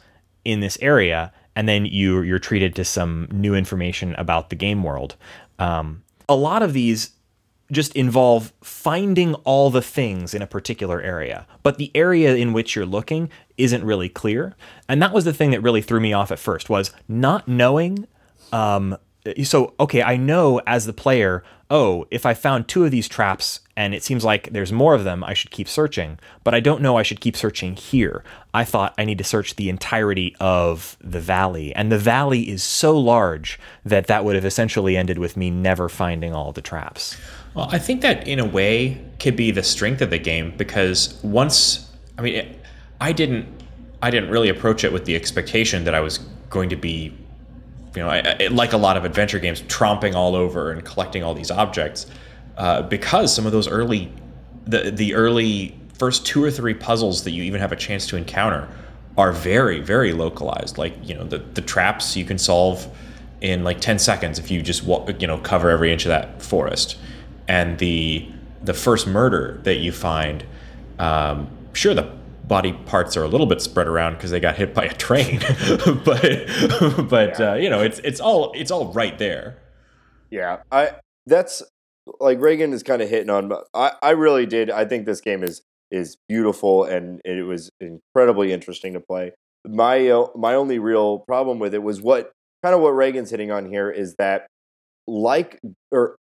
in 0.46 0.60
this 0.60 0.78
area 0.82 1.34
and 1.58 1.68
then 1.68 1.88
you 1.88 2.22
you're 2.22 2.38
treated 2.38 2.76
to 2.76 2.86
some 2.86 3.28
new 3.32 3.56
information 3.56 4.14
about 4.20 4.52
the 4.52 4.56
game 4.56 4.84
world. 4.84 5.16
Um, 5.58 6.04
a 6.30 6.36
lot 6.36 6.62
of 6.62 6.74
these 6.74 7.14
just 7.72 7.94
involve 7.96 8.54
finding 8.62 9.34
all 9.44 9.72
the 9.72 9.82
things 9.82 10.36
in 10.36 10.44
a 10.44 10.48
particular 10.48 11.02
area, 11.02 11.48
but 11.64 11.80
the 11.80 11.92
area 11.96 12.36
in 12.36 12.54
which 12.54 12.76
you're 12.76 12.86
looking 12.86 13.30
isn't 13.58 13.84
really 13.84 14.08
clear. 14.08 14.56
And 14.88 15.02
that 15.02 15.12
was 15.12 15.26
the 15.26 15.34
thing 15.34 15.50
that 15.50 15.62
really 15.62 15.82
threw 15.82 16.00
me 16.00 16.14
off 16.14 16.32
at 16.32 16.38
first 16.38 16.70
was 16.70 16.92
not 17.08 17.48
knowing. 17.48 18.08
Um, 18.54 18.96
Uh, 19.28 19.44
so 19.44 19.74
okay, 19.80 20.02
I 20.02 20.18
know 20.18 20.62
as 20.66 20.86
the 20.86 20.94
player, 20.94 21.44
oh, 21.70 22.06
if 22.12 22.26
I 22.26 22.34
found 22.34 22.68
two 22.68 22.86
of 22.86 22.92
these 22.92 23.08
traps 23.08 23.60
and 23.76 23.94
it 23.94 24.04
seems 24.04 24.24
like 24.24 24.52
there's 24.52 24.72
more 24.72 24.96
of 24.96 25.04
them, 25.04 25.24
I 25.24 25.34
should 25.34 25.52
keep 25.52 25.68
searching. 25.68 26.18
But 26.44 26.56
I 26.56 26.60
don't 26.60 26.82
know 26.82 26.98
I 26.98 27.04
should 27.04 27.20
keep 27.20 27.36
searching 27.36 27.76
here. 27.76 28.24
I 28.54 28.64
thought 28.64 28.94
I 28.98 29.06
need 29.06 29.18
to 29.20 29.24
search 29.24 29.56
the 29.56 29.70
entirety 29.70 30.36
of 30.40 30.98
the 31.02 31.20
valley, 31.20 31.76
and 31.76 31.92
the 31.92 32.00
valley 32.00 32.50
is 32.50 32.64
so 32.64 32.98
large 32.98 33.60
that 33.86 34.08
that 34.08 34.26
would 34.26 34.36
have 34.36 34.46
essentially 34.46 34.98
ended 34.98 35.18
with 35.18 35.38
me 35.38 35.52
never 35.52 35.90
finding 35.90 36.34
all 36.34 36.52
the 36.52 36.62
traps. 36.62 37.18
Well, 37.54 37.70
I 37.72 37.80
think 37.80 38.02
that 38.02 38.28
in 38.28 38.40
a 38.40 38.46
way 38.46 39.02
could 39.20 39.36
be 39.36 39.52
the 39.52 39.64
strength 39.64 40.02
of 40.02 40.12
the 40.12 40.20
game 40.20 40.54
because 40.58 41.20
once, 41.24 41.92
I 42.18 42.22
mean, 42.22 42.36
it, 42.36 42.60
I 43.02 43.12
didn't, 43.12 43.48
I 44.02 44.12
didn't 44.12 44.30
really 44.30 44.50
approach 44.50 44.84
it 44.84 44.94
with 44.94 45.06
the 45.06 45.16
expectation 45.16 45.84
that 45.86 45.96
I 45.96 46.00
was 46.00 46.20
going 46.50 46.70
to 46.70 46.76
be, 46.76 47.18
you 47.96 48.02
know, 48.02 48.10
I, 48.10 48.38
I, 48.40 48.48
like 48.48 48.74
a 48.74 48.78
lot 48.78 48.98
of 48.98 49.06
adventure 49.06 49.40
games, 49.40 49.62
tromping 49.64 50.16
all 50.16 50.36
over 50.36 50.72
and 50.72 50.84
collecting 50.84 51.24
all 51.24 51.34
these 51.34 51.52
objects, 51.52 52.06
uh, 52.58 52.84
because 52.84 53.34
some 53.34 53.46
of 53.46 53.52
those 53.52 53.68
early, 53.68 54.12
the 54.66 54.92
the 54.92 55.14
early 55.16 55.80
first 55.94 56.26
two 56.26 56.44
or 56.44 56.52
three 56.52 56.74
puzzles 56.74 57.24
that 57.24 57.32
you 57.32 57.44
even 57.44 57.60
have 57.60 57.72
a 57.72 57.76
chance 57.76 58.06
to 58.08 58.18
encounter 58.18 58.68
are 59.18 59.32
very 59.32 59.80
very 59.80 60.14
localized. 60.14 60.78
Like 60.78 60.94
you 61.08 61.16
know 61.16 61.24
the 61.24 61.40
the 61.40 61.62
traps 61.62 62.16
you 62.16 62.26
can 62.26 62.38
solve 62.38 62.88
in 63.40 63.64
like 63.64 63.80
10 63.80 64.00
seconds 64.00 64.40
if 64.40 64.50
you 64.50 64.64
just 64.64 64.84
walk, 64.84 65.22
you 65.22 65.28
know 65.28 65.38
cover 65.38 65.70
every 65.70 65.94
inch 65.94 66.06
of 66.06 66.10
that 66.10 66.42
forest 66.42 66.98
and 67.48 67.78
the 67.78 68.28
the 68.64 68.74
first 68.74 69.08
murder 69.08 69.60
that 69.64 69.76
you 69.76 69.92
find, 69.92 70.44
um, 71.00 71.50
sure 71.74 71.94
the 71.94 72.12
body 72.48 72.74
parts 72.74 73.18
are 73.18 73.24
a 73.24 73.28
little 73.28 73.46
bit 73.46 73.62
spread 73.62 73.88
around 73.88 74.14
because 74.14 74.32
they 74.32 74.40
got 74.40 74.56
hit 74.56 74.74
by 74.74 74.86
a 74.86 74.94
train, 74.94 75.40
but 76.06 76.22
but 77.10 77.40
yeah. 77.40 77.52
uh, 77.52 77.56
you 77.56 77.70
know 77.70 77.82
it's 77.82 78.00
it's 78.00 78.20
all 78.20 78.52
it's 78.56 78.72
all 78.72 78.92
right 78.94 79.18
there. 79.18 79.58
Yeah, 80.30 80.62
I 80.72 80.92
that's 81.26 81.64
like 82.20 82.40
Reagan 82.40 82.74
is 82.74 82.84
kind 82.84 83.02
of 83.02 83.10
hitting 83.10 83.30
on. 83.30 83.52
I 83.74 83.92
I 84.02 84.12
really 84.12 84.46
did. 84.46 84.70
I 84.70 84.86
think 84.86 85.06
this 85.06 85.22
game 85.22 85.44
is 85.44 85.62
is 85.90 86.18
beautiful 86.28 86.84
and 86.84 87.22
it 87.24 87.46
was 87.46 87.70
incredibly 87.80 88.52
interesting 88.52 88.94
to 88.94 89.00
play. 89.00 89.32
My 89.66 90.08
uh, 90.10 90.28
my 90.36 90.54
only 90.54 90.80
real 90.80 91.20
problem 91.20 91.60
with 91.60 91.74
it 91.74 91.84
was 91.84 92.02
what 92.02 92.32
kind 92.64 92.76
of 92.76 92.82
what 92.82 92.90
Reagan's 92.90 93.30
hitting 93.30 93.52
on 93.52 93.70
here 93.70 93.90
is 93.90 94.16
that 94.18 94.48
like 95.08 95.60
or 95.92 96.16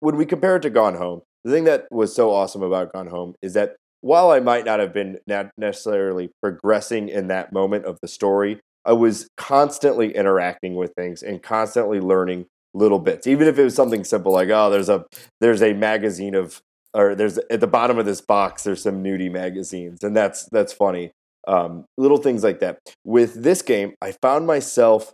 when 0.00 0.16
we 0.16 0.26
compare 0.26 0.56
it 0.56 0.62
to 0.62 0.70
Gone 0.70 0.94
Home, 0.94 1.22
the 1.44 1.52
thing 1.52 1.64
that 1.64 1.86
was 1.90 2.14
so 2.14 2.30
awesome 2.30 2.62
about 2.62 2.92
Gone 2.92 3.08
Home 3.08 3.34
is 3.42 3.54
that 3.54 3.76
while 4.00 4.30
I 4.30 4.40
might 4.40 4.64
not 4.64 4.80
have 4.80 4.92
been 4.92 5.18
necessarily 5.56 6.30
progressing 6.40 7.08
in 7.08 7.28
that 7.28 7.52
moment 7.52 7.84
of 7.84 7.98
the 8.00 8.08
story, 8.08 8.60
I 8.84 8.92
was 8.92 9.28
constantly 9.36 10.14
interacting 10.14 10.74
with 10.74 10.92
things 10.94 11.22
and 11.22 11.42
constantly 11.42 12.00
learning 12.00 12.46
little 12.72 12.98
bits. 12.98 13.26
Even 13.26 13.46
if 13.46 13.58
it 13.58 13.64
was 13.64 13.74
something 13.74 14.04
simple 14.04 14.32
like, 14.32 14.48
oh, 14.48 14.70
there's 14.70 14.88
a 14.88 15.04
there's 15.40 15.62
a 15.62 15.74
magazine 15.74 16.34
of 16.34 16.62
or 16.94 17.14
there's 17.14 17.38
at 17.50 17.60
the 17.60 17.66
bottom 17.66 17.98
of 17.98 18.06
this 18.06 18.20
box 18.20 18.64
there's 18.64 18.82
some 18.82 19.04
nudie 19.04 19.30
magazines 19.30 20.02
and 20.02 20.16
that's 20.16 20.46
that's 20.46 20.72
funny. 20.72 21.12
Um, 21.48 21.84
little 21.96 22.18
things 22.18 22.44
like 22.44 22.60
that. 22.60 22.78
With 23.04 23.42
this 23.42 23.62
game, 23.62 23.94
I 24.00 24.12
found 24.12 24.46
myself 24.46 25.12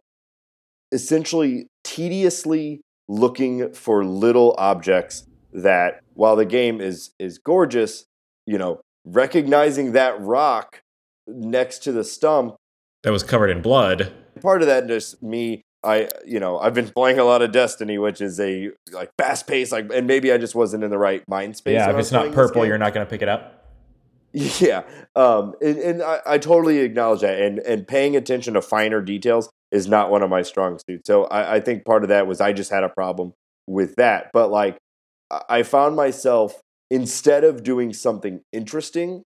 essentially 0.92 1.68
tediously 1.84 2.82
looking 3.08 3.72
for 3.72 4.04
little 4.04 4.54
objects 4.58 5.26
that 5.52 6.00
while 6.14 6.36
the 6.36 6.44
game 6.44 6.80
is 6.80 7.10
is 7.18 7.38
gorgeous, 7.38 8.06
you 8.46 8.58
know, 8.58 8.80
recognizing 9.04 9.92
that 9.92 10.20
rock 10.20 10.80
next 11.26 11.80
to 11.84 11.92
the 11.92 12.04
stump 12.04 12.56
that 13.02 13.10
was 13.10 13.22
covered 13.22 13.50
in 13.50 13.62
blood. 13.62 14.12
Part 14.42 14.62
of 14.62 14.68
that 14.68 14.86
just 14.86 15.22
me 15.22 15.62
I 15.84 16.08
you 16.26 16.40
know 16.40 16.58
I've 16.58 16.74
been 16.74 16.88
playing 16.88 17.18
a 17.18 17.24
lot 17.24 17.42
of 17.42 17.52
Destiny, 17.52 17.98
which 17.98 18.20
is 18.20 18.40
a 18.40 18.70
like 18.92 19.10
fast 19.16 19.46
paced 19.46 19.72
like, 19.72 19.90
and 19.92 20.06
maybe 20.06 20.32
I 20.32 20.38
just 20.38 20.54
wasn't 20.54 20.84
in 20.84 20.90
the 20.90 20.98
right 20.98 21.22
mind 21.28 21.56
space. 21.56 21.74
Yeah, 21.74 21.90
if 21.90 21.96
it's 21.96 22.12
not 22.12 22.32
purple, 22.32 22.66
you're 22.66 22.78
not 22.78 22.92
going 22.92 23.06
to 23.06 23.10
pick 23.10 23.22
it 23.22 23.28
up. 23.28 23.52
Yeah, 24.32 24.82
um, 25.14 25.54
and, 25.62 25.78
and 25.78 26.02
I, 26.02 26.20
I, 26.26 26.38
totally 26.38 26.80
acknowledge 26.80 27.22
that, 27.22 27.40
and 27.40 27.58
and 27.60 27.88
paying 27.88 28.16
attention 28.16 28.52
to 28.52 28.60
finer 28.60 29.00
details 29.00 29.48
is 29.72 29.88
not 29.88 30.10
one 30.10 30.22
of 30.22 30.28
my 30.28 30.42
strong 30.42 30.78
suits. 30.86 31.06
So 31.06 31.24
I, 31.24 31.54
I 31.54 31.60
think 31.60 31.86
part 31.86 32.02
of 32.02 32.10
that 32.10 32.26
was 32.26 32.38
I 32.38 32.52
just 32.52 32.70
had 32.70 32.84
a 32.84 32.90
problem 32.90 33.32
with 33.66 33.94
that. 33.96 34.28
But 34.34 34.50
like 34.50 34.76
I 35.48 35.62
found 35.62 35.96
myself 35.96 36.60
instead 36.90 37.44
of 37.44 37.62
doing 37.62 37.92
something 37.92 38.40
interesting 38.52 39.22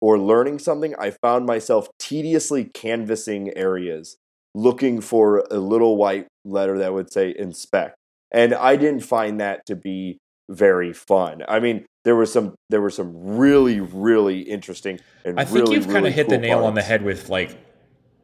or 0.00 0.18
learning 0.18 0.58
something, 0.58 0.94
I 0.98 1.10
found 1.10 1.46
myself 1.46 1.88
tediously 1.98 2.64
canvassing 2.64 3.56
areas 3.56 4.16
looking 4.54 5.00
for 5.00 5.44
a 5.50 5.58
little 5.58 5.96
white 5.96 6.26
letter 6.44 6.78
that 6.78 6.92
would 6.92 7.12
say 7.12 7.34
inspect. 7.36 7.96
And 8.30 8.54
I 8.54 8.76
didn't 8.76 9.04
find 9.04 9.40
that 9.40 9.64
to 9.66 9.76
be 9.76 10.18
very 10.50 10.92
fun. 10.92 11.42
I 11.48 11.60
mean, 11.60 11.84
there 12.04 12.16
were 12.16 12.26
some 12.26 12.54
there 12.70 12.80
were 12.80 12.90
some 12.90 13.12
really 13.14 13.80
really 13.80 14.40
interesting 14.40 14.98
and 15.24 15.38
I 15.38 15.44
think 15.44 15.64
really, 15.64 15.76
you've 15.76 15.88
kind 15.88 16.06
of 16.06 16.14
hit 16.14 16.26
cool 16.26 16.36
the 16.36 16.38
nail 16.38 16.58
parts. 16.58 16.68
on 16.68 16.74
the 16.74 16.82
head 16.82 17.02
with 17.02 17.28
like 17.28 17.58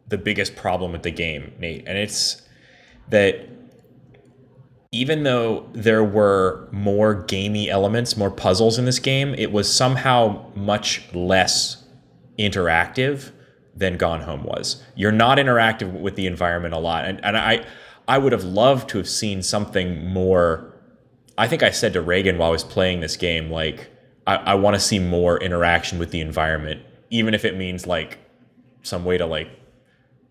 the 0.08 0.18
biggest 0.18 0.56
problem 0.56 0.92
with 0.92 1.02
the 1.02 1.10
game, 1.10 1.52
Nate, 1.58 1.84
and 1.86 1.98
it's 1.98 2.42
that 3.08 3.46
even 4.94 5.24
though 5.24 5.68
there 5.72 6.04
were 6.04 6.68
more 6.70 7.14
gamey 7.14 7.68
elements, 7.68 8.16
more 8.16 8.30
puzzles 8.30 8.78
in 8.78 8.84
this 8.84 9.00
game, 9.00 9.34
it 9.34 9.50
was 9.50 9.70
somehow 9.70 10.46
much 10.54 11.02
less 11.12 11.84
interactive 12.38 13.32
than 13.74 13.96
Gone 13.96 14.20
Home 14.20 14.44
was. 14.44 14.80
You're 14.94 15.10
not 15.10 15.38
interactive 15.38 16.00
with 16.00 16.14
the 16.14 16.28
environment 16.28 16.74
a 16.74 16.78
lot, 16.78 17.06
and 17.06 17.22
and 17.24 17.36
I 17.36 17.66
I 18.06 18.18
would 18.18 18.30
have 18.30 18.44
loved 18.44 18.88
to 18.90 18.98
have 18.98 19.08
seen 19.08 19.42
something 19.42 20.06
more. 20.06 20.72
I 21.36 21.48
think 21.48 21.64
I 21.64 21.70
said 21.70 21.92
to 21.94 22.00
Reagan 22.00 22.38
while 22.38 22.50
I 22.50 22.52
was 22.52 22.62
playing 22.62 23.00
this 23.00 23.16
game, 23.16 23.50
like 23.50 23.90
I, 24.28 24.36
I 24.36 24.54
want 24.54 24.74
to 24.74 24.80
see 24.80 25.00
more 25.00 25.42
interaction 25.42 25.98
with 25.98 26.12
the 26.12 26.20
environment, 26.20 26.82
even 27.10 27.34
if 27.34 27.44
it 27.44 27.56
means 27.56 27.84
like 27.84 28.18
some 28.82 29.04
way 29.04 29.18
to 29.18 29.26
like 29.26 29.48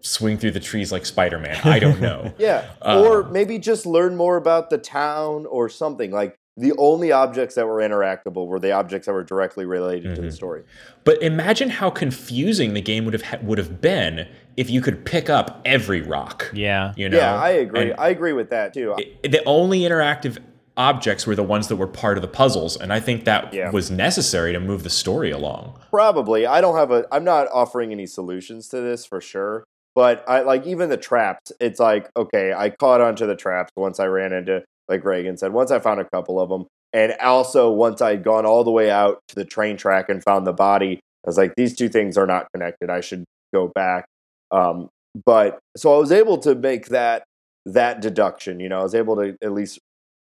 swing 0.04 0.38
through 0.38 0.52
the 0.52 0.60
trees 0.60 0.92
like 0.92 1.06
Spider-Man. 1.06 1.60
I 1.64 1.80
don't 1.80 2.00
know. 2.02 2.34
yeah, 2.38 2.70
Um, 2.82 3.04
or 3.06 3.24
maybe 3.24 3.58
just 3.58 3.86
learn 3.86 4.16
more 4.16 4.38
about 4.38 4.70
the 4.70 4.78
town 4.78 5.46
or 5.48 5.70
something. 5.70 6.12
Like 6.12 6.36
the 6.58 6.74
only 6.78 7.12
objects 7.12 7.56
that 7.56 7.66
were 7.66 7.78
interactable 7.80 8.46
were 8.46 8.60
the 8.60 8.72
objects 8.74 9.08
that 9.08 9.14
were 9.14 9.24
directly 9.24 9.66
related 9.66 10.04
to 10.04 10.10
Mm-hmm. 10.22 10.26
the 10.26 10.32
story. 10.32 10.64
But 11.04 11.20
imagine 11.24 11.70
how 11.70 11.90
confusing 11.90 12.74
the 12.76 12.82
game 12.82 13.06
would 13.06 13.14
have 13.16 13.24
ha- 13.24 13.38
would 13.42 13.58
have 13.58 13.82
been 13.82 14.28
if 14.56 14.70
you 14.70 14.82
could 14.82 15.04
pick 15.06 15.30
up 15.32 15.62
every 15.66 16.02
rock. 16.02 16.52
Yeah. 16.54 16.94
You 16.96 17.10
know. 17.10 17.18
yeah, 17.18 17.34
I 17.42 17.50
agree. 17.50 17.82
And 17.92 18.00
I 18.00 18.10
agree 18.10 18.34
with 18.34 18.50
that 18.52 18.74
too. 18.74 18.94
it- 19.00 19.32
the 19.32 19.44
only 19.46 19.80
interactive 19.80 20.38
objects 20.76 21.26
were 21.26 21.36
the 21.36 21.44
ones 21.44 21.68
that 21.70 21.76
were 21.78 21.88
part 21.88 22.18
of 22.18 22.22
the 22.24 22.28
puzzles, 22.28 22.76
and 22.78 22.92
I 22.92 23.00
think 23.00 23.26
that 23.26 23.54
Yeah. 23.54 23.70
was 23.72 23.90
necessary 23.90 24.54
to 24.54 24.60
move 24.60 24.84
the 24.84 24.90
story 24.90 25.32
along. 25.32 25.80
Probably. 25.92 26.46
I 26.46 26.62
don't 26.62 26.76
have 26.76 26.92
a 26.92 27.06
I'm 27.12 27.24
not 27.24 27.48
offering 27.54 27.92
any 27.92 28.06
solutions 28.06 28.68
to 28.70 28.82
this 28.82 29.06
for 29.06 29.22
sure. 29.22 29.64
But 29.96 30.24
I 30.28 30.42
like 30.42 30.66
even 30.66 30.90
the 30.90 30.98
traps, 30.98 31.52
it's 31.60 31.80
like, 31.80 32.10
okay, 32.18 32.54
I 32.54 32.70
caught 32.70 33.02
onto 33.02 33.28
the 33.28 33.36
traps 33.36 33.72
once 33.76 34.00
I 34.00 34.06
ran 34.06 34.34
into 34.34 34.64
like 34.90 35.04
Reagan 35.06 35.38
said, 35.38 35.54
once 35.54 35.72
I 35.72 35.80
found 35.80 36.00
a 36.00 36.10
couple 36.10 36.40
of 36.40 36.50
them. 36.50 36.66
And 36.92 37.14
also 37.22 37.72
once 37.72 38.02
I'd 38.02 38.24
gone 38.24 38.46
all 38.46 38.64
the 38.64 38.72
way 38.72 38.92
out 38.92 39.20
to 39.30 39.36
the 39.36 39.46
train 39.46 39.78
track 39.78 40.10
and 40.10 40.24
found 40.24 40.46
the 40.46 40.54
body, 40.54 41.00
I 41.26 41.30
was 41.30 41.38
like, 41.38 41.54
these 41.56 41.76
two 41.76 41.90
things 41.90 42.18
are 42.18 42.28
not 42.28 42.48
connected. 42.54 42.90
I 42.90 43.02
should 43.02 43.24
go 43.54 43.72
back. 43.74 44.06
Um, 44.52 44.90
but 45.26 45.60
so 45.76 45.96
I 45.96 45.98
was 45.98 46.12
able 46.12 46.38
to 46.40 46.56
make 46.56 46.88
that 46.88 47.24
that 47.66 48.02
deduction, 48.02 48.60
you 48.60 48.68
know, 48.68 48.80
I 48.80 48.84
was 48.84 48.96
able 48.96 49.16
to 49.16 49.38
at 49.42 49.54
least 49.54 49.80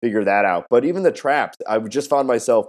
figure 0.03 0.25
that 0.25 0.45
out. 0.45 0.67
But 0.71 0.85
even 0.85 1.03
the 1.03 1.13
traps, 1.13 1.57
I 1.69 1.79
just 1.81 2.09
found 2.09 2.29
myself 2.29 2.69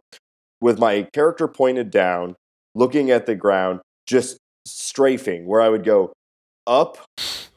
with 0.60 0.80
my 0.80 1.04
character 1.14 1.48
pointed 1.48 1.91
down, 1.91 2.36
looking 2.74 3.12
at 3.12 3.28
the 3.28 3.36
ground, 3.36 3.82
just 4.08 4.38
strafing, 4.66 5.46
where 5.46 5.62
I 5.62 5.70
would 5.70 5.84
go 5.84 6.14
up. 6.68 6.97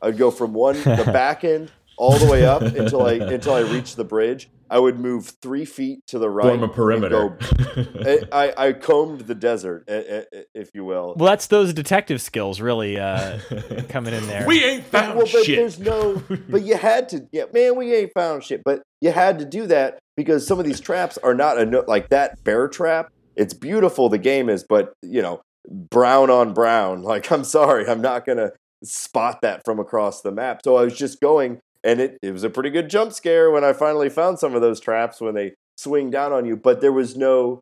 I'd 0.03 0.17
go 0.19 0.31
from 0.31 0.53
one 0.53 0.77
the 0.83 1.05
back 1.13 1.45
end 1.45 1.71
all 1.97 2.17
the 2.19 2.27
way 2.31 2.45
up 2.47 2.63
until 2.63 3.05
I 3.07 3.13
until 3.15 3.55
I 3.55 3.61
reached 3.61 3.97
the 3.97 4.05
bridge. 4.05 4.49
I 4.71 4.79
would 4.79 5.01
move 5.01 5.33
three 5.41 5.65
feet 5.65 6.01
to 6.09 6.19
the 6.19 6.29
right. 6.29 6.47
Form 6.47 6.63
a 6.63 6.69
perimeter. 6.69 7.31
go- 7.31 7.87
I, 8.33 8.51
I, 8.53 8.67
I 8.69 8.73
combed 8.75 9.23
the 9.23 9.35
desert, 9.35 9.85
i- 9.89 10.27
i- 10.35 10.43
if 10.55 10.69
you 10.75 10.85
will. 10.85 11.15
Well, 11.17 11.27
that's 11.31 11.47
those 11.47 11.73
detective 11.73 12.21
skills 12.21 12.61
really 12.61 12.99
uh, 13.01 13.39
coming 13.89 14.13
in 14.13 14.27
there. 14.27 14.47
we 14.47 14.63
ain't 14.63 14.91
But- 14.91 15.01
found 15.05 15.17
well, 15.17 15.27
but 15.33 15.45
shit. 15.47 15.57
there's 15.57 15.79
no. 15.79 16.23
But 16.51 16.63
you 16.65 16.77
had 16.77 17.09
to. 17.11 17.27
Yeah, 17.33 17.45
man, 17.55 17.77
we 17.77 17.95
ain't 17.95 18.13
found 18.13 18.45
shit. 18.45 18.63
But 18.63 18.83
you 19.01 19.11
had 19.11 19.39
to 19.39 19.47
do 19.47 19.67
that 19.69 19.99
because 20.19 20.47
some 20.47 20.59
of 20.59 20.67
these 20.67 20.81
traps 20.81 21.17
are 21.23 21.35
not 21.35 21.57
a 21.57 21.65
no, 21.65 21.83
like 21.89 22.11
that 22.11 22.45
bear 22.45 22.69
trap. 22.69 23.11
It's 23.37 23.55
beautiful. 23.55 24.11
The 24.11 24.19
game 24.19 24.51
is, 24.51 24.67
but 24.69 24.93
you 25.03 25.23
know, 25.23 25.41
brown 25.67 26.29
on 26.29 26.53
brown. 26.53 27.03
Like 27.03 27.33
I'm 27.33 27.45
sorry, 27.45 27.89
I'm 27.89 28.03
not 28.03 28.27
gonna 28.27 28.51
spot 28.85 29.41
that 29.43 29.63
from 29.65 29.79
across 29.79 30.23
the 30.23 30.33
map. 30.33 30.61
So 30.65 30.77
I 30.77 30.85
was 30.85 30.97
just 30.97 31.21
going, 31.21 31.61
and 31.85 32.01
it 32.01 32.19
it 32.23 32.33
was 32.33 32.45
a 32.45 32.51
pretty 32.51 32.71
good 32.71 32.89
jump 32.91 33.13
scare 33.13 33.51
when 33.51 33.65
I 33.65 33.73
finally 33.73 34.09
found 34.09 34.39
some 34.39 34.55
of 34.55 34.61
those 34.61 34.81
traps 34.81 35.21
when 35.21 35.35
they 35.35 35.55
swing 35.77 36.11
down 36.11 36.33
on 36.33 36.45
you. 36.45 36.57
But 36.57 36.81
there 36.81 36.93
was 36.93 37.17
no. 37.17 37.61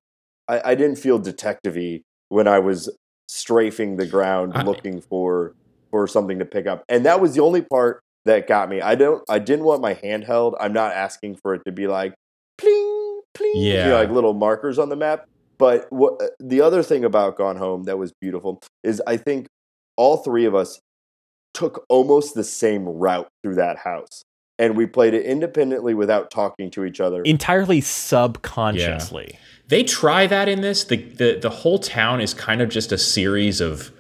I, 0.49 0.73
I 0.73 0.75
didn't 0.77 0.99
feel 0.99 1.19
detective-y 1.19 2.03
when 2.29 2.47
I 2.47 2.61
was 2.61 2.89
strafing 3.29 3.97
the 3.97 4.07
ground 4.07 4.53
I- 4.55 4.63
looking 4.63 5.01
for 5.01 5.55
for 5.91 6.07
something 6.07 6.39
to 6.39 6.45
pick 6.45 6.67
up. 6.67 6.85
And 6.89 7.05
that 7.07 7.21
was 7.21 7.35
the 7.35 7.43
only 7.43 7.63
part 7.63 8.01
that 8.25 8.47
got 8.47 8.69
me. 8.69 8.81
I 8.81 8.95
don't 8.95 9.23
I 9.29 9.39
didn't 9.39 9.65
want 9.65 9.83
my 9.83 9.95
handheld. 9.95 10.55
I'm 10.61 10.73
not 10.73 10.93
asking 10.93 11.37
for 11.37 11.55
it 11.55 11.63
to 11.65 11.73
be 11.73 11.87
like 11.87 12.15
pling 12.59 13.21
pling 13.35 13.53
you 13.85 13.91
know, 13.91 13.99
like 13.99 14.11
little 14.11 14.35
markers 14.35 14.79
on 14.79 14.89
the 14.89 14.97
map. 14.97 15.27
But 15.59 15.87
what 15.91 16.21
uh, 16.23 16.27
the 16.39 16.61
other 16.61 16.83
thing 16.83 17.05
about 17.05 17.37
Gone 17.37 17.57
Home 17.57 17.85
that 17.85 17.99
was 17.99 18.13
beautiful 18.21 18.61
is 18.83 19.01
I 19.07 19.17
think 19.17 19.47
all 19.97 20.19
three 20.19 20.45
of 20.45 20.55
us 20.55 20.81
took 21.57 21.87
almost 21.89 22.35
the 22.35 22.45
same 22.45 22.85
route 22.87 23.29
through 23.43 23.55
that 23.55 23.79
house. 23.79 24.23
And 24.59 24.77
we 24.77 24.87
played 24.87 25.15
it 25.15 25.25
independently 25.25 25.95
without 25.95 26.31
talking 26.31 26.71
to 26.73 26.85
each 26.85 27.01
other. 27.01 27.23
Entirely 27.23 27.81
subconsciously. 27.81 29.39
they 29.69 29.83
try 29.83 30.27
that 30.27 30.49
in 30.49 30.61
this. 30.61 30.85
The, 30.85 30.97
the 30.97 31.39
the 31.41 31.51
whole 31.51 31.79
town 31.79 32.21
is 32.21 32.33
kind 32.35 32.61
of 32.63 32.69
just 32.69 32.93
a 32.93 32.99
series 32.99 33.61
of 33.61 33.91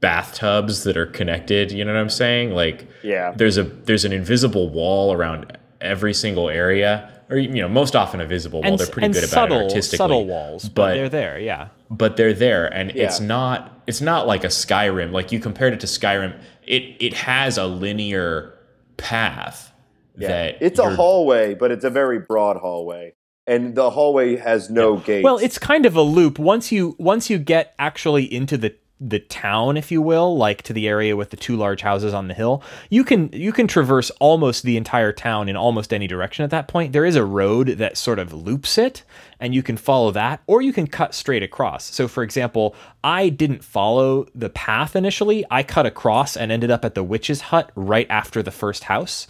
bathtubs 0.00 0.84
that 0.84 0.96
are 0.96 1.06
connected. 1.06 1.70
You 1.72 1.84
know 1.84 1.92
what 1.92 2.00
I'm 2.00 2.10
saying? 2.10 2.50
Like 2.50 2.88
yeah. 3.02 3.32
there's 3.36 3.56
a 3.56 3.62
there's 3.62 4.04
an 4.04 4.12
invisible 4.12 4.68
wall 4.68 5.12
around 5.12 5.56
every 5.80 6.14
single 6.14 6.48
area, 6.48 7.10
or 7.28 7.36
you 7.36 7.62
know, 7.62 7.68
most 7.68 7.94
often 7.94 8.20
a 8.20 8.26
visible 8.26 8.62
wall. 8.62 8.72
And, 8.72 8.78
They're 8.78 8.86
pretty 8.88 9.06
and 9.06 9.14
good 9.14 9.24
about 9.30 9.52
it 9.52 9.62
artistically. 9.62 9.96
subtle 9.98 10.26
walls, 10.26 10.64
but, 10.64 10.74
but 10.74 10.94
they're 10.94 11.08
there. 11.08 11.38
Yeah. 11.38 11.68
but 11.88 12.16
they're 12.16 12.34
there 12.34 12.66
and 12.74 12.90
it's 12.96 13.20
not 13.20 13.70
it's 13.86 14.00
not 14.00 14.26
like 14.26 14.42
a 14.42 14.48
Skyrim 14.48 15.12
like 15.12 15.30
you 15.30 15.38
compared 15.38 15.72
it 15.74 15.80
to 15.80 15.86
Skyrim 15.86 16.40
it 16.66 16.96
it 17.00 17.14
has 17.14 17.58
a 17.58 17.66
linear 17.66 18.54
path 18.96 19.72
Yeah. 20.16 20.28
that 20.28 20.58
it's 20.60 20.78
a 20.78 20.90
hallway, 20.94 21.54
but 21.54 21.70
it's 21.70 21.84
a 21.84 21.90
very 21.90 22.18
broad 22.20 22.56
hallway. 22.56 23.14
And 23.46 23.74
the 23.74 23.90
hallway 23.90 24.36
has 24.36 24.70
no 24.70 24.96
gates. 24.96 25.22
Well, 25.22 25.36
it's 25.36 25.58
kind 25.58 25.84
of 25.84 25.96
a 25.96 26.02
loop. 26.02 26.38
Once 26.38 26.72
you 26.72 26.96
once 26.98 27.28
you 27.28 27.38
get 27.38 27.74
actually 27.78 28.24
into 28.32 28.56
the 28.56 28.74
the 29.00 29.18
town, 29.18 29.76
if 29.76 29.90
you 29.90 30.00
will, 30.00 30.36
like 30.36 30.62
to 30.62 30.72
the 30.72 30.88
area 30.88 31.16
with 31.16 31.30
the 31.30 31.36
two 31.36 31.56
large 31.56 31.82
houses 31.82 32.14
on 32.14 32.28
the 32.28 32.34
hill, 32.34 32.62
you 32.90 33.04
can 33.04 33.28
you 33.32 33.52
can 33.52 33.66
traverse 33.66 34.10
almost 34.20 34.62
the 34.62 34.76
entire 34.76 35.12
town 35.12 35.48
in 35.48 35.56
almost 35.56 35.92
any 35.92 36.06
direction 36.06 36.44
at 36.44 36.50
that 36.50 36.68
point. 36.68 36.92
There 36.92 37.04
is 37.04 37.16
a 37.16 37.24
road 37.24 37.68
that 37.68 37.96
sort 37.96 38.18
of 38.18 38.32
loops 38.32 38.78
it, 38.78 39.02
and 39.40 39.54
you 39.54 39.62
can 39.62 39.76
follow 39.76 40.10
that, 40.12 40.42
or 40.46 40.62
you 40.62 40.72
can 40.72 40.86
cut 40.86 41.12
straight 41.14 41.42
across. 41.42 41.84
So, 41.92 42.06
for 42.06 42.22
example, 42.22 42.76
I 43.02 43.30
didn't 43.30 43.64
follow 43.64 44.26
the 44.34 44.50
path 44.50 44.94
initially. 44.94 45.44
I 45.50 45.64
cut 45.64 45.86
across 45.86 46.36
and 46.36 46.52
ended 46.52 46.70
up 46.70 46.84
at 46.84 46.94
the 46.94 47.04
witch's 47.04 47.40
hut 47.40 47.72
right 47.74 48.06
after 48.08 48.42
the 48.42 48.52
first 48.52 48.84
house. 48.84 49.26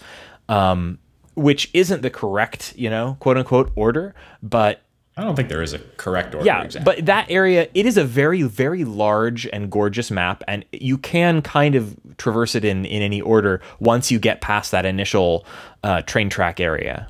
Um, 0.49 0.99
which 1.37 1.69
isn't 1.75 2.03
the 2.03 2.11
correct, 2.11 2.75
you 2.77 2.89
know, 2.89 3.17
quote 3.19 3.37
unquote 3.37 3.73
order, 3.75 4.15
but 4.43 4.83
I 5.17 5.23
don't 5.23 5.37
think 5.37 5.49
there 5.49 5.63
is 5.63 5.73
a 5.73 5.79
correct 5.97 6.35
order 6.35 6.45
yeah, 6.45 6.65
exactly. 6.65 6.97
but 6.97 7.07
that 7.07 7.31
area 7.31 7.69
it 7.73 7.87
is 7.87 7.97
a 7.97 8.05
very 8.05 8.43
very 8.43 8.85
large 8.85 9.47
and 9.47 9.71
gorgeous 9.71 10.11
map, 10.11 10.43
and 10.49 10.65
you 10.73 10.99
can 10.99 11.41
kind 11.41 11.75
of 11.77 11.97
traverse 12.19 12.55
it 12.55 12.65
in 12.65 12.85
in 12.85 13.03
any 13.03 13.21
order 13.21 13.61
once 13.79 14.11
you 14.11 14.19
get 14.19 14.41
past 14.41 14.73
that 14.73 14.85
initial 14.85 15.47
uh, 15.85 16.03
train 16.03 16.29
track 16.29 16.59
area. 16.59 17.09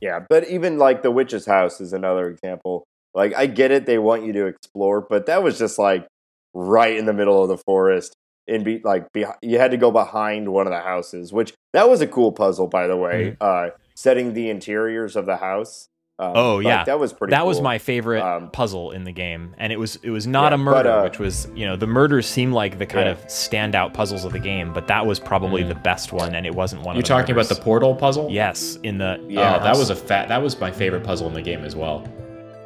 Yeah, 0.00 0.20
but 0.28 0.48
even 0.48 0.78
like 0.78 1.02
the 1.02 1.10
witch's 1.10 1.46
house 1.46 1.80
is 1.80 1.92
another 1.94 2.28
example. 2.28 2.84
Like 3.14 3.34
I 3.34 3.46
get 3.46 3.70
it, 3.70 3.86
they 3.86 3.98
want 3.98 4.26
you 4.26 4.32
to 4.34 4.46
explore, 4.46 5.00
but 5.00 5.26
that 5.26 5.42
was 5.42 5.58
just 5.58 5.78
like 5.78 6.06
right 6.52 6.96
in 6.96 7.06
the 7.06 7.14
middle 7.14 7.42
of 7.42 7.48
the 7.48 7.58
forest. 7.58 8.14
and 8.46 8.64
be 8.64 8.80
like 8.84 9.10
be, 9.12 9.24
you 9.40 9.58
had 9.58 9.70
to 9.70 9.76
go 9.78 9.90
behind 9.90 10.52
one 10.52 10.66
of 10.66 10.72
the 10.72 10.80
houses, 10.80 11.32
which 11.32 11.54
that 11.72 11.88
was 11.88 12.02
a 12.02 12.06
cool 12.06 12.32
puzzle, 12.32 12.66
by 12.68 12.86
the 12.86 12.96
way. 12.96 13.36
Uh, 13.40 13.70
setting 13.94 14.34
the 14.34 14.50
interiors 14.50 15.16
of 15.16 15.24
the 15.24 15.38
house. 15.38 15.88
Um, 16.18 16.32
Oh 16.34 16.58
yeah, 16.60 16.82
that 16.84 16.98
was 16.98 17.12
pretty. 17.12 17.32
That 17.32 17.44
was 17.46 17.60
my 17.60 17.76
favorite 17.76 18.22
Um, 18.22 18.48
puzzle 18.50 18.92
in 18.92 19.04
the 19.04 19.12
game, 19.12 19.54
and 19.58 19.70
it 19.72 19.78
was 19.78 19.96
it 20.02 20.08
was 20.10 20.26
not 20.26 20.52
Yeah, 20.52 20.54
a 20.54 20.58
murder, 20.58 20.82
but, 20.84 20.86
uh, 20.86 21.02
which 21.02 21.18
was 21.18 21.46
you 21.54 21.66
know 21.66 21.76
the 21.76 21.86
murders 21.86 22.26
seem 22.26 22.52
like 22.52 22.78
the 22.78 22.86
kind 22.86 23.04
Yeah. 23.06 23.12
of 23.12 23.26
standout 23.26 23.92
puzzles 23.92 24.24
of 24.24 24.32
the 24.32 24.38
game, 24.38 24.72
but 24.72 24.86
that 24.86 25.04
was 25.04 25.20
probably 25.20 25.62
the 25.62 25.74
best 25.74 26.12
one, 26.14 26.34
and 26.34 26.46
it 26.46 26.54
wasn't 26.54 26.82
one. 26.82 26.96
Of 26.96 27.02
those. 27.02 27.08
You're 27.10 27.18
of 27.18 27.26
the 27.26 27.32
talking 27.34 27.34
about 27.34 27.48
the 27.54 27.62
portal 27.62 27.94
puzzle? 27.94 28.28
yes 28.30 28.78
in 28.82 28.96
the 28.96 29.20
Yeah. 29.28 29.58
Oh, 29.60 29.64
that 29.64 29.76
was 29.76 29.90
a 29.90 29.96
fat. 29.96 30.28
That 30.28 30.42
was 30.42 30.58
my 30.58 30.70
favorite 30.70 31.04
puzzle 31.04 31.28
in 31.28 31.34
the 31.34 31.42
game 31.42 31.64
as 31.64 31.76
well. 31.76 32.02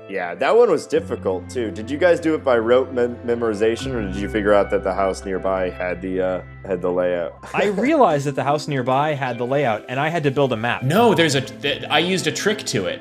Yeah, 0.09 0.35
that 0.37 0.57
one 0.57 0.71
was 0.71 0.87
difficult 0.89 1.49
too. 1.51 1.71
Did 1.73 1.89
you 1.91 1.97
guys 1.99 2.19
do 2.21 2.35
it 2.35 2.43
by 2.45 2.57
rote 2.59 2.93
mem- 2.93 3.17
memorization, 3.27 3.95
or 3.95 4.03
did 4.03 4.17
you 4.17 4.29
figure 4.29 4.53
out 4.53 4.69
that 4.71 4.83
the 4.85 4.93
house 4.93 5.25
nearby 5.25 5.71
had 5.71 6.03
the 6.03 6.21
uh, 6.21 6.41
had 6.65 6.83
the 6.83 6.91
layout? 6.91 7.35
I 7.55 7.67
realized 7.67 8.27
that 8.27 8.35
the 8.37 8.43
house 8.45 8.69
nearby 8.69 9.15
had 9.15 9.39
the 9.39 9.47
layout, 9.47 9.85
and 9.89 9.99
I 9.99 10.09
had 10.09 10.23
to 10.25 10.31
build 10.31 10.53
a 10.53 10.57
map. 10.57 10.83
No, 10.85 11.15
there's 11.15 11.35
a. 11.37 11.41
th- 11.41 11.85
I 11.91 11.99
used 12.01 12.27
a 12.29 12.33
trick 12.33 12.59
to 12.67 12.87
it. 12.87 13.01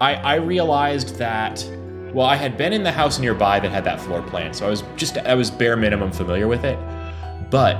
I 0.00 0.14
I 0.14 0.34
realized 0.36 1.16
that. 1.16 1.64
Well, 2.12 2.26
I 2.26 2.36
had 2.36 2.56
been 2.56 2.72
in 2.72 2.82
the 2.82 2.92
house 2.92 3.18
nearby 3.18 3.60
that 3.60 3.70
had 3.70 3.84
that 3.84 4.00
floor 4.00 4.22
plan, 4.22 4.54
so 4.54 4.66
I 4.66 4.70
was 4.70 4.82
just 4.96 5.18
I 5.18 5.34
was 5.34 5.50
bare 5.50 5.76
minimum 5.76 6.10
familiar 6.10 6.48
with 6.48 6.64
it. 6.64 6.78
But 7.50 7.76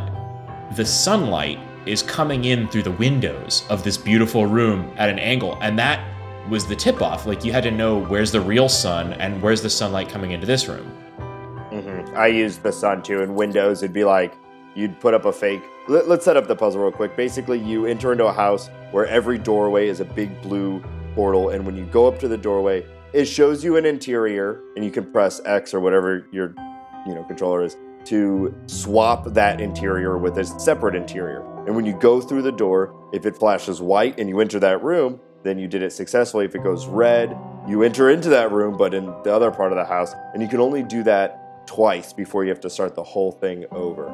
the 0.77 0.85
sunlight 0.85 1.59
is 1.87 2.03
coming 2.03 2.45
in 2.45 2.69
through 2.69 2.83
the 2.83 2.93
windows 2.93 3.65
of 3.71 3.83
this 3.83 3.97
beautiful 3.97 4.47
room 4.47 4.93
at 4.97 5.09
an 5.09 5.19
angle, 5.19 5.57
and 5.63 5.79
that 5.79 6.05
was 6.49 6.67
the 6.67 6.77
tip 6.77 7.01
off. 7.01 7.27
Like 7.27 7.45
you 7.45 7.53
had 7.53 7.63
to 7.65 7.71
know 7.71 8.05
where's 8.05 8.33
the 8.33 8.41
real 8.41 8.69
sun 8.69 9.15
and 9.15 9.41
where's 9.43 9.63
the 9.63 9.71
sunlight 9.71 10.09
coming 10.09 10.33
into 10.33 10.47
this 10.47 10.69
room. 10.69 10.93
Mm-hmm. 11.71 12.17
I 12.17 12.27
used 12.27 12.63
the 12.63 12.73
sun 12.73 13.03
too. 13.03 13.23
In 13.23 13.35
Windows, 13.35 13.83
it'd 13.83 13.93
be 13.95 14.05
like 14.05 14.35
you'd 14.75 14.99
put 15.01 15.15
up 15.15 15.25
a 15.25 15.33
fake. 15.33 15.63
Let, 15.89 16.09
let's 16.09 16.25
set 16.25 16.37
up 16.37 16.47
the 16.47 16.57
puzzle 16.57 16.83
real 16.83 16.93
quick. 16.93 17.17
Basically, 17.17 17.59
you 17.59 17.87
enter 17.87 18.13
into 18.13 18.27
a 18.27 18.33
house 18.33 18.71
where 18.91 19.07
every 19.07 19.39
doorway 19.39 19.89
is 19.89 20.01
a 20.01 20.05
big 20.05 20.41
blue 20.43 20.83
portal, 21.19 21.49
and 21.49 21.67
when 21.67 21.77
you 21.77 21.85
go 21.87 22.07
up 22.07 22.17
to 22.21 22.29
the 22.29 22.37
doorway, 22.37 22.87
it 23.13 23.25
shows 23.25 23.65
you 23.65 23.77
an 23.77 23.85
interior, 23.85 24.61
and 24.77 24.85
you 24.85 24.91
can 24.93 25.11
press 25.11 25.41
X 25.45 25.75
or 25.75 25.81
whatever 25.81 26.29
your 26.31 26.55
you 27.09 27.13
know 27.13 27.25
controller 27.25 27.65
is 27.65 27.77
to 28.05 28.55
swap 28.67 29.25
that 29.35 29.61
interior 29.61 30.17
with 30.17 30.39
a 30.39 30.45
separate 30.45 30.95
interior. 30.95 31.43
And 31.67 31.75
when 31.75 31.85
you 31.85 31.99
go 31.99 32.21
through 32.21 32.43
the 32.43 32.53
door, 32.53 32.95
if 33.13 33.27
it 33.27 33.37
flashes 33.37 33.83
white 33.83 34.21
and 34.21 34.29
you 34.29 34.39
enter 34.39 34.61
that 34.61 34.81
room, 34.85 35.19
then 35.43 35.59
you 35.59 35.67
did 35.67 35.83
it 35.83 35.93
successfully. 35.93 36.45
If 36.45 36.55
it 36.55 36.63
goes 36.63 36.87
red, 36.87 37.37
you 37.67 37.83
enter 37.83 38.11
into 38.11 38.29
that 38.29 38.53
room, 38.53 38.77
but 38.77 38.95
in 38.95 39.07
the 39.25 39.35
other 39.35 39.51
part 39.51 39.73
of 39.73 39.77
the 39.77 39.85
house, 39.85 40.15
and 40.35 40.41
you 40.41 40.49
can 40.49 40.61
only 40.61 40.85
do 40.85 41.03
that 41.03 41.67
twice 41.67 42.13
before 42.13 42.45
you 42.45 42.51
have 42.51 42.61
to 42.61 42.71
start 42.71 42.95
the 42.95 43.03
whole 43.03 43.33
thing 43.33 43.65
over. 43.73 44.07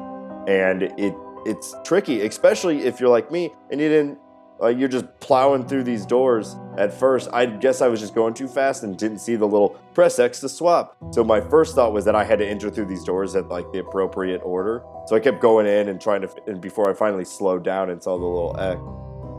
And 0.47 0.81
it 0.81 1.13
it's 1.45 1.75
tricky, 1.83 2.25
especially 2.25 2.85
if 2.85 2.99
you're 2.99 3.09
like 3.09 3.29
me 3.31 3.53
and 3.69 3.79
you 3.79 3.89
didn't 3.89 4.17
like 4.59 4.77
you're 4.77 4.89
just 4.89 5.05
plowing 5.19 5.67
through 5.67 5.83
these 5.83 6.05
doors 6.05 6.55
at 6.77 6.93
first. 6.93 7.29
I 7.33 7.45
guess 7.45 7.81
I 7.81 7.87
was 7.87 7.99
just 7.99 8.15
going 8.15 8.33
too 8.33 8.47
fast 8.47 8.83
and 8.83 8.97
didn't 8.97 9.19
see 9.19 9.35
the 9.35 9.45
little 9.45 9.69
press 9.93 10.17
X 10.19 10.39
to 10.41 10.49
swap. 10.49 10.95
So 11.11 11.23
my 11.23 11.41
first 11.41 11.75
thought 11.75 11.93
was 11.93 12.05
that 12.05 12.15
I 12.15 12.23
had 12.23 12.39
to 12.39 12.47
enter 12.47 12.69
through 12.69 12.85
these 12.85 13.03
doors 13.03 13.35
at 13.35 13.49
like 13.49 13.69
the 13.71 13.79
appropriate 13.79 14.41
order. 14.43 14.83
So 15.07 15.15
I 15.15 15.19
kept 15.19 15.41
going 15.41 15.67
in 15.67 15.89
and 15.89 15.99
trying 15.99 16.21
to, 16.21 16.29
and 16.47 16.61
before 16.61 16.89
I 16.89 16.93
finally 16.93 17.25
slowed 17.25 17.63
down 17.63 17.89
and 17.89 18.01
saw 18.01 18.17
the 18.17 18.25
little 18.25 18.55
X. 18.59 18.79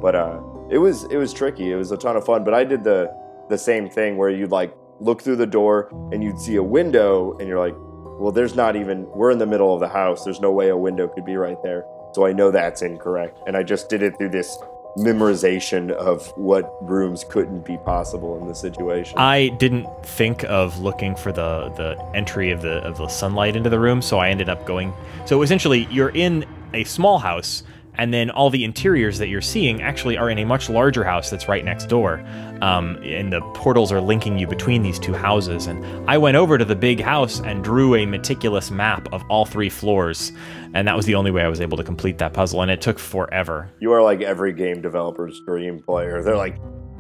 But 0.03 0.15
uh, 0.15 0.41
it 0.71 0.79
was 0.79 1.05
it 1.05 1.17
was 1.17 1.33
tricky. 1.33 1.73
It 1.73 1.77
was 1.77 1.91
a 1.93 1.97
ton 1.97 2.17
of 2.17 2.25
fun. 2.25 2.45
But 2.45 2.55
I 2.55 2.65
did 2.65 2.85
the 2.85 3.11
the 3.49 3.59
same 3.59 3.89
thing 3.89 4.17
where 4.17 4.31
you'd 4.31 4.51
like 4.51 4.75
look 5.01 5.23
through 5.23 5.37
the 5.37 5.47
door 5.47 5.89
and 6.13 6.23
you'd 6.23 6.39
see 6.39 6.57
a 6.57 6.63
window 6.63 7.37
and 7.39 7.49
you're 7.49 7.59
like, 7.59 7.75
well, 8.19 8.33
there's 8.33 8.55
not 8.55 8.77
even. 8.77 9.09
We're 9.11 9.31
in 9.31 9.39
the 9.39 9.47
middle 9.47 9.73
of 9.73 9.81
the 9.81 9.89
house. 9.89 10.25
There's 10.25 10.41
no 10.41 10.53
way 10.53 10.69
a 10.69 10.77
window 10.77 11.09
could 11.09 11.25
be 11.25 11.37
right 11.37 11.63
there. 11.63 11.85
So 12.13 12.27
I 12.27 12.33
know 12.33 12.51
that's 12.51 12.83
incorrect. 12.83 13.39
And 13.47 13.57
I 13.57 13.63
just 13.63 13.89
did 13.89 14.03
it 14.03 14.17
through 14.17 14.31
this 14.31 14.57
memorization 14.97 15.91
of 15.91 16.27
what 16.37 16.73
rooms 16.89 17.25
couldn't 17.29 17.65
be 17.65 17.77
possible 17.79 18.39
in 18.41 18.49
the 18.49 18.55
situation. 18.55 19.19
I 19.19 19.49
didn't 19.49 19.87
think 20.05 20.45
of 20.45 20.79
looking 20.79 21.15
for 21.15 21.33
the 21.33 21.69
the 21.77 22.03
entry 22.15 22.51
of 22.51 22.63
the 22.63 22.79
of 22.83 22.99
the 22.99 23.09
sunlight 23.09 23.57
into 23.57 23.71
the 23.71 23.79
room, 23.79 24.01
so 24.01 24.19
I 24.19 24.31
ended 24.31 24.49
up 24.49 24.67
going. 24.67 24.93
So 25.27 25.43
essentially, 25.43 25.87
you're 25.91 26.15
in 26.15 26.47
a 26.73 26.85
small 26.85 27.19
house 27.19 27.63
and 27.99 28.13
then 28.13 28.31
all 28.31 28.51
the 28.51 28.65
interiors 28.65 29.19
that 29.19 29.29
you're 29.29 29.41
seeing 29.41 29.83
actually 29.83 30.17
are 30.17 30.29
in 30.29 30.39
a 30.39 30.45
much 30.45 30.69
larger 30.69 31.05
house 31.05 31.31
that's 31.31 31.49
right 31.49 31.65
next 31.65 31.87
door. 31.87 32.25
Um, 32.61 32.99
and 33.03 33.33
the 33.33 33.41
portals 33.55 33.93
are 33.93 34.01
linking 34.01 34.39
you 34.39 34.47
between 34.47 34.83
these 34.83 34.99
two 34.99 35.15
houses. 35.15 35.67
And 35.67 35.85
I 36.09 36.19
went 36.19 36.37
over 36.37 36.59
to 36.59 36.65
the 36.65 36.77
big 36.77 37.01
house 37.01 37.41
and 37.41 37.63
drew 37.65 37.95
a 37.95 38.07
meticulous 38.07 38.71
map 38.71 39.13
of 39.13 39.23
all 39.29 39.47
three 39.47 39.71
floors. 39.71 40.33
And 40.77 40.87
that 40.89 40.97
was 40.97 41.07
the 41.07 41.15
only 41.15 41.31
way 41.31 41.43
I 41.43 41.49
was 41.49 41.61
able 41.61 41.77
to 41.79 41.85
complete 41.85 42.19
that 42.19 42.33
puzzle. 42.33 42.63
And 42.63 42.71
it 42.71 42.81
took 42.81 42.99
forever. 42.99 43.71
You 43.81 43.93
are 43.93 44.03
like 44.03 44.21
every 44.21 44.53
game 44.53 44.83
developer's 44.83 45.41
dream 45.47 45.83
player. 45.83 46.23
They're 46.23 46.37
like, 46.37 46.59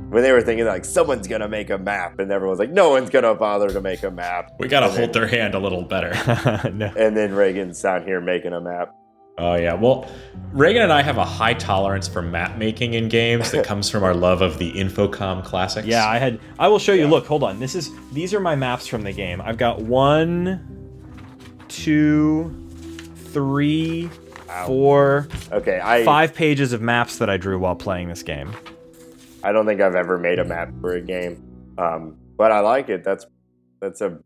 when 0.09 0.22
they 0.22 0.33
were 0.33 0.41
thinking 0.41 0.66
like 0.66 0.85
someone's 0.85 1.27
gonna 1.27 1.49
make 1.49 1.68
a 1.70 1.79
map, 1.79 2.18
and 2.20 2.31
everyone's 2.31 2.61
like, 2.61 2.70
no 2.70 2.91
one's 2.91 3.11
gonna 3.11 3.35
bother 3.35 3.68
to 3.70 3.81
make 3.81 4.03
a 4.05 4.11
map. 4.11 4.53
We 4.61 4.68
gotta 4.68 4.87
And 4.87 4.95
hold 4.97 5.12
then- 5.12 5.20
their 5.22 5.27
hand 5.29 5.55
a 5.55 5.59
little 5.59 5.83
better. 5.83 6.11
no. 6.72 6.93
And 6.97 7.16
then 7.16 7.35
Reagan's 7.35 7.81
down 7.83 8.05
here 8.05 8.20
making 8.20 8.53
a 8.53 8.61
map. 8.61 8.95
Oh 9.39 9.57
yeah. 9.57 9.74
Well, 9.74 10.09
Reagan 10.53 10.81
and 10.83 10.93
I 10.93 11.03
have 11.03 11.18
a 11.18 11.24
high 11.24 11.53
tolerance 11.55 12.09
for 12.09 12.22
map 12.22 12.57
making 12.57 12.95
in 12.95 13.09
games 13.11 13.51
that 13.51 13.64
comes 13.72 13.91
from 13.91 14.03
our 14.05 14.14
love 14.14 14.41
of 14.41 14.59
the 14.59 14.72
Infocom 14.72 15.45
classics. 15.45 15.87
Yeah, 15.87 16.09
I 16.09 16.16
had. 16.18 16.41
I 16.59 16.68
will 16.68 16.79
show 16.79 16.95
you. 16.95 17.07
Look, 17.07 17.27
hold 17.27 17.43
on. 17.43 17.59
This 17.61 17.74
is. 17.74 17.91
These 18.12 18.33
are 18.33 18.41
my 18.41 18.55
maps 18.57 18.87
from 18.87 19.03
the 19.03 19.12
game. 19.12 19.43
I've 19.43 19.59
got 19.59 19.81
one, 19.83 20.64
two, 21.68 22.66
three, 23.37 24.09
four, 24.64 25.28
Okay, 25.53 25.78
I 25.78 26.07
five 26.07 26.34
pages 26.34 26.72
of 26.72 26.80
maps 26.80 27.18
that 27.18 27.28
I 27.28 27.37
drew 27.37 27.59
while 27.59 27.76
playing 27.76 28.09
this 28.09 28.22
game. 28.22 28.51
I 29.45 29.53
don't 29.53 29.66
think 29.66 29.82
I've 29.82 29.95
ever 29.95 30.16
made 30.16 30.39
a 30.39 30.45
map 30.45 30.70
for 30.80 30.95
a 30.95 31.03
game, 31.03 31.45
um, 31.76 32.16
but 32.39 32.51
I 32.51 32.61
like 32.61 32.89
it. 32.89 33.05
That's 33.05 33.26
that's 33.82 34.01
a 34.01 34.18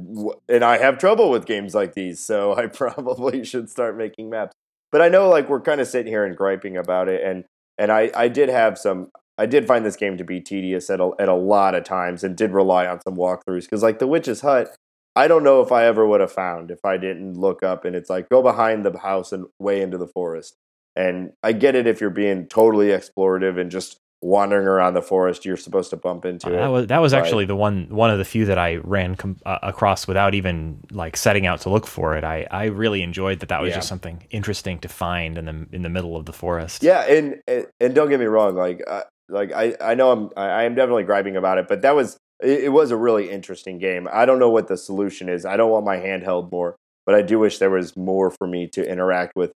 and 0.48 0.62
I 0.62 0.78
have 0.78 0.96
trouble 0.96 1.28
with 1.28 1.44
games 1.44 1.74
like 1.74 1.94
these, 1.94 2.20
so 2.20 2.54
I 2.56 2.68
probably 2.68 3.44
should 3.44 3.68
start 3.68 3.96
making 3.96 4.30
maps. 4.30 4.52
But 4.92 5.02
I 5.02 5.08
know 5.08 5.28
like 5.28 5.48
we're 5.48 5.60
kind 5.60 5.80
of 5.80 5.88
sitting 5.88 6.12
here 6.12 6.24
and 6.24 6.36
griping 6.36 6.76
about 6.76 7.08
it, 7.08 7.20
and 7.24 7.42
and 7.76 7.90
I 7.90 8.12
I 8.14 8.28
did 8.28 8.48
have 8.48 8.78
some. 8.78 9.10
I 9.38 9.46
did 9.46 9.66
find 9.66 9.84
this 9.84 9.96
game 9.96 10.18
to 10.18 10.24
be 10.24 10.40
tedious 10.40 10.88
at 10.88 11.00
a, 11.00 11.10
at 11.18 11.28
a 11.28 11.34
lot 11.34 11.74
of 11.74 11.82
times, 11.82 12.22
and 12.22 12.36
did 12.36 12.52
rely 12.52 12.86
on 12.86 13.00
some 13.00 13.16
walkthroughs 13.16 13.62
because 13.62 13.82
like 13.82 13.98
the 13.98 14.06
Witch's 14.06 14.42
Hut, 14.42 14.76
I 15.16 15.28
don't 15.28 15.42
know 15.44 15.60
if 15.60 15.72
I 15.72 15.84
ever 15.86 16.06
would 16.06 16.20
have 16.20 16.32
found 16.32 16.70
if 16.70 16.84
I 16.84 16.96
didn't 16.96 17.34
look 17.34 17.62
up 17.62 17.84
and 17.84 17.96
it's 17.96 18.08
like 18.10 18.28
go 18.28 18.42
behind 18.42 18.84
the 18.84 18.96
house 18.98 19.32
and 19.32 19.46
way 19.58 19.82
into 19.82 19.98
the 19.98 20.06
forest. 20.06 20.54
And 20.96 21.32
I 21.42 21.52
get 21.52 21.74
it 21.74 21.86
if 21.86 22.00
you're 22.00 22.10
being 22.10 22.46
totally 22.46 22.88
explorative 22.88 23.58
and 23.60 23.70
just 23.70 23.96
wandering 24.22 24.66
around 24.66 24.92
the 24.94 25.00
forest, 25.02 25.44
you're 25.46 25.56
supposed 25.56 25.88
to 25.90 25.96
bump 25.96 26.24
into 26.26 26.50
That 26.50 26.66
it. 26.66 26.68
was 26.68 26.86
that 26.88 26.98
was 27.00 27.12
actually 27.14 27.46
the 27.46 27.56
one 27.56 27.86
one 27.90 28.10
of 28.10 28.18
the 28.18 28.24
few 28.24 28.44
that 28.46 28.58
I 28.58 28.76
ran 28.76 29.14
com- 29.16 29.38
uh, 29.46 29.58
across 29.62 30.06
without 30.06 30.34
even 30.34 30.80
like 30.90 31.16
setting 31.16 31.46
out 31.46 31.60
to 31.62 31.70
look 31.70 31.86
for 31.86 32.16
it. 32.16 32.22
I, 32.24 32.46
I 32.50 32.64
really 32.66 33.02
enjoyed 33.02 33.40
that. 33.40 33.48
That 33.48 33.62
was 33.62 33.70
Yeah. 33.70 33.76
just 33.76 33.88
something 33.88 34.26
interesting 34.30 34.78
to 34.80 34.88
find 34.88 35.38
in 35.38 35.44
the 35.46 35.66
in 35.72 35.82
the 35.82 35.88
middle 35.88 36.16
of 36.16 36.26
the 36.26 36.32
forest. 36.32 36.82
Yeah, 36.82 37.00
and 37.02 37.40
and- 37.48 37.66
and 37.80 37.94
don't 37.94 38.08
get 38.10 38.20
me 38.20 38.26
wrong, 38.26 38.54
like 38.56 38.82
uh, 38.86 39.02
like 39.28 39.52
I 39.52 39.74
I 39.80 39.94
know 39.94 40.12
I'm 40.12 40.30
I 40.36 40.46
I 40.48 40.62
am 40.64 40.74
definitely 40.74 41.04
griping 41.04 41.36
about 41.36 41.58
it, 41.58 41.66
but 41.68 41.82
that 41.82 41.94
was 41.96 42.18
it, 42.42 42.64
it 42.64 42.68
was 42.72 42.90
a 42.90 42.96
really 42.96 43.30
interesting 43.30 43.78
game. 43.78 44.08
I 44.12 44.26
don't 44.26 44.38
know 44.38 44.50
what 44.50 44.68
the 44.68 44.76
solution 44.76 45.28
is. 45.28 45.44
I 45.44 45.56
don't 45.56 45.70
want 45.70 45.84
my 45.84 45.96
handheld 45.96 46.50
more, 46.50 46.76
but 47.06 47.14
I 47.14 47.22
do 47.22 47.38
wish 47.38 47.58
there 47.58 47.70
was 47.70 47.96
more 47.96 48.30
for 48.30 48.46
me 48.46 48.66
to 48.68 48.88
interact 48.88 49.34
with, 49.36 49.52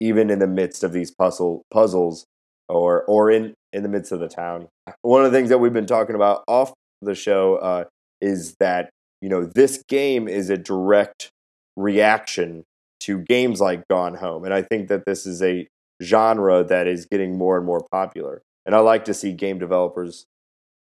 even 0.00 0.30
in 0.30 0.38
the 0.38 0.46
midst 0.46 0.84
of 0.84 0.92
these 0.92 1.10
puzzle 1.10 1.62
puzzles, 1.70 2.24
or 2.68 3.04
or 3.04 3.30
in 3.30 3.54
in 3.72 3.82
the 3.82 3.88
midst 3.88 4.12
of 4.12 4.20
the 4.20 4.28
town. 4.28 4.68
One 5.02 5.24
of 5.24 5.32
the 5.32 5.38
things 5.38 5.48
that 5.48 5.58
we've 5.58 5.72
been 5.72 5.86
talking 5.86 6.14
about 6.14 6.44
off 6.48 6.72
the 7.02 7.14
show 7.14 7.56
uh, 7.56 7.84
is 8.20 8.56
that 8.60 8.90
you 9.20 9.28
know 9.28 9.44
this 9.44 9.82
game 9.88 10.28
is 10.28 10.50
a 10.50 10.56
direct 10.56 11.30
reaction 11.76 12.64
to 13.00 13.18
games 13.18 13.60
like 13.60 13.86
Gone 13.88 14.14
Home, 14.14 14.44
and 14.44 14.54
I 14.54 14.62
think 14.62 14.88
that 14.88 15.04
this 15.06 15.26
is 15.26 15.42
a 15.42 15.66
genre 16.02 16.64
that 16.64 16.86
is 16.86 17.06
getting 17.06 17.38
more 17.38 17.56
and 17.56 17.66
more 17.66 17.86
popular. 17.92 18.42
And 18.66 18.74
I 18.74 18.78
like 18.78 19.04
to 19.04 19.14
see 19.14 19.32
game 19.32 19.58
developers 19.58 20.26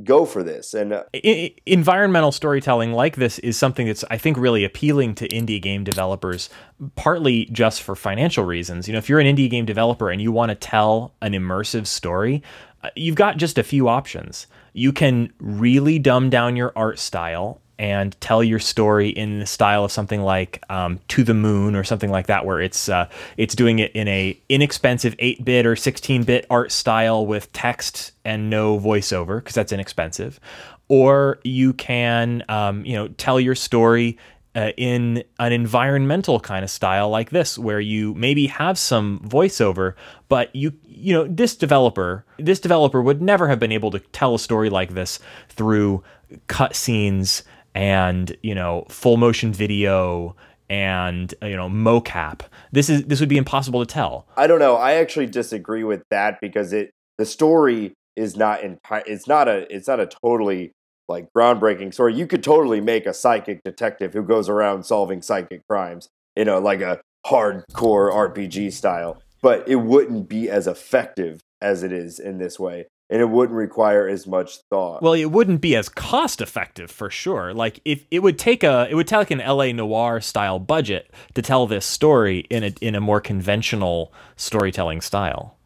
go 0.05 0.25
for 0.25 0.43
this. 0.43 0.75
And 0.75 0.93
uh, 0.93 1.05
I- 1.15 1.55
environmental 1.65 2.33
storytelling 2.33 2.93
like 2.93 3.17
this 3.17 3.39
is 3.41 3.57
something 3.57 3.87
that's 3.87 4.05
I 4.11 4.19
think 4.19 4.37
really 4.37 4.65
appealing 4.65 5.15
to 5.17 5.29
indie 5.29 5.61
game 5.61 5.85
developers 5.85 6.51
partly 6.95 7.47
just 7.47 7.83
for 7.83 7.97
financial 7.97 8.45
reasons. 8.45 8.87
You 8.87 8.93
know, 8.93 8.99
if 8.99 9.09
you're 9.09 9.21
an 9.21 9.27
indie 9.27 9.51
game 9.51 9.65
developer 9.65 10.11
and 10.11 10.21
you 10.21 10.33
want 10.33 10.51
to 10.51 10.55
tell 10.55 11.15
an 11.23 11.33
immersive 11.33 11.87
story, 11.87 12.43
uh, 12.83 12.91
you've 12.95 13.17
got 13.17 13.39
just 13.39 13.59
a 13.59 13.63
few 13.63 13.89
options. 13.89 14.47
You 14.73 14.93
can 14.93 15.33
really 15.39 15.99
dumb 15.99 16.29
down 16.29 16.57
your 16.57 16.73
art 16.77 16.99
style 16.99 17.61
and 17.79 18.19
tell 18.21 18.43
your 18.43 18.59
story 18.59 19.09
in 19.09 19.39
the 19.39 19.47
style 19.47 19.85
of 19.85 19.93
something 19.93 20.23
like 20.23 20.63
um, 20.71 20.99
To 21.09 21.25
the 21.25 21.35
Moon 21.35 21.77
or 21.77 21.85
something 21.85 22.11
like 22.11 22.27
that, 22.27 22.45
where 22.45 22.61
it's 22.61 22.89
uh, 22.89 23.09
it's 23.37 23.55
doing 23.55 23.79
it 23.79 23.93
in 23.93 24.09
a 24.09 24.39
inexpensive 24.49 25.17
8-bit 25.19 25.67
or 25.67 25.75
16-bit 25.75 26.47
art 26.51 26.73
style 26.73 27.27
with 27.27 27.53
text 27.53 28.13
and 28.25 28.51
no 28.51 28.79
voiceover 28.79 29.39
because 29.39 29.55
that's 29.55 29.73
inexpensive. 29.73 30.41
Or 30.89 31.39
you 31.43 31.73
can 31.73 32.45
um, 32.49 32.85
you 32.85 32.95
know 32.95 33.09
tell 33.09 33.41
your 33.41 33.55
story 33.55 34.19
uh, 34.57 34.73
in 34.79 35.23
an 35.39 35.53
environmental 35.53 36.41
kind 36.41 36.65
of 36.65 36.71
style 36.71 37.11
like 37.11 37.29
this 37.29 37.59
where 37.59 37.79
you 37.79 38.15
maybe 38.15 38.47
have 38.47 38.79
some 38.79 39.21
voiceover 39.21 39.93
but 40.31 40.55
you 40.57 40.73
you 40.87 41.13
know 41.13 41.27
this 41.29 41.55
developer 41.55 42.25
this 42.39 42.59
developer 42.59 43.03
would 43.03 43.21
never 43.21 43.49
have 43.49 43.59
been 43.59 43.71
able 43.71 43.91
to 43.91 43.99
tell 43.99 44.35
a 44.35 44.39
story 44.39 44.71
like 44.71 44.95
this 44.95 45.19
through 45.51 46.03
cutscenes 46.49 47.43
and 47.77 48.37
you 48.43 48.55
know 48.55 48.87
full 48.89 49.19
motion 49.19 49.53
video 49.53 50.35
and 50.69 51.35
uh, 51.43 51.47
you 51.47 51.55
know 51.55 51.69
mocap 51.69 52.41
this 52.73 52.89
is 52.89 53.05
this 53.05 53.21
would 53.21 53.29
be 53.29 53.37
impossible 53.37 53.85
to 53.85 53.87
tell 53.87 54.27
I 54.37 54.47
don't 54.47 54.59
know. 54.59 54.77
I 54.77 54.95
actually 54.95 55.27
disagree 55.27 55.85
with 55.85 56.03
that 56.11 56.39
because 56.41 56.73
it 56.73 56.91
the 57.19 57.27
story 57.27 57.93
is 58.17 58.35
not 58.37 58.63
in 58.63 58.79
it's 59.07 59.29
not 59.29 59.47
a 59.47 59.73
it's 59.73 59.87
not 59.87 60.01
a 60.01 60.07
totally 60.07 60.73
like 61.09 61.29
groundbreaking 61.37 61.93
story. 61.93 62.15
You 62.15 62.27
could 62.27 62.43
totally 62.43 62.81
make 62.81 63.07
a 63.07 63.15
psychic 63.15 63.61
detective 63.63 64.13
who 64.13 64.23
goes 64.23 64.49
around 64.49 64.85
solving 64.85 65.23
psychic 65.23 65.61
crimes, 65.69 66.09
you 66.35 66.45
know, 66.45 66.59
like 66.59 66.81
a 66.81 67.01
hardcore 67.27 68.11
RPG 68.11 68.73
style, 68.73 69.23
but 69.43 69.69
it 69.69 69.77
wouldn't 69.77 70.29
be 70.29 70.49
as 70.49 70.67
effective 70.67 71.41
as 71.61 71.83
it 71.83 71.93
is 71.93 72.19
in 72.19 72.39
this 72.39 72.59
way. 72.59 72.87
And 73.09 73.23
it 73.23 73.29
wouldn't 73.31 73.57
require 73.57 74.09
as 74.09 74.27
much 74.27 74.59
thought. 74.69 75.01
Well, 75.01 75.13
it 75.13 75.31
wouldn't 75.31 75.61
be 75.61 75.77
as 75.77 75.89
cost 75.89 76.41
effective 76.41 76.91
for 76.91 77.09
sure. 77.09 77.55
Like 77.55 77.81
if 77.85 78.05
it 78.11 78.21
would 78.21 78.39
take 78.39 78.65
a 78.65 78.89
it 78.91 78.95
would 78.95 79.07
take 79.07 79.31
an 79.31 79.41
L.A. 79.41 79.73
Noire 79.73 80.21
style 80.21 80.59
budget 80.59 81.13
to 81.35 81.43
tell 81.43 81.69
this 81.69 81.87
story 81.87 82.41
in 82.51 82.65
a 82.65 82.75
in 82.81 82.97
a 82.97 83.01
more 83.01 83.21
conventional 83.21 84.13
storytelling 84.35 85.01
style. 85.01 85.57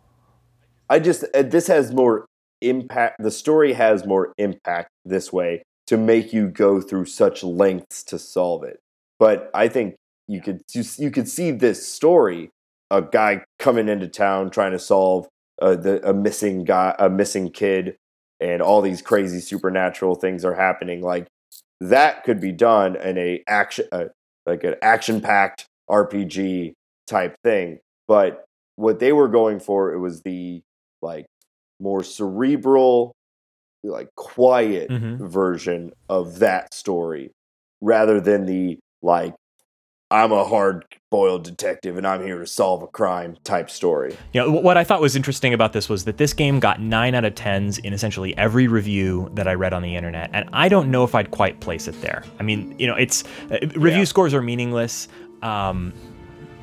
I 0.91 0.99
just 0.99 1.25
uh, 1.35 1.43
this 1.43 1.67
has 1.69 1.93
more 1.93 2.27
impact. 2.61 3.17
The 3.21 3.31
story 3.31 3.73
has 3.73 4.05
more 4.05 4.35
impact 4.37 4.91
this 5.05 5.33
way 5.33 5.63
to 5.87 5.97
make 5.97 6.33
you 6.33 6.49
go 6.49 6.81
through 6.81 7.07
such 7.07 7.43
lengths 7.43 8.03
to 8.05 8.19
solve 8.19 8.65
it. 8.65 8.81
But 9.19 9.51
I 9.55 9.69
think 9.69 9.97
you 10.29 10.41
could 10.41 10.63
you, 10.73 10.85
you 10.99 11.11
could 11.11 11.29
see 11.29 11.51
this 11.51 11.87
story, 11.87 12.51
a 12.91 13.03
guy 13.03 13.45
coming 13.59 13.89
into 13.89 14.09
town 14.09 14.51
trying 14.51 14.73
to 14.73 14.79
solve 14.79 15.27
uh, 15.61 15.77
the 15.77 16.09
a 16.09 16.13
missing 16.15 16.65
guy, 16.65 16.95
a 16.99 17.09
missing 17.11 17.51
kid, 17.51 17.97
and 18.41 18.63
all 18.63 18.81
these 18.83 19.03
crazy 19.03 19.41
supernatural 19.41 20.15
things 20.15 20.45
are 20.45 20.55
happening. 20.55 21.03
Like 21.03 21.27
that 21.81 22.25
could 22.25 22.41
be 22.41 22.53
done 22.53 22.97
in 22.97 23.19
a 23.19 23.43
action 23.47 23.87
uh, 23.93 24.07
like 24.47 24.65
an 24.65 24.77
action 24.83 25.21
packed 25.21 25.67
RPG 25.91 26.73
type 27.07 27.35
thing. 27.45 27.79
But 28.09 28.45
what 28.77 28.99
they 28.99 29.13
were 29.13 29.29
going 29.29 29.61
for 29.61 29.93
it 29.93 29.99
was 29.99 30.23
the 30.23 30.63
like 31.03 31.27
more 31.81 32.03
cerebral 32.03 33.13
like 33.83 34.09
quiet 34.17 34.91
Mhm. 34.91 35.19
version 35.29 35.93
of 36.09 36.41
that 36.41 36.75
story 36.75 37.31
rather 37.81 38.21
than 38.21 38.45
the 38.45 38.79
like 39.03 39.35
I'm 40.13 40.33
a 40.33 40.45
hard 40.45 40.85
boiled 41.11 41.45
detective 41.45 41.97
and 41.97 42.07
I'm 42.07 42.23
here 42.25 42.39
to 42.39 42.47
solve 42.47 42.83
a 42.83 42.87
crime 42.89 43.37
type 43.45 43.71
story. 43.71 44.17
You 44.33 44.41
know, 44.43 44.51
what 44.51 44.77
I 44.77 44.83
thought 44.85 45.01
was 45.01 45.15
interesting 45.15 45.55
about 45.55 45.73
this 45.73 45.89
was 45.89 46.05
that 46.05 46.17
this 46.17 46.33
game 46.33 46.59
got 46.61 46.81
9 46.81 47.15
out 47.15 47.25
of 47.25 47.35
10s 47.35 47.79
in 47.85 47.93
essentially 47.93 48.37
every 48.37 48.67
review 48.67 49.31
that 49.35 49.47
I 49.47 49.55
read 49.55 49.73
on 49.73 49.83
the 49.83 49.95
internet, 49.95 50.31
and 50.33 50.49
I 50.53 50.69
don't 50.69 50.91
know 50.91 51.05
if 51.05 51.15
I'd 51.15 51.31
quite 51.31 51.61
place 51.61 51.87
it 51.89 52.01
there. 52.01 52.25
I 52.39 52.43
mean, 52.43 52.75
you 52.79 52.87
know, 52.87 52.95
it's 52.95 53.25
uh, 53.51 53.59
review 53.77 54.01
Yeah. 54.01 54.05
scores 54.05 54.35
are 54.35 54.43
meaningless, 54.43 55.09
um, 55.43 55.93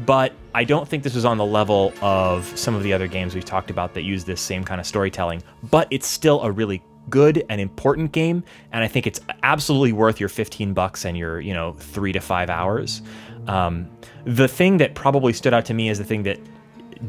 but 0.05 0.33
I 0.53 0.63
don't 0.63 0.87
think 0.87 1.03
this 1.03 1.15
was 1.15 1.25
on 1.25 1.37
the 1.37 1.45
level 1.45 1.93
of 2.01 2.45
some 2.57 2.75
of 2.75 2.83
the 2.83 2.93
other 2.93 3.07
games 3.07 3.33
we've 3.33 3.45
talked 3.45 3.69
about 3.69 3.93
that 3.95 4.03
use 4.03 4.23
this 4.25 4.41
same 4.41 4.63
kind 4.63 4.79
of 4.79 4.85
storytelling, 4.87 5.41
but 5.71 5.87
it's 5.89 6.07
still 6.07 6.41
a 6.41 6.51
really 6.51 6.81
good 7.09 7.45
and 7.47 7.61
important 7.61 8.11
game 8.11 8.43
and 8.73 8.83
i 8.83 8.87
think 8.89 9.07
it's 9.07 9.21
absolutely 9.43 9.93
worth 9.93 10.19
your 10.19 10.27
15 10.27 10.73
bucks 10.73 11.05
and 11.05 11.17
your 11.17 11.39
you 11.39 11.53
know 11.53 11.71
three 11.79 12.11
to 12.11 12.19
five 12.19 12.49
hours 12.49 13.01
um, 13.47 13.89
the 14.25 14.47
thing 14.47 14.77
that 14.77 14.95
probably 14.95 15.33
stood 15.33 15.53
out 15.53 15.65
to 15.65 15.73
me 15.73 15.89
as 15.89 15.97
the 15.97 16.03
thing 16.03 16.23
that 16.23 16.39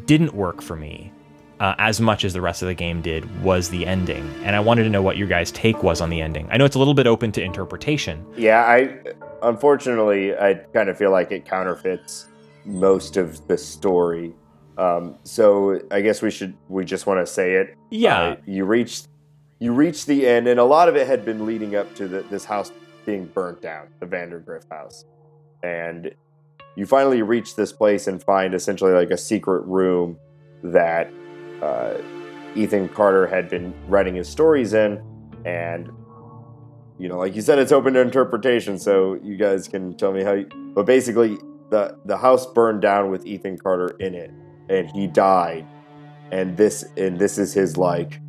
didn't 0.07 0.35
work 0.35 0.63
for 0.63 0.77
me 0.77 1.13
uh, 1.61 1.75
as 1.79 2.01
much 2.01 2.25
as 2.25 2.33
the 2.33 2.41
rest 2.41 2.63
of 2.63 2.69
the 2.69 2.75
game 2.75 3.03
did 3.03 3.43
was 3.43 3.69
the 3.71 3.87
ending 3.87 4.29
and 4.45 4.55
i 4.55 4.61
wanted 4.61 4.85
to 4.85 4.91
know 4.91 5.03
what 5.03 5.17
your 5.17 5.27
guys 5.27 5.51
take 5.53 5.83
was 5.83 6.01
on 6.01 6.11
the 6.11 6.21
ending 6.21 6.47
i 6.51 6.57
know 6.57 6.65
it's 6.65 6.77
a 6.77 6.79
little 6.79 6.95
bit 6.95 7.07
open 7.07 7.33
to 7.33 7.43
interpretation 7.43 8.25
Yeah, 8.37 8.61
I 8.65 8.99
unfortunately 9.43 10.37
I 10.37 10.55
kind 10.55 10.89
of 10.89 10.97
feel 10.97 11.11
like 11.11 11.33
it 11.33 11.45
counterfeits 11.45 12.29
most 12.65 13.17
of 13.17 13.47
the 13.49 13.57
story. 13.57 14.35
Um, 14.77 15.17
so 15.25 15.81
I 15.91 16.01
guess 16.01 16.23
we 16.23 16.31
should 16.31 16.55
we 16.69 16.85
just 16.85 17.07
want 17.07 17.25
to 17.25 17.33
say 17.33 17.55
it. 17.55 17.75
Yeah. 17.91 18.21
Uh, 18.21 18.37
you 18.47 18.65
reached 18.65 19.09
you 19.59 19.73
reached 19.73 20.07
the 20.07 20.27
end, 20.27 20.47
and 20.47 20.61
a 20.61 20.65
lot 20.65 20.89
of 20.89 20.95
it 20.95 21.07
had 21.07 21.25
been 21.25 21.45
leading 21.45 21.75
up 21.75 21.93
to 21.97 22.07
the, 22.07 22.23
this 22.23 22.45
house 22.45 22.71
being 23.05 23.27
burnt 23.27 23.61
down, 23.61 23.89
the 23.99 24.07
Vandergriff 24.07 24.69
house, 24.71 25.05
and 25.63 26.15
you 26.79 26.87
finally 26.87 27.23
reach 27.23 27.57
this 27.57 27.73
place 27.73 28.07
and 28.07 28.23
find 28.23 28.55
essentially 28.55 28.93
like 28.93 29.11
a 29.11 29.17
secret 29.17 29.67
room 29.67 30.17
that 30.63 31.13
uh, 31.61 31.95
Ethan 32.55 32.89
Carter 32.91 33.27
had 33.27 33.49
been 33.49 33.75
writing 33.89 34.15
his 34.15 34.29
stories 34.29 34.75
in, 34.75 35.03
and 35.45 35.91
you 36.97 37.09
know, 37.09 37.19
like 37.19 37.35
you 37.35 37.43
said, 37.43 37.59
it's 37.59 37.73
open 37.73 37.95
to 37.95 38.01
interpretation. 38.01 38.79
So 38.79 39.19
you 39.25 39.37
guys 39.37 39.67
can 39.67 39.97
tell 39.97 40.13
me 40.13 40.23
how. 40.23 40.35
You, 40.35 40.47
but 40.73 40.87
basically, 40.87 41.37
the 41.71 41.99
the 42.05 42.17
house 42.17 42.47
burned 42.47 42.81
down 42.81 43.11
with 43.11 43.27
Ethan 43.27 43.59
Carter 43.59 43.97
in 43.99 44.15
it, 44.15 44.31
and 44.69 44.89
he 44.93 45.09
died. 45.09 45.67
And 46.31 46.57
this 46.57 46.85
and 46.97 47.19
this 47.19 47.39
is 47.39 47.53
his 47.53 47.77
like, 47.77 48.21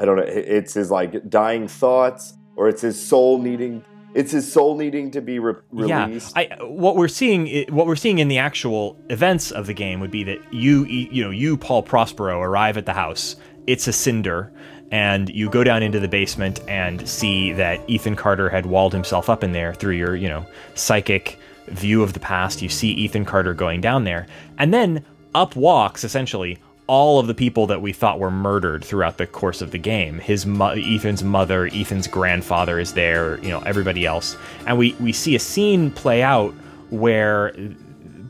I 0.00 0.04
don't 0.04 0.16
know. 0.16 0.24
It's 0.26 0.74
his 0.74 0.90
like 0.90 1.30
dying 1.30 1.68
thoughts, 1.68 2.34
or 2.56 2.68
it's 2.68 2.82
his 2.82 3.00
soul 3.00 3.38
needing. 3.40 3.84
It's 4.14 4.32
his 4.32 4.50
soul 4.50 4.76
needing 4.76 5.10
to 5.12 5.20
be 5.20 5.38
re- 5.38 5.54
released. 5.70 6.32
Yeah, 6.36 6.56
I, 6.58 6.64
what 6.64 6.96
we're 6.96 7.08
seeing, 7.08 7.72
what 7.72 7.86
we're 7.86 7.96
seeing 7.96 8.18
in 8.18 8.28
the 8.28 8.38
actual 8.38 8.98
events 9.10 9.50
of 9.50 9.66
the 9.66 9.74
game 9.74 10.00
would 10.00 10.10
be 10.10 10.24
that 10.24 10.38
you, 10.52 10.84
you 10.84 11.22
know, 11.22 11.30
you 11.30 11.56
Paul 11.56 11.82
Prospero 11.82 12.40
arrive 12.40 12.76
at 12.76 12.86
the 12.86 12.94
house. 12.94 13.36
It's 13.66 13.86
a 13.86 13.92
cinder, 13.92 14.50
and 14.90 15.28
you 15.28 15.50
go 15.50 15.62
down 15.62 15.82
into 15.82 16.00
the 16.00 16.08
basement 16.08 16.60
and 16.68 17.06
see 17.06 17.52
that 17.52 17.80
Ethan 17.88 18.16
Carter 18.16 18.48
had 18.48 18.66
walled 18.66 18.94
himself 18.94 19.28
up 19.28 19.44
in 19.44 19.52
there 19.52 19.74
through 19.74 19.94
your, 19.94 20.16
you 20.16 20.28
know, 20.28 20.46
psychic 20.74 21.38
view 21.66 22.02
of 22.02 22.14
the 22.14 22.20
past. 22.20 22.62
You 22.62 22.70
see 22.70 22.92
Ethan 22.92 23.26
Carter 23.26 23.52
going 23.52 23.82
down 23.82 24.04
there, 24.04 24.26
and 24.56 24.72
then 24.72 25.04
up 25.34 25.54
walks 25.54 26.02
essentially 26.02 26.58
all 26.88 27.20
of 27.20 27.26
the 27.26 27.34
people 27.34 27.66
that 27.66 27.80
we 27.80 27.92
thought 27.92 28.18
were 28.18 28.30
murdered 28.30 28.84
throughout 28.84 29.18
the 29.18 29.26
course 29.26 29.60
of 29.60 29.70
the 29.70 29.78
game. 29.78 30.18
His 30.18 30.44
mo- 30.46 30.70
Ethan's 30.70 31.22
mother, 31.22 31.66
Ethan's 31.72 32.08
grandfather 32.08 32.80
is 32.80 32.94
there, 32.94 33.38
you 33.40 33.50
know, 33.50 33.60
everybody 33.60 34.04
else. 34.04 34.36
And 34.66 34.76
we 34.76 34.94
we 34.94 35.12
see 35.12 35.36
a 35.36 35.38
scene 35.38 35.90
play 35.90 36.22
out 36.22 36.52
where 36.90 37.52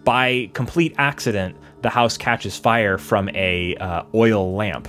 by 0.04 0.50
complete 0.52 0.94
accident 0.98 1.56
the 1.82 1.88
house 1.88 2.18
catches 2.18 2.58
fire 2.58 2.98
from 2.98 3.28
a 3.30 3.76
uh, 3.76 4.02
oil 4.14 4.54
lamp. 4.54 4.88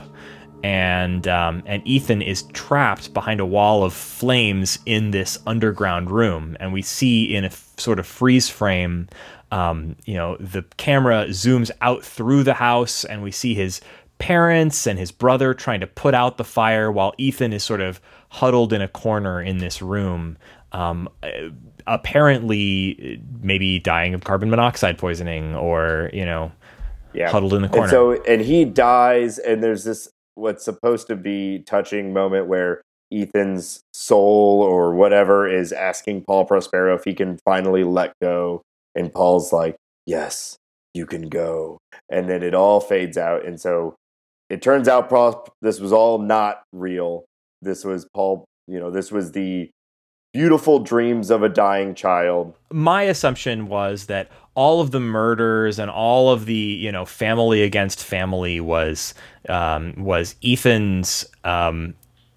And 0.61 1.26
um, 1.28 1.63
and 1.65 1.82
Ethan 1.88 2.22
is 2.22 2.43
trapped 2.51 3.13
behind 3.13 3.39
a 3.39 3.45
wall 3.45 3.84
of 3.86 3.93
flames 3.93 4.78
in 4.86 5.11
this 5.11 5.38
underground 5.47 6.11
room, 6.11 6.57
and 6.59 6.74
we 6.74 6.82
see 6.82 7.34
in 7.34 7.45
a 7.45 7.47
f- 7.47 7.70
sort 7.78 7.97
of 7.97 8.05
freeze 8.05 8.49
frame 8.49 9.07
um, 9.52 9.95
you 10.06 10.16
know, 10.16 10.38
the 10.38 10.64
camera 10.78 11.26
zooms 11.30 11.72
out 11.82 12.04
through 12.04 12.43
the 12.43 12.54
house 12.54 13.04
and 13.04 13.24
we 13.24 13.32
see 13.32 13.54
his 13.54 13.82
parents 14.20 14.86
and 14.86 15.00
his 15.00 15.12
brother 15.12 15.54
trying 15.54 15.80
to 15.80 15.88
put 15.88 16.14
out 16.14 16.38
the 16.38 16.43
fire 16.43 16.91
while 16.91 17.14
Ethan 17.18 17.54
is 17.54 17.64
sort 17.64 17.82
of 17.82 18.02
huddled 18.30 18.74
in 18.74 18.82
a 18.82 18.88
corner 18.88 19.41
in 19.41 19.58
this 19.58 19.82
room. 19.82 20.38
Um, 20.72 21.10
apparently, 21.88 23.22
maybe 23.41 23.80
dying 23.80 24.14
of 24.14 24.24
carbon 24.24 24.50
monoxide 24.50 24.97
poisoning 24.97 25.56
or, 25.56 26.12
you 26.14 26.26
know, 26.26 26.52
yeah. 27.14 27.32
huddled 27.32 27.54
in 27.54 27.62
the 27.64 27.70
corner. 27.70 27.84
And 27.84 27.91
so, 27.91 28.24
and 28.24 28.41
he 28.41 28.66
dies, 28.66 29.39
and 29.39 29.64
there's 29.64 29.84
this 29.84 30.10
what's 30.36 30.64
supposed 30.64 31.08
to 31.08 31.16
be 31.16 31.60
touching 31.66 32.14
moment 32.14 32.47
where 32.47 32.82
Ethan's 33.12 33.82
soul 33.93 34.62
or 34.62 34.93
whatever 34.93 35.47
is 35.47 35.72
asking 35.72 36.24
Paul 36.26 36.45
Prospero 36.45 36.95
if 36.95 37.04
he 37.04 37.14
can 37.14 37.39
finally 37.43 37.84
let 37.84 38.14
go, 38.22 38.62
and 39.00 39.12
Paul's 39.12 39.52
like, 39.52 39.76
"Yes, 40.06 40.58
you 40.93 41.06
can 41.06 41.30
go," 41.30 41.80
and 42.10 42.30
then 42.30 42.43
it 42.43 42.54
all 42.54 42.80
fades 42.80 43.18
out, 43.18 43.45
and 43.45 43.60
so 43.60 43.95
it 44.50 44.62
turns 44.62 44.88
out 44.88 45.10
this 45.62 45.80
was 45.80 45.93
all 45.93 46.20
not 46.20 46.64
real. 46.74 47.26
This 47.62 47.84
was 47.84 48.06
Paul. 48.14 48.45
You 48.68 48.80
know, 48.80 48.91
this 48.91 49.12
was 49.12 49.32
the 49.32 49.70
beautiful 50.34 50.80
dreams 50.80 51.32
of 51.32 51.41
a 51.41 51.50
dying 51.50 51.95
child. 51.95 52.54
my 52.72 53.04
assumption 53.04 53.68
was 53.68 54.06
that 54.06 54.30
all 54.54 54.80
of 54.80 54.91
the 54.91 55.00
murders 55.00 55.80
and 55.80 55.89
all 55.89 56.30
of 56.30 56.45
the 56.45 56.54
you 56.54 56.91
know 56.91 57.06
family 57.06 57.64
against 57.64 58.04
family 58.04 58.60
was 58.60 59.14
um, 59.47 59.93
was 59.97 60.36
Ethan's 60.43 61.26
um, 61.43 61.95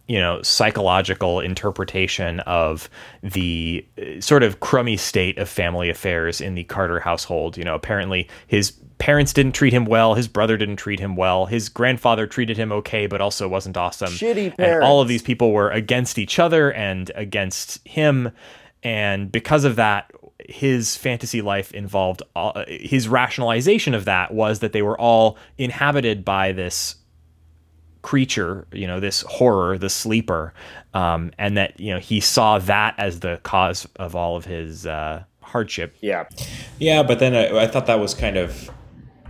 you 0.08 0.18
know 0.18 0.42
psychological 0.42 1.40
interpretation 1.40 2.40
of 2.40 2.88
the 3.22 3.86
uh, 3.98 4.20
sort 4.20 4.42
of 4.42 4.60
crummy 4.60 4.96
state 4.96 5.38
of 5.38 5.48
family 5.48 5.88
affairs 5.88 6.40
in 6.40 6.54
the 6.54 6.64
Carter 6.64 7.00
household. 7.00 7.56
You 7.56 7.64
know, 7.64 7.74
apparently 7.74 8.28
his 8.46 8.72
parents 8.98 9.32
didn't 9.32 9.52
treat 9.52 9.72
him 9.72 9.84
well, 9.84 10.14
his 10.14 10.28
brother 10.28 10.56
didn't 10.56 10.76
treat 10.76 11.00
him 11.00 11.16
well, 11.16 11.46
his 11.46 11.68
grandfather 11.68 12.26
treated 12.26 12.56
him 12.56 12.72
okay, 12.72 13.06
but 13.06 13.20
also 13.20 13.48
wasn't 13.48 13.76
awesome. 13.76 14.12
Shitty 14.12 14.54
And 14.58 14.82
all 14.82 15.00
of 15.00 15.08
these 15.08 15.22
people 15.22 15.52
were 15.52 15.70
against 15.70 16.18
each 16.18 16.38
other 16.38 16.72
and 16.72 17.10
against 17.14 17.86
him 17.86 18.32
and 18.82 19.30
because 19.30 19.64
of 19.64 19.76
that 19.76 20.10
his 20.48 20.96
fantasy 20.96 21.40
life 21.40 21.72
involved 21.72 22.22
all, 22.34 22.64
his 22.66 23.08
rationalization 23.08 23.94
of 23.94 24.04
that 24.06 24.32
was 24.32 24.58
that 24.58 24.72
they 24.72 24.82
were 24.82 24.98
all 24.98 25.38
inhabited 25.56 26.24
by 26.24 26.52
this 26.52 26.96
creature 28.02 28.66
you 28.72 28.86
know 28.86 28.98
this 28.98 29.22
horror 29.22 29.78
the 29.78 29.88
sleeper 29.88 30.52
um, 30.92 31.30
and 31.38 31.56
that 31.56 31.78
you 31.78 31.92
know 31.92 32.00
he 32.00 32.20
saw 32.20 32.58
that 32.58 32.94
as 32.98 33.20
the 33.20 33.40
cause 33.44 33.88
of 33.96 34.14
all 34.16 34.36
of 34.36 34.44
his 34.44 34.86
uh, 34.86 35.22
hardship 35.40 35.96
Yeah, 36.00 36.26
Yeah, 36.78 37.02
but 37.02 37.18
then 37.18 37.34
I, 37.34 37.64
I 37.64 37.66
thought 37.66 37.86
that 37.86 38.00
was 38.00 38.14
kind 38.14 38.36
of 38.36 38.70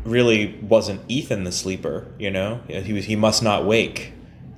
really 0.05 0.59
wasn't 0.62 1.01
Ethan 1.09 1.45
the 1.45 1.53
sleeper. 1.53 2.07
You 2.18 2.31
know, 2.31 2.61
he 2.68 2.93
was 2.93 3.05
he 3.05 3.16
must 3.16 3.43
not 3.43 3.66
wake, 3.66 4.12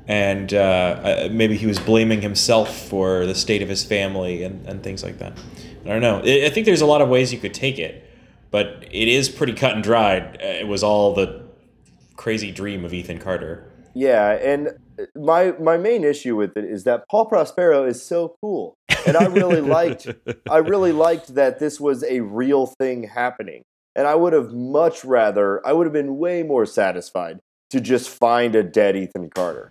and 0.07 0.53
uh, 0.53 0.57
uh, 0.57 1.29
maybe 1.31 1.57
he 1.57 1.67
was 1.67 1.79
blaming 1.79 2.23
himself 2.23 2.89
for 2.89 3.27
the 3.27 3.35
state 3.35 3.62
of 3.62 3.69
his 3.69 3.85
family 3.85 4.43
and, 4.43 4.67
and 4.67 4.83
things 4.83 5.03
like 5.03 5.19
that. 5.19 5.37
I 5.85 5.89
don't 5.89 6.01
know. 6.01 6.23
I 6.25 6.47
I 6.47 6.51
think 6.51 6.67
there's 6.67 6.83
a 6.83 6.87
lot 6.87 7.03
of 7.03 7.09
ways 7.09 7.33
you 7.33 7.39
could 7.39 7.55
take 7.55 7.79
it, 7.79 8.09
but 8.51 8.85
it 8.91 9.09
is 9.09 9.29
pretty 9.29 9.55
cut 9.55 9.75
and 9.75 9.83
dried. 9.83 10.39
Uh, 10.41 10.47
It 10.47 10.69
was 10.69 10.83
all 10.83 11.15
the 11.15 11.45
crazy 12.17 12.53
dream 12.53 12.85
of 12.85 12.95
Ethan 12.95 13.19
Carter. 13.19 13.71
Yeah, 13.95 14.32
and 14.32 14.68
uh, 14.99 15.05
my 15.14 15.53
my 15.53 15.76
main 15.76 16.05
issue 16.05 16.36
with 16.36 16.57
it 16.57 16.64
is 16.64 16.84
that 16.84 17.05
Paul 17.09 17.26
Prospero 17.26 17.86
is 17.86 18.03
so 18.03 18.36
cool, 18.40 18.76
and 19.07 19.16
I 19.16 19.26
really 19.26 19.61
liked 19.61 20.09
I 20.51 20.59
really 20.59 20.92
liked 20.92 21.34
that 21.36 21.61
this 21.61 21.80
was 21.80 22.03
a 22.05 22.20
real 22.20 22.66
thing 22.66 23.05
happening, 23.05 23.62
and 23.95 24.07
I 24.07 24.16
would 24.16 24.32
have 24.32 24.53
much 24.53 25.05
rather 25.05 25.64
I 25.66 25.72
would 25.72 25.86
have 25.86 25.92
been 25.92 26.18
way 26.18 26.42
more 26.42 26.66
satisfied 26.66 27.38
to 27.70 27.80
just 27.80 28.09
find 28.11 28.55
a 28.55 28.62
dead 28.62 28.97
Ethan 28.97 29.30
Carter. 29.30 29.70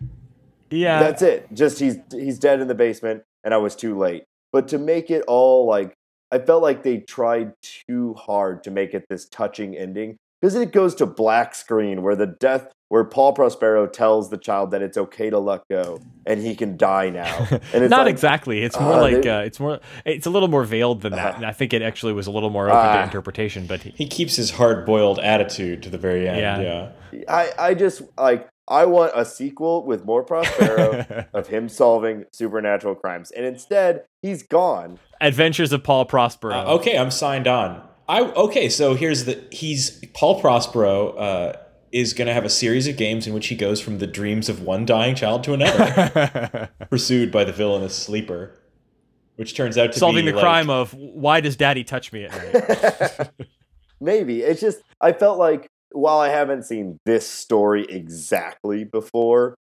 yeah 0.69 0.99
That's 0.99 1.21
it. 1.21 1.47
Just 1.53 1.79
he's 1.79 1.97
he's 2.11 2.39
dead 2.39 2.61
in 2.61 2.67
the 2.67 2.75
basement, 2.75 3.23
and 3.43 3.53
I 3.53 3.57
was 3.57 3.75
too 3.75 3.97
late. 3.97 4.23
But 4.53 4.69
to 4.69 4.77
make 4.77 5.11
it 5.11 5.23
all 5.27 5.67
like 5.67 5.93
I 6.31 6.39
felt 6.39 6.63
like 6.63 6.81
they 6.81 6.99
tried 6.99 7.53
too 7.61 8.15
hard 8.15 8.63
to 8.63 8.71
make 8.71 8.93
it 8.93 9.05
this 9.09 9.27
touching 9.27 9.75
ending 9.77 10.17
because 10.41 10.55
it 10.55 10.71
goes 10.71 10.95
to 10.95 11.05
black 11.05 11.53
screen 11.55 12.01
where 12.01 12.15
the 12.15 12.25
death 12.25 12.71
where 12.93 13.03
Paul 13.03 13.33
Prospero 13.33 13.87
tells 13.87 14.29
the 14.29 14.37
child 14.37 14.69
that 14.69 14.83
it's 14.83 14.99
okay 14.99 15.31
to 15.31 15.39
let 15.39 15.67
go 15.67 15.99
and 16.27 16.39
he 16.39 16.53
can 16.53 16.77
die 16.77 17.09
now. 17.09 17.47
And 17.73 17.83
it's 17.83 17.89
not 17.89 18.05
like, 18.05 18.11
exactly 18.11 18.61
it's 18.61 18.79
more 18.79 18.93
uh, 18.93 19.01
like 19.01 19.25
uh, 19.25 19.41
it's 19.47 19.59
more 19.59 19.79
it's 20.05 20.27
a 20.27 20.29
little 20.29 20.47
more 20.47 20.63
veiled 20.63 21.01
than 21.01 21.13
that 21.13 21.33
Uh, 21.33 21.37
and 21.37 21.45
i 21.47 21.53
think 21.53 21.73
it 21.73 21.81
actually 21.81 22.13
was 22.13 22.27
a 22.27 22.31
little 22.31 22.51
more 22.51 22.69
open 22.69 22.77
to 22.79 22.99
Ah. 22.99 23.03
interpretation 23.03 23.65
but 23.65 23.81
he, 23.81 23.89
He 23.97 24.05
keeps 24.05 24.35
his 24.35 24.51
hard 24.51 24.85
boiled 24.85 25.17
attitude 25.17 25.81
to 25.81 25.89
the 25.89 25.97
very 25.97 26.29
end. 26.29 26.37
Yeah. 26.39 26.91
yeah. 27.11 27.23
I, 27.27 27.51
I 27.57 27.73
just 27.73 28.03
like 28.15 28.47
I 28.67 28.85
want 28.85 29.11
a 29.15 29.25
sequel 29.25 29.83
with 29.87 30.05
more 30.05 30.23
Prospero 30.23 31.25
of 31.33 31.47
him 31.47 31.69
solving 31.69 32.25
supernatural 32.31 32.93
crimes. 32.93 33.31
And 33.31 33.43
instead, 33.45 34.05
he's 34.21 34.43
gone. 34.43 34.99
Adventures 35.19 35.73
of 35.73 35.83
Paul 35.83 36.05
Prospero. 36.05 36.53
Uh, 36.55 36.75
okay, 36.77 36.95
I'm 36.97 37.11
signed 37.11 37.47
on. 37.47 37.81
I 38.07 38.21
okay, 38.21 38.69
so 38.69 38.93
here's 38.95 39.25
the 39.25 39.43
he's 39.51 40.03
Paul 40.13 40.39
Prospero 40.41 41.09
uh, 41.17 41.57
is 41.93 42.13
going 42.13 42.27
to 42.27 42.33
have 42.33 42.43
a 42.43 42.49
series 42.49 42.87
of 42.87 42.97
games 42.97 43.27
in 43.27 43.33
which 43.33 43.47
he 43.47 43.55
goes 43.55 43.79
from 43.79 43.99
the 43.99 44.07
dreams 44.07 44.49
of 44.49 44.61
one 44.61 44.83
dying 44.85 45.13
child 45.13 45.43
to 45.43 45.53
another, 45.53 46.69
pursued 46.89 47.31
by 47.31 47.43
the 47.43 47.53
villainous 47.53 47.95
sleeper, 47.95 48.51
which 49.35 49.55
turns 49.55 49.77
out 49.77 49.83
to 49.87 49.89
be 49.93 49.99
Solving 49.99 50.25
be 50.25 50.31
the 50.31 50.37
like- 50.37 50.43
crime 50.43 50.69
of 50.71 50.93
why 50.95 51.39
does 51.39 51.55
daddy 51.55 51.83
touch 51.83 52.11
me 52.11 52.25
at 52.25 52.31
night? 52.31 53.29
Maybe. 54.01 54.41
It's 54.41 54.59
just, 54.59 54.79
I 54.99 55.13
felt 55.13 55.37
like 55.37 55.67
while 55.91 56.17
I 56.17 56.29
haven't 56.29 56.63
seen 56.63 56.97
this 57.05 57.29
story 57.29 57.85
exactly 57.87 58.83
before, 58.83 59.55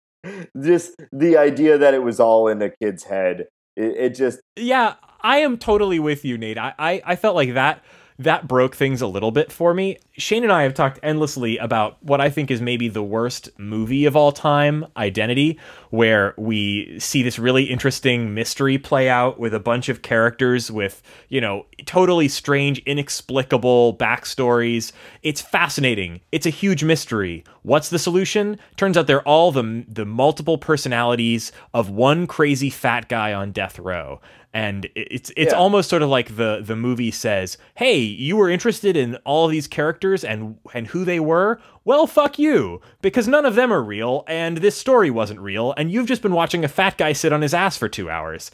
just 0.62 0.94
the 1.10 1.38
idea 1.38 1.78
that 1.78 1.94
it 1.94 2.02
was 2.02 2.20
all 2.20 2.46
in 2.48 2.60
a 2.60 2.70
kid's 2.70 3.04
head, 3.04 3.46
it, 3.74 3.96
it 3.96 4.14
just, 4.14 4.40
yeah, 4.54 4.94
I 5.22 5.38
am 5.38 5.56
totally 5.56 5.98
with 5.98 6.26
you, 6.26 6.36
Nate. 6.36 6.58
I, 6.58 6.74
I, 6.78 7.02
I 7.06 7.16
felt 7.16 7.34
like 7.36 7.54
that 7.54 7.82
that 8.18 8.48
broke 8.48 8.74
things 8.74 9.00
a 9.00 9.06
little 9.06 9.30
bit 9.30 9.52
for 9.52 9.72
me. 9.72 9.98
Shane 10.16 10.42
and 10.42 10.52
I 10.52 10.64
have 10.64 10.74
talked 10.74 10.98
endlessly 11.02 11.56
about 11.58 12.02
what 12.02 12.20
I 12.20 12.30
think 12.30 12.50
is 12.50 12.60
maybe 12.60 12.88
the 12.88 13.02
worst 13.02 13.48
movie 13.58 14.06
of 14.06 14.16
all 14.16 14.32
time, 14.32 14.86
Identity, 14.96 15.58
where 15.90 16.34
we 16.36 16.98
see 16.98 17.22
this 17.22 17.38
really 17.38 17.64
interesting 17.64 18.34
mystery 18.34 18.76
play 18.76 19.08
out 19.08 19.38
with 19.38 19.54
a 19.54 19.60
bunch 19.60 19.88
of 19.88 20.02
characters 20.02 20.70
with, 20.70 21.00
you 21.28 21.40
know, 21.40 21.66
totally 21.86 22.26
strange, 22.26 22.80
inexplicable 22.80 23.96
backstories. 23.96 24.92
It's 25.22 25.40
fascinating. 25.40 26.20
It's 26.32 26.46
a 26.46 26.50
huge 26.50 26.82
mystery. 26.82 27.44
What's 27.62 27.90
the 27.90 27.98
solution? 28.00 28.58
Turns 28.76 28.96
out 28.96 29.06
they're 29.06 29.22
all 29.22 29.52
the 29.52 29.84
the 29.86 30.04
multiple 30.04 30.58
personalities 30.58 31.52
of 31.72 31.90
one 31.90 32.26
crazy 32.26 32.70
fat 32.70 33.08
guy 33.08 33.32
on 33.32 33.52
death 33.52 33.78
row 33.78 34.20
and 34.58 34.88
it's 34.96 35.30
it's 35.36 35.52
Yeah. 35.52 35.58
almost 35.58 35.88
sort 35.88 36.02
of 36.02 36.08
like 36.08 36.28
the 36.36 36.60
the 36.64 36.74
movie 36.76 37.10
says, 37.12 37.58
"Hey, 37.76 37.96
you 37.98 38.36
were 38.36 38.48
interested 38.50 38.96
in 38.96 39.14
all 39.24 39.44
of 39.46 39.50
these 39.52 39.68
characters 39.68 40.24
and 40.24 40.56
and 40.74 40.88
who 40.88 41.04
they 41.04 41.20
were? 41.20 41.60
Well, 41.84 42.06
fuck 42.06 42.38
you, 42.38 42.80
because 43.02 43.28
none 43.28 43.46
of 43.46 43.54
them 43.54 43.72
are 43.72 43.82
real 43.82 44.24
and 44.26 44.58
this 44.58 44.76
story 44.76 45.10
wasn't 45.10 45.40
real 45.40 45.74
and 45.76 45.92
you've 45.92 46.06
just 46.08 46.22
been 46.22 46.32
watching 46.32 46.64
a 46.64 46.68
fat 46.68 46.98
guy 46.98 47.12
sit 47.12 47.32
on 47.32 47.40
his 47.42 47.54
ass 47.54 47.76
for 47.76 47.88
2 47.88 48.10
hours." 48.10 48.50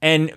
And 0.00 0.30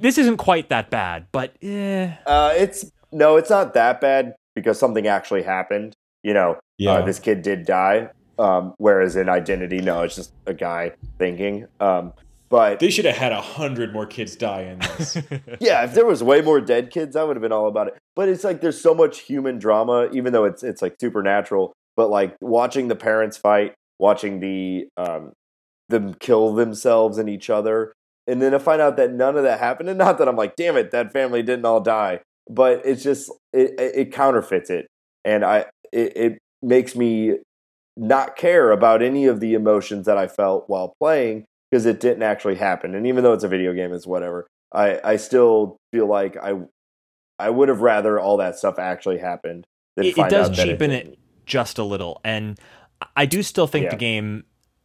this 0.00 0.16
isn't 0.18 0.38
quite 0.38 0.68
that 0.70 0.88
bad, 0.90 1.26
but 1.32 1.52
eh, 1.62 2.10
uh, 2.26 2.54
it's, 2.56 2.90
no, 3.12 3.36
it's 3.36 3.50
not 3.50 3.74
that 3.74 4.00
bad 4.00 4.34
because 4.54 4.78
something 4.78 5.06
actually 5.06 5.42
happened. 5.42 5.94
You 6.22 6.32
know, 6.34 6.56
Yeah. 6.78 6.92
uh, 6.92 7.02
this 7.04 7.18
kid 7.18 7.42
did 7.42 7.66
die. 7.66 8.08
Um, 8.38 8.72
whereas 8.78 9.14
in 9.14 9.28
Identity, 9.28 9.80
no, 9.82 10.02
it's 10.02 10.16
just 10.16 10.32
a 10.46 10.54
guy 10.54 10.92
thinking. 11.18 11.66
Um, 11.80 12.14
but 12.52 12.80
They 12.80 12.90
should 12.90 13.06
have 13.06 13.16
had 13.16 13.32
a 13.32 13.40
hundred 13.40 13.94
more 13.94 14.04
kids 14.04 14.36
die 14.36 14.64
in 14.64 14.78
this. 14.80 15.16
yeah, 15.58 15.84
if 15.84 15.94
there 15.94 16.04
was 16.04 16.22
way 16.22 16.42
more 16.42 16.60
dead 16.60 16.90
kids, 16.90 17.16
I 17.16 17.24
would 17.24 17.34
have 17.34 17.40
been 17.40 17.50
all 17.50 17.66
about 17.66 17.88
it. 17.88 17.94
But 18.14 18.28
it's 18.28 18.44
like 18.44 18.60
there's 18.60 18.78
so 18.78 18.94
much 18.94 19.20
human 19.20 19.58
drama, 19.58 20.10
even 20.12 20.34
though 20.34 20.44
it's 20.44 20.62
it's 20.62 20.82
like 20.82 20.96
supernatural. 21.00 21.72
But 21.96 22.10
like 22.10 22.36
watching 22.42 22.88
the 22.88 22.94
parents 22.94 23.38
fight, 23.38 23.72
watching 23.98 24.40
the 24.40 24.86
um, 24.98 25.32
them 25.88 26.12
kill 26.12 26.52
themselves 26.52 27.16
and 27.16 27.26
each 27.26 27.48
other, 27.48 27.94
and 28.26 28.42
then 28.42 28.52
to 28.52 28.60
find 28.60 28.82
out 28.82 28.98
that 28.98 29.14
none 29.14 29.38
of 29.38 29.44
that 29.44 29.58
happened, 29.58 29.88
and 29.88 29.96
not 29.96 30.18
that 30.18 30.28
I'm 30.28 30.36
like, 30.36 30.54
damn 30.54 30.76
it, 30.76 30.90
that 30.90 31.10
family 31.10 31.42
didn't 31.42 31.64
all 31.64 31.80
die, 31.80 32.20
but 32.50 32.82
it's 32.84 33.02
just 33.02 33.32
it, 33.54 33.80
it, 33.80 33.92
it 33.94 34.12
counterfeits 34.12 34.68
it, 34.68 34.88
and 35.24 35.42
I 35.42 35.64
it, 35.90 36.16
it 36.16 36.38
makes 36.60 36.94
me 36.94 37.38
not 37.96 38.36
care 38.36 38.72
about 38.72 39.00
any 39.00 39.24
of 39.24 39.40
the 39.40 39.54
emotions 39.54 40.04
that 40.04 40.18
I 40.18 40.28
felt 40.28 40.68
while 40.68 40.92
playing 41.00 41.46
because 41.72 41.86
it 41.86 42.00
didn't 42.00 42.22
actually 42.22 42.56
happen. 42.56 42.94
And 42.94 43.06
even 43.06 43.24
though 43.24 43.32
it's 43.32 43.44
a 43.44 43.48
video 43.48 43.72
game, 43.72 43.94
it's 43.94 44.06
whatever. 44.06 44.46
I, 44.74 45.00
I 45.02 45.16
still 45.16 45.78
feel 45.92 46.06
like 46.06 46.36
I 46.36 46.52
I 47.38 47.48
would 47.50 47.68
have 47.70 47.80
rather 47.80 48.20
all 48.20 48.36
that 48.36 48.58
stuff 48.58 48.78
actually 48.78 49.18
happened 49.18 49.64
than 49.96 50.04
it, 50.06 50.18
it 50.18 50.28
does 50.30 50.50
out 50.50 50.56
that 50.56 50.64
cheapen 50.66 50.90
it, 50.90 51.06
it 51.06 51.18
just 51.46 51.78
a 51.78 51.82
little 51.84 52.20
and 52.24 52.58
I 53.16 53.26
do 53.26 53.42
still 53.42 53.66
think 53.66 53.84
Yeah. 53.84 53.90
the 53.90 53.96
game 53.96 54.44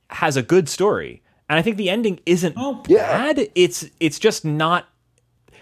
has 0.09 0.37
a 0.37 0.41
good 0.41 0.67
story. 0.69 1.21
And 1.49 1.59
I 1.59 1.61
think 1.61 1.77
the 1.77 1.89
ending 1.89 2.19
isn't 2.25 2.55
Oh, 2.57 2.83
yeah. 2.87 3.33
bad. 3.33 3.49
It's 3.53 3.85
it's 3.99 4.17
just 4.17 4.43
not 4.45 4.87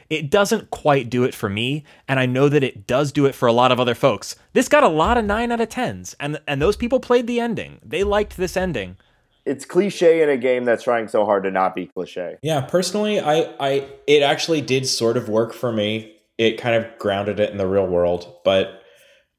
it 0.09 0.30
doesn't 0.30 0.69
quite 0.69 1.09
do 1.09 1.23
it 1.23 1.34
for 1.34 1.49
me 1.49 1.84
and 2.07 2.19
I 2.19 2.28
know 2.28 2.47
that 2.49 2.63
it 2.63 2.86
does 2.86 3.11
do 3.11 3.26
it 3.26 3.34
for 3.34 3.47
a 3.47 3.53
lot 3.53 3.71
of 3.71 3.80
other 3.80 3.95
folks. 3.95 4.36
This 4.53 4.69
got 4.69 4.84
a 4.84 4.88
lot 4.88 5.17
of 5.17 5.26
9 5.26 5.51
out 5.51 5.59
of 5.61 5.69
10s 5.69 6.13
and 6.19 6.39
and 6.47 6.61
those 6.61 6.76
people 6.78 6.99
played 6.99 7.26
the 7.28 7.39
ending. 7.39 7.80
They 7.84 8.03
liked 8.03 8.38
this 8.38 8.55
ending. 8.55 8.97
It's 9.46 9.64
cliche 9.66 10.22
in 10.24 10.30
a 10.30 10.38
game 10.38 10.66
that's 10.66 10.84
trying 10.84 11.08
so 11.08 11.24
hard 11.26 11.43
to 11.43 11.52
not 11.52 11.76
be 11.76 11.86
cliche. 11.88 12.38
Yeah, 12.41 12.62
personally, 12.62 13.20
I, 13.20 13.54
I, 13.60 13.88
it 14.08 14.24
actually 14.24 14.62
did 14.62 14.88
sort 14.88 15.18
of 15.18 15.30
work 15.30 15.54
for 15.54 15.72
me. 15.72 16.16
It 16.38 16.58
kind 16.58 16.76
of 16.76 16.98
grounded 16.98 17.39
it 17.39 17.52
in 17.52 17.58
the 17.58 17.68
real 17.68 17.86
world, 17.88 18.34
but 18.43 18.82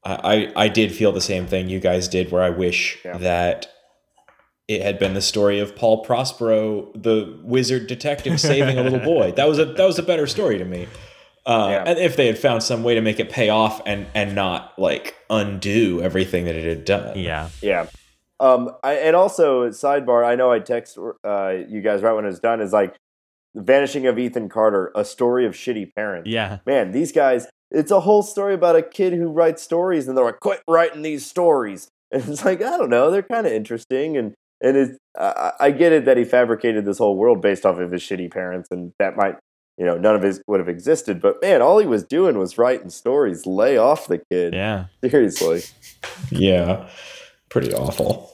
I, 0.03 0.51
I, 0.55 0.63
I 0.63 0.67
did 0.69 0.91
feel 0.93 1.11
the 1.11 1.21
same 1.21 1.45
thing 1.45 1.69
you 1.69 1.79
guys 1.79 2.07
did, 2.07 2.31
where 2.31 2.41
I 2.41 2.49
wish 2.49 2.99
Yeah. 3.03 3.17
that 3.17 3.67
it 4.67 4.81
had 4.81 4.97
been 4.99 5.13
the 5.13 5.21
story 5.21 5.59
of 5.59 5.75
Paul 5.75 6.03
Prospero, 6.03 6.91
the 6.95 7.39
wizard 7.43 7.87
detective, 7.87 8.39
saving 8.53 8.77
a 8.77 8.83
little 8.83 8.99
boy. 8.99 9.31
That 9.33 9.47
was 9.47 9.59
a 9.59 9.65
that 9.65 9.85
was 9.85 9.99
a 9.99 10.03
better 10.03 10.25
story 10.27 10.57
to 10.57 10.65
me. 10.65 10.87
Uh, 11.45 11.67
Yeah. 11.71 11.83
And 11.85 11.99
if 11.99 12.15
they 12.17 12.27
had 12.27 12.37
found 12.37 12.63
some 12.63 12.83
way 12.83 12.95
to 12.95 13.01
make 13.01 13.19
it 13.19 13.29
pay 13.29 13.49
off 13.49 13.81
and 13.85 14.07
and 14.15 14.35
not 14.35 14.77
like 14.79 15.15
undo 15.29 16.01
everything 16.01 16.45
that 16.45 16.55
it 16.55 16.65
had 16.65 16.83
done. 16.85 17.17
Yeah. 17.17 17.49
Yeah. 17.61 17.87
Um, 18.39 18.71
I, 18.83 18.93
and 18.93 19.15
also 19.15 19.69
sidebar, 19.69 20.25
I 20.25 20.35
know 20.35 20.51
I 20.51 20.59
text 20.59 20.97
uh, 21.23 21.53
you 21.67 21.81
guys 21.81 22.01
right 22.01 22.13
when 22.13 22.25
it's 22.25 22.39
done. 22.39 22.61
Is 22.61 22.73
like 22.73 22.95
the 23.57 23.63
vanishing 23.63 24.05
of 24.05 24.19
Ethan 24.19 24.49
Carter, 24.49 24.91
a 24.95 25.03
story 25.03 25.45
of 25.45 25.53
shitty 25.53 25.93
parents. 25.95 26.29
Yeah. 26.29 26.59
man, 26.65 26.91
these 26.91 27.11
guys, 27.11 27.47
it's 27.71 27.91
a 27.91 28.01
whole 28.01 28.21
story 28.21 28.53
about 28.53 28.75
a 28.75 28.83
kid 28.83 29.13
who 29.13 29.29
writes 29.29 29.63
stories 29.63 30.07
and 30.07 30.15
they're 30.15 30.23
like, 30.23 30.39
quit 30.39 30.61
writing 30.69 31.01
these 31.01 31.25
stories. 31.25 31.89
And 32.09 32.23
it's 32.29 32.45
like, 32.45 32.61
I 32.61 32.77
don't 32.77 32.89
know, 32.89 33.11
they're 33.11 33.21
kind 33.21 33.45
of 33.45 33.51
interesting. 33.51 34.15
And, 34.15 34.33
and 34.61 34.77
it's, 34.77 34.97
I, 35.19 35.51
I 35.59 35.71
get 35.71 35.91
it 35.91 36.05
that 36.05 36.15
he 36.15 36.23
fabricated 36.23 36.85
this 36.85 36.99
whole 36.99 37.17
world 37.17 37.41
based 37.41 37.65
off 37.65 37.79
of 37.79 37.91
his 37.91 38.01
shitty 38.01 38.31
parents 38.31 38.69
and 38.71 38.93
that 38.97 39.17
might, 39.17 39.35
you 39.77 39.85
know, 39.85 39.97
none 39.97 40.15
of 40.15 40.21
his 40.21 40.41
would 40.47 40.61
have 40.61 40.69
existed. 40.69 41.21
But 41.21 41.41
man, 41.41 41.61
all 41.61 41.79
he 41.79 41.85
was 41.85 42.05
doing 42.05 42.37
was 42.37 42.57
writing 42.57 42.89
stories. 42.89 43.45
Lay 43.45 43.75
off 43.75 44.07
the 44.07 44.21
kid. 44.31 44.53
Yeah. 44.53 44.85
Seriously. 45.03 45.63
Yeah, 46.31 46.87
pretty 47.49 47.73
awful. 47.73 48.33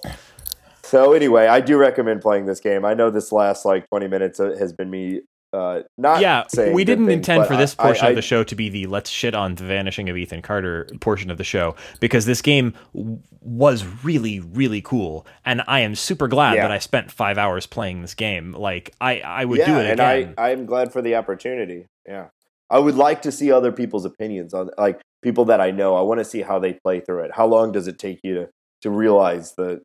So 0.83 1.13
anyway, 1.13 1.47
I 1.47 1.59
do 1.61 1.77
recommend 1.77 2.21
playing 2.21 2.45
this 2.45 2.59
game. 2.59 2.85
I 2.85 2.93
know 2.93 3.09
this 3.09 3.31
last 3.31 3.65
like 3.65 3.87
20 3.89 4.07
minutes 4.07 4.39
uh, 4.39 4.55
has 4.59 4.73
been 4.73 4.89
me 4.89 5.21
uh, 5.53 5.81
not 5.99 6.19
yeah, 6.19 6.43
saying 6.47 6.73
we 6.73 6.83
didn't 6.83 7.05
things, 7.05 7.17
intend 7.17 7.41
but 7.41 7.47
for 7.47 7.55
this 7.55 7.75
I- 7.77 7.83
portion 7.83 8.05
I- 8.07 8.09
of 8.09 8.15
the 8.15 8.23
show 8.23 8.43
to 8.43 8.55
be 8.55 8.69
the 8.69 8.87
let's 8.87 9.09
shit 9.11 9.35
on 9.35 9.53
the 9.53 9.63
vanishing 9.63 10.09
of 10.09 10.17
Ethan 10.17 10.41
Carter 10.41 10.89
portion 10.99 11.29
of 11.29 11.37
the 11.37 11.43
show 11.43 11.75
because 11.99 12.25
this 12.25 12.41
game 12.41 12.73
w- 12.95 13.19
was 13.41 13.85
really 14.03 14.39
really 14.39 14.81
cool 14.81 15.27
and 15.45 15.61
I 15.67 15.81
am 15.81 15.93
super 15.93 16.27
glad 16.27 16.55
Yeah. 16.55 16.63
that 16.63 16.71
I 16.71 16.79
spent 16.79 17.11
5 17.11 17.37
hours 17.37 17.67
playing 17.67 18.01
this 18.01 18.15
game. 18.15 18.53
Like 18.53 18.95
I 18.99 19.19
I 19.19 19.45
would 19.45 19.59
yeah, 19.59 19.65
do 19.67 19.73
it 19.79 19.85
and 19.91 19.99
again. 19.99 20.33
I 20.39 20.49
I'm 20.51 20.65
glad 20.65 20.91
for 20.91 21.03
the 21.03 21.15
opportunity. 21.15 21.85
Yeah, 22.07 22.29
I 22.71 22.79
would 22.79 22.95
like 22.95 23.21
to 23.21 23.31
see 23.31 23.51
other 23.51 23.71
people's 23.71 24.05
opinions 24.05 24.55
on 24.55 24.71
like 24.79 25.01
people 25.21 25.45
that 25.45 25.61
I 25.61 25.69
know. 25.69 25.95
I 25.95 26.01
want 26.01 26.19
to 26.19 26.25
see 26.25 26.41
how 26.41 26.57
they 26.57 26.73
play 26.73 26.99
through 26.99 27.25
it. 27.25 27.31
How 27.35 27.45
long 27.45 27.71
does 27.71 27.87
it 27.87 27.99
take 27.99 28.21
you 28.23 28.33
to 28.33 28.49
to 28.83 28.89
realize 28.89 29.53
the 29.55 29.81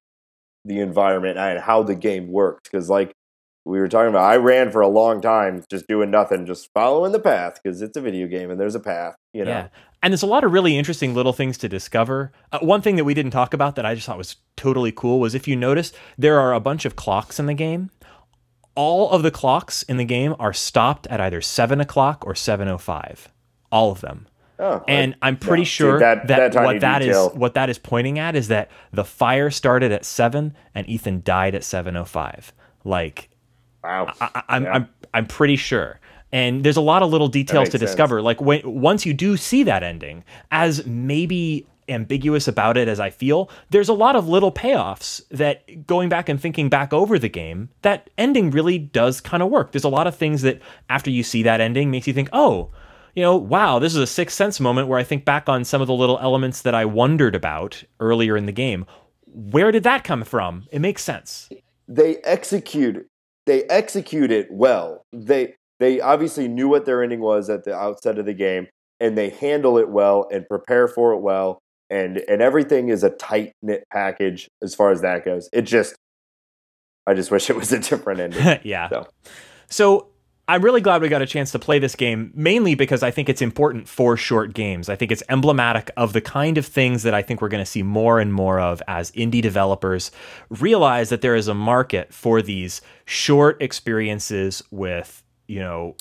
the 0.65 0.81
environment 0.81 1.39
and 1.39 1.59
how 1.59 1.83
the 1.83 1.95
game 1.95 2.29
works? 2.29 2.69
Because 2.71 2.91
like 2.91 3.15
we 3.65 3.79
were 3.79 3.89
talking 3.89 4.09
about, 4.09 4.25
I 4.25 4.37
ran 4.37 4.71
for 4.71 4.81
a 4.81 4.89
long 4.89 5.21
time 5.21 5.63
just 5.71 5.87
doing 5.89 6.11
nothing, 6.11 6.47
just 6.47 6.71
following 6.73 7.13
the 7.13 7.21
path 7.21 7.61
because 7.63 7.83
it's 7.83 7.97
a 7.97 8.01
video 8.01 8.27
game 8.27 8.51
and 8.51 8.59
there's 8.59 8.75
a 8.75 8.81
path. 8.81 9.15
You 9.33 9.45
know, 9.45 9.51
Yeah. 9.51 9.69
And 10.03 10.13
there's 10.13 10.23
a 10.23 10.27
lot 10.27 10.45
of 10.45 10.53
really 10.53 10.79
interesting 10.79 11.13
little 11.13 11.33
things 11.33 11.59
to 11.59 11.69
discover. 11.69 12.33
Uh, 12.53 12.61
one 12.61 12.83
thing 12.83 12.97
that 12.97 13.05
we 13.05 13.15
didn't 13.15 13.33
talk 13.33 13.53
about 13.53 13.75
that 13.77 13.85
I 13.85 13.95
just 13.95 14.07
thought 14.07 14.17
was 14.17 14.37
totally 14.57 14.93
cool 14.93 15.19
was 15.19 15.35
if 15.35 15.49
you 15.49 15.57
notice, 15.57 15.93
there 16.17 16.39
are 16.39 16.55
a 16.55 16.61
bunch 16.61 16.85
of 16.85 16.97
clocks 16.97 17.41
in 17.41 17.47
the 17.47 17.55
game. 17.55 17.91
All 18.75 19.11
of 19.11 19.23
the 19.23 19.33
clocks 19.33 19.83
in 19.83 19.97
the 19.97 20.05
game 20.05 20.37
are 20.39 20.53
stopped 20.53 21.09
at 21.09 21.21
either 21.21 21.41
7 21.41 21.81
o'clock 21.81 22.25
or 22.25 22.35
7.05. 22.35 23.27
All 23.73 23.91
of 23.91 24.01
them. 24.01 24.29
Oh, 24.61 24.83
And 24.89 25.15
I'm 25.23 25.37
pretty 25.37 25.61
no, 25.63 25.65
see, 25.65 25.69
sure 25.71 25.99
that- 26.01 26.27
that, 26.29 26.53
that 26.53 26.65
what 26.65 26.81
that 26.81 27.03
is 27.03 27.09
detail. 27.09 27.31
what 27.31 27.55
that 27.55 27.71
is 27.71 27.79
pointing 27.79 28.19
at 28.19 28.35
is 28.35 28.49
that 28.49 28.71
the 28.93 29.05
fire 29.05 29.51
started 29.51 29.93
at 29.93 30.05
7 30.05 30.55
and 30.75 30.89
Ethan 30.89 31.23
died 31.25 31.55
at 31.55 31.63
7.05. 31.63 32.51
Like 32.85 33.29
wow. 33.85 34.13
I, 34.21 34.29
I- 34.35 34.43
I'm, 34.49 34.65
Yeah. 34.65 34.73
I'm 34.73 34.89
I'm 35.15 35.27
pretty 35.27 35.57
sure. 35.57 36.01
And 36.33 36.63
there's 36.65 36.77
a 36.77 36.83
lot 36.83 37.03
of 37.03 37.11
little 37.11 37.29
details 37.29 37.69
to 37.71 37.79
sense. 37.79 37.83
discover. 37.91 38.21
Like 38.21 38.41
when 38.41 38.61
once 38.65 39.07
you 39.07 39.15
do 39.15 39.37
see 39.37 39.63
that 39.63 39.83
ending, 39.83 40.25
as 40.51 40.85
maybe 40.87 41.67
ambiguous 41.89 42.47
about 42.47 42.77
it 42.77 42.87
as 42.87 43.01
I 43.01 43.09
feel, 43.09 43.49
there's 43.71 43.89
a 43.89 43.95
lot 43.95 44.15
of 44.15 44.29
little 44.29 44.53
payoffs 44.53 45.23
that 45.31 45.87
going 45.87 46.11
back 46.11 46.29
and 46.29 46.39
thinking 46.39 46.69
back 46.69 46.93
over 46.93 47.19
the 47.19 47.31
game, 47.31 47.71
that 47.81 48.11
ending 48.19 48.51
really 48.51 48.79
does 48.79 49.23
kind 49.23 49.43
of 49.43 49.49
work. 49.49 49.73
There's 49.73 49.85
a 49.85 49.89
lot 49.89 50.07
of 50.07 50.15
things 50.15 50.43
that 50.43 50.61
after 50.91 51.11
you 51.11 51.23
see 51.23 51.43
that 51.45 51.63
ending 51.63 51.91
makes 51.91 52.07
you 52.07 52.13
think, 52.13 52.29
oh, 52.35 52.71
you 53.19 53.25
know, 53.25 53.37
wow, 53.37 53.81
this 53.81 53.97
is 53.97 53.99
a 53.99 54.07
sixth 54.07 54.37
sense 54.37 54.61
moment 54.61 54.87
where 54.87 54.97
I 54.97 55.03
think 55.03 55.25
back 55.25 55.49
on 55.49 55.65
some 55.65 55.81
of 55.81 55.89
the 55.89 55.93
little 55.93 56.21
elements 56.21 56.63
that 56.63 56.73
I 56.73 56.85
wondered 56.85 57.35
about 57.35 57.83
earlier 57.99 58.37
in 58.37 58.47
the 58.47 58.53
game. 58.53 58.87
where 59.27 59.73
did 59.73 59.83
that 59.83 60.05
come 60.05 60.23
from? 60.23 60.69
It 60.71 60.79
makes 60.79 61.03
sense. 61.03 61.49
They 61.89 62.19
execute 62.19 63.09
they 63.47 63.65
execute 63.65 64.31
it 64.31 64.47
well. 64.53 65.03
They 65.13 65.57
they 65.81 66.01
obviously 66.01 66.47
knew 66.47 66.69
what 66.69 66.87
their 66.87 67.03
ending 67.03 67.19
was 67.19 67.51
at 67.51 67.65
the 67.65 67.75
outset 67.75 68.21
of 68.21 68.27
the 68.27 68.35
game, 68.35 68.69
and 69.01 69.19
they 69.19 69.31
handle 69.31 69.79
it 69.79 69.89
well 69.89 70.29
and 70.31 70.47
prepare 70.47 70.87
for 70.87 71.13
it 71.13 71.19
well, 71.21 71.59
and 71.91 72.19
and 72.29 72.41
everything 72.41 72.89
is 72.89 73.03
a 73.03 73.11
tight 73.11 73.51
knit 73.63 73.83
package 73.93 74.47
as 74.63 74.77
far 74.77 74.93
as 74.93 75.01
that 75.01 75.25
goes. 75.25 75.49
It 75.53 75.63
just, 75.63 75.97
I 77.05 77.15
just 77.15 77.33
wish 77.33 77.51
it 77.51 77.57
was 77.57 77.73
a 77.73 77.81
different 77.81 78.21
ending. 78.21 78.61
yeah. 78.63 78.89
So. 78.91 79.09
so 79.69 80.09
I'm 80.49 80.63
really 80.63 80.81
glad 80.81 81.03
we 81.03 81.11
got 81.11 81.21
a 81.21 81.27
chance 81.27 81.53
to 81.53 81.59
play 81.59 81.79
this 81.79 81.95
game, 81.95 82.33
mainly 82.35 82.75
because 82.75 83.03
I 83.03 83.11
think 83.11 83.29
it's 83.29 83.43
important 83.43 83.87
for 83.87 84.17
short 84.17 84.55
games. 84.55 84.89
I 84.89 84.97
think 84.97 85.13
it's 85.13 85.23
emblematic 85.29 85.91
of 85.99 86.15
the 86.15 86.23
kind 86.23 86.57
of 86.57 86.65
things 86.65 87.03
that 87.03 87.13
I 87.13 87.21
think 87.21 87.43
we're 87.43 87.51
going 87.51 87.63
to 87.63 87.71
see 87.71 87.83
more 87.83 88.19
and 88.19 88.33
more 88.33 88.59
of 88.59 88.83
as 88.89 89.11
indie 89.13 89.43
developers 89.43 90.11
realize 90.49 91.11
that 91.11 91.21
there 91.21 91.35
is 91.35 91.49
a 91.49 91.55
market 91.55 92.15
for 92.15 92.41
these 92.41 92.81
short 93.05 93.61
experiences 93.61 94.63
with, 94.71 95.23
you 95.49 95.61
know, 95.61 95.95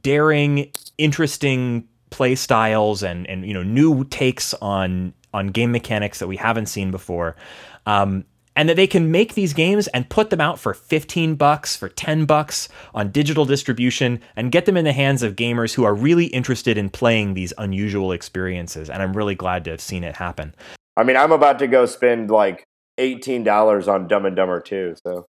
daring, 0.00 0.70
interesting 0.96 1.88
play 2.10 2.34
styles 2.34 3.02
and 3.02 3.26
and 3.26 3.44
you 3.46 3.52
know 3.52 3.62
new 3.62 4.02
takes 4.04 4.54
on 4.54 5.12
on 5.34 5.48
game 5.48 5.70
mechanics 5.70 6.20
that 6.20 6.26
we 6.26 6.36
haven't 6.36 6.66
seen 6.66 6.90
before. 6.90 7.36
Um, 7.84 8.24
and 8.58 8.68
that 8.68 8.74
they 8.74 8.88
can 8.88 9.12
make 9.12 9.34
these 9.34 9.52
games 9.52 9.86
and 9.88 10.08
put 10.08 10.30
them 10.30 10.40
out 10.40 10.58
for 10.58 10.74
15 10.74 11.36
bucks, 11.36 11.76
for 11.76 11.88
10 11.88 12.24
bucks 12.24 12.68
on 12.92 13.12
digital 13.12 13.44
distribution 13.44 14.20
and 14.34 14.50
get 14.50 14.66
them 14.66 14.76
in 14.76 14.84
the 14.84 14.92
hands 14.92 15.22
of 15.22 15.36
gamers 15.36 15.74
who 15.74 15.84
are 15.84 15.94
really 15.94 16.26
interested 16.26 16.76
in 16.76 16.90
playing 16.90 17.34
these 17.34 17.52
unusual 17.56 18.10
experiences. 18.10 18.90
And 18.90 19.00
I'm 19.00 19.16
really 19.16 19.36
glad 19.36 19.64
to 19.66 19.70
have 19.70 19.80
seen 19.80 20.02
it 20.02 20.16
happen. 20.16 20.56
I 20.96 21.04
mean, 21.04 21.16
I'm 21.16 21.30
about 21.30 21.60
to 21.60 21.68
go 21.68 21.86
spend 21.86 22.32
like 22.32 22.64
$18 22.98 23.86
on 23.86 24.08
Dumb 24.08 24.26
and 24.26 24.34
Dumber 24.34 24.60
2, 24.60 24.96
so 25.06 25.24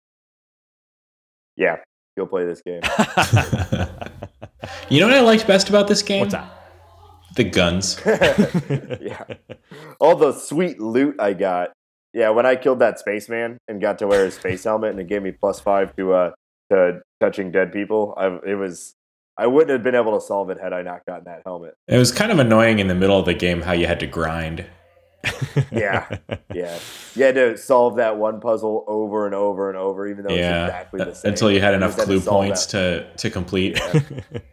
yeah, 1.55 1.77
go 2.17 2.25
play 2.25 2.45
this 2.45 2.63
game. 2.63 2.81
you 4.89 4.99
know 4.99 5.07
what 5.07 5.15
I 5.15 5.21
liked 5.21 5.45
best 5.45 5.69
about 5.69 5.87
this 5.87 6.01
game? 6.01 6.21
What's 6.21 6.33
that? 6.33 6.51
The 7.35 7.43
guns. 7.43 8.01
yeah. 8.99 9.23
All 9.99 10.15
the 10.15 10.33
sweet 10.33 10.81
loot 10.81 11.17
I 11.19 11.33
got. 11.33 11.73
Yeah, 12.13 12.29
when 12.29 12.45
I 12.45 12.55
killed 12.55 12.79
that 12.79 12.99
spaceman 12.99 13.59
and 13.67 13.79
got 13.79 13.99
to 13.99 14.07
wear 14.07 14.25
his 14.25 14.33
space 14.35 14.63
helmet 14.63 14.91
and 14.91 14.99
it 14.99 15.07
gave 15.07 15.21
me 15.21 15.31
plus 15.31 15.59
five 15.59 15.95
to 15.97 16.13
uh 16.13 16.31
to 16.71 17.01
touching 17.19 17.51
dead 17.51 17.71
people, 17.71 18.13
I 18.17 18.39
it 18.45 18.55
was 18.55 18.95
I 19.37 19.47
wouldn't 19.47 19.71
have 19.71 19.83
been 19.83 19.95
able 19.95 20.19
to 20.19 20.25
solve 20.25 20.49
it 20.49 20.59
had 20.59 20.73
I 20.73 20.81
not 20.81 21.05
gotten 21.05 21.25
that 21.25 21.43
helmet. 21.45 21.75
It 21.87 21.97
was 21.97 22.11
kind 22.11 22.31
of 22.31 22.39
annoying 22.39 22.79
in 22.79 22.87
the 22.87 22.95
middle 22.95 23.17
of 23.17 23.25
the 23.25 23.33
game 23.33 23.61
how 23.61 23.71
you 23.71 23.87
had 23.87 23.99
to 24.01 24.07
grind. 24.07 24.65
yeah, 25.71 26.17
yeah. 26.53 26.79
You 27.15 27.23
had 27.25 27.35
to 27.35 27.57
solve 27.57 27.97
that 27.97 28.17
one 28.17 28.39
puzzle 28.39 28.85
over 28.87 29.25
and 29.25 29.35
over 29.35 29.69
and 29.69 29.77
over, 29.77 30.07
even 30.07 30.25
though 30.25 30.33
yeah, 30.33 30.65
it's 30.65 30.69
exactly 30.69 31.03
the 31.03 31.13
same. 31.13 31.29
until 31.29 31.51
you 31.51 31.61
had 31.61 31.73
enough 31.73 31.95
just 31.95 32.07
clue 32.07 32.21
points 32.21 32.65
that. 32.67 33.15
to 33.17 33.29
to 33.29 33.29
complete. 33.29 33.77
Yeah. 33.77 34.39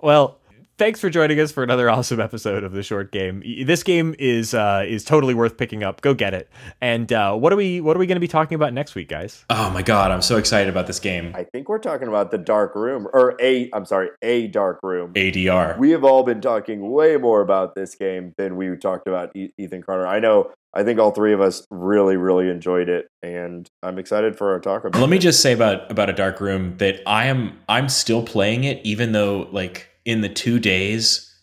Well, 0.00 0.37
thanks 0.78 1.00
for 1.00 1.10
joining 1.10 1.38
us 1.40 1.52
for 1.52 1.62
another 1.62 1.90
awesome 1.90 2.20
episode 2.20 2.64
of 2.64 2.72
the 2.72 2.82
short 2.82 3.12
game. 3.12 3.42
This 3.66 3.82
game 3.82 4.14
is 4.18 4.54
uh, 4.54 4.84
is 4.86 5.04
totally 5.04 5.34
worth 5.34 5.56
picking 5.58 5.82
up. 5.82 6.00
Go 6.00 6.14
get 6.14 6.32
it. 6.32 6.48
And 6.80 7.12
uh, 7.12 7.34
what 7.34 7.52
are 7.52 7.56
we 7.56 7.80
what 7.80 7.96
are 7.96 7.98
we 8.00 8.06
going 8.06 8.16
to 8.16 8.20
be 8.20 8.28
talking 8.28 8.54
about 8.54 8.72
next 8.72 8.94
week, 8.94 9.08
guys? 9.08 9.44
oh 9.50 9.70
my 9.70 9.82
god, 9.82 10.10
I'm 10.10 10.22
so 10.22 10.36
excited 10.36 10.70
about 10.70 10.86
this 10.86 11.00
game. 11.00 11.32
I 11.34 11.44
think 11.44 11.68
we're 11.68 11.78
talking 11.78 12.08
about 12.08 12.30
the 12.30 12.38
dark 12.38 12.74
room, 12.74 13.06
or 13.12 13.36
a. 13.40 13.68
I'm 13.72 13.84
sorry, 13.84 14.08
a 14.22 14.46
dark 14.46 14.78
room. 14.82 15.12
ADR. 15.14 15.76
We 15.78 15.90
have 15.90 16.04
all 16.04 16.22
been 16.22 16.40
talking 16.40 16.90
way 16.90 17.16
more 17.16 17.42
about 17.42 17.74
this 17.74 17.94
game 17.94 18.32
than 18.38 18.56
we 18.56 18.74
talked 18.76 19.06
about 19.06 19.34
E- 19.36 19.50
Ethan 19.58 19.82
Carter. 19.82 20.06
I 20.06 20.20
know. 20.20 20.52
I 20.74 20.84
think 20.84 21.00
all 21.00 21.10
three 21.10 21.32
of 21.32 21.40
us 21.40 21.66
really, 21.70 22.16
really 22.16 22.50
enjoyed 22.50 22.88
it, 22.90 23.08
and 23.22 23.68
I'm 23.82 23.98
excited 23.98 24.36
for 24.36 24.52
our 24.52 24.60
talk 24.60 24.84
about. 24.84 25.00
Let 25.00 25.10
me 25.10 25.18
just 25.18 25.40
say 25.40 25.52
about 25.52 25.90
about 25.90 26.08
a 26.10 26.12
dark 26.12 26.40
room 26.40 26.76
that 26.76 27.00
I 27.06 27.26
am 27.26 27.58
I'm 27.68 27.88
still 27.88 28.22
playing 28.22 28.64
it 28.64 28.80
even 28.84 29.12
though 29.12 29.48
like 29.50 29.88
in 30.08 30.22
the 30.22 30.28
2 30.30 30.58
days 30.58 31.34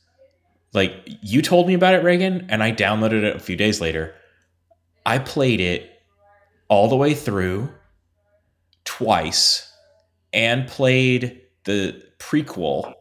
like 0.73 1.07
you 1.21 1.43
told 1.43 1.67
me 1.67 1.75
about 1.75 1.93
it 1.93 2.03
Reagan 2.03 2.47
and 2.49 2.63
I 2.63 2.71
downloaded 2.71 3.21
it 3.23 3.35
a 3.35 3.39
few 3.39 3.55
days 3.55 3.79
later. 3.79 4.15
I 5.05 5.19
played 5.19 5.61
it 5.61 6.01
all 6.67 6.87
the 6.87 6.97
way 6.97 7.13
through 7.13 7.69
twice 8.83 9.71
and 10.33 10.67
played 10.67 11.41
the 11.65 12.03
prequel 12.17 12.91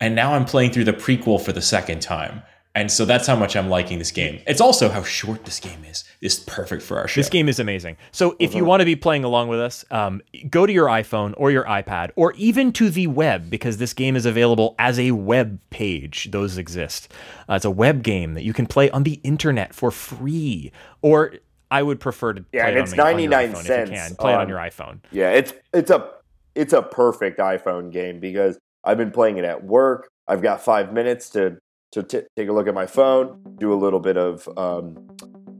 and 0.00 0.16
now 0.16 0.34
I'm 0.34 0.44
playing 0.44 0.72
through 0.72 0.84
the 0.84 0.92
prequel 0.92 1.40
for 1.40 1.52
the 1.52 1.62
second 1.62 2.02
time. 2.02 2.42
And 2.76 2.90
so 2.90 3.04
that's 3.04 3.26
how 3.28 3.36
much 3.36 3.54
I'm 3.54 3.68
liking 3.68 3.98
this 4.00 4.10
game. 4.10 4.40
It's 4.48 4.60
also 4.60 4.88
how 4.88 5.04
short 5.04 5.44
this 5.44 5.60
game 5.60 5.84
is. 5.84 6.02
It's 6.20 6.40
perfect 6.40 6.82
for 6.82 6.98
our 6.98 7.06
show. 7.06 7.20
This 7.20 7.28
game 7.28 7.48
is 7.48 7.60
amazing. 7.60 7.96
So 8.10 8.34
if 8.40 8.52
you 8.52 8.64
want 8.64 8.80
to 8.80 8.84
be 8.84 8.96
playing 8.96 9.22
along 9.22 9.46
with 9.48 9.60
us, 9.60 9.84
um, 9.92 10.20
go 10.50 10.66
to 10.66 10.72
your 10.72 10.88
iPhone 10.88 11.34
or 11.36 11.52
your 11.52 11.62
iPad 11.66 12.10
or 12.16 12.32
even 12.32 12.72
to 12.72 12.90
the 12.90 13.06
web 13.06 13.48
because 13.48 13.76
this 13.76 13.92
game 13.94 14.16
is 14.16 14.26
available 14.26 14.74
as 14.80 14.98
a 14.98 15.12
web 15.12 15.60
page. 15.70 16.30
Those 16.32 16.58
exist. 16.58 17.12
Uh, 17.48 17.54
it's 17.54 17.64
a 17.64 17.70
web 17.70 18.02
game 18.02 18.34
that 18.34 18.42
you 18.42 18.52
can 18.52 18.66
play 18.66 18.90
on 18.90 19.04
the 19.04 19.20
internet 19.22 19.72
for 19.72 19.92
free. 19.92 20.72
Or 21.00 21.34
I 21.70 21.80
would 21.82 22.00
prefer 22.00 22.32
to 22.32 22.44
Yeah, 22.52 22.62
play 22.64 22.70
and 22.70 22.78
it 22.78 22.82
it's 22.82 22.92
on, 22.92 22.96
my- 22.98 23.04
on 23.04 23.10
99 23.12 23.30
your 23.30 23.48
iPhone 23.54 23.62
cents 23.64 23.70
if 23.70 23.88
you 23.90 23.94
can. 24.02 24.16
Play 24.16 24.32
it 24.32 24.34
on 24.34 24.40
on- 24.42 24.48
your 24.48 24.58
iPhone. 24.58 24.98
Yeah, 25.12 25.30
it's 25.30 25.52
it's 25.72 25.90
a 25.92 26.10
it's 26.56 26.72
a 26.72 26.82
perfect 26.82 27.38
iPhone 27.38 27.92
game 27.92 28.18
because 28.18 28.58
I've 28.82 28.98
been 28.98 29.12
playing 29.12 29.36
it 29.38 29.44
at 29.44 29.62
work. 29.64 30.08
I've 30.26 30.42
got 30.42 30.60
five 30.60 30.92
minutes 30.92 31.30
to 31.30 31.58
to 31.94 32.02
t- 32.02 32.22
take 32.36 32.48
a 32.48 32.52
look 32.52 32.68
at 32.68 32.74
my 32.74 32.86
phone, 32.86 33.56
do 33.58 33.72
a 33.72 33.76
little 33.76 34.00
bit 34.00 34.16
of 34.16 34.48
um, 34.58 35.08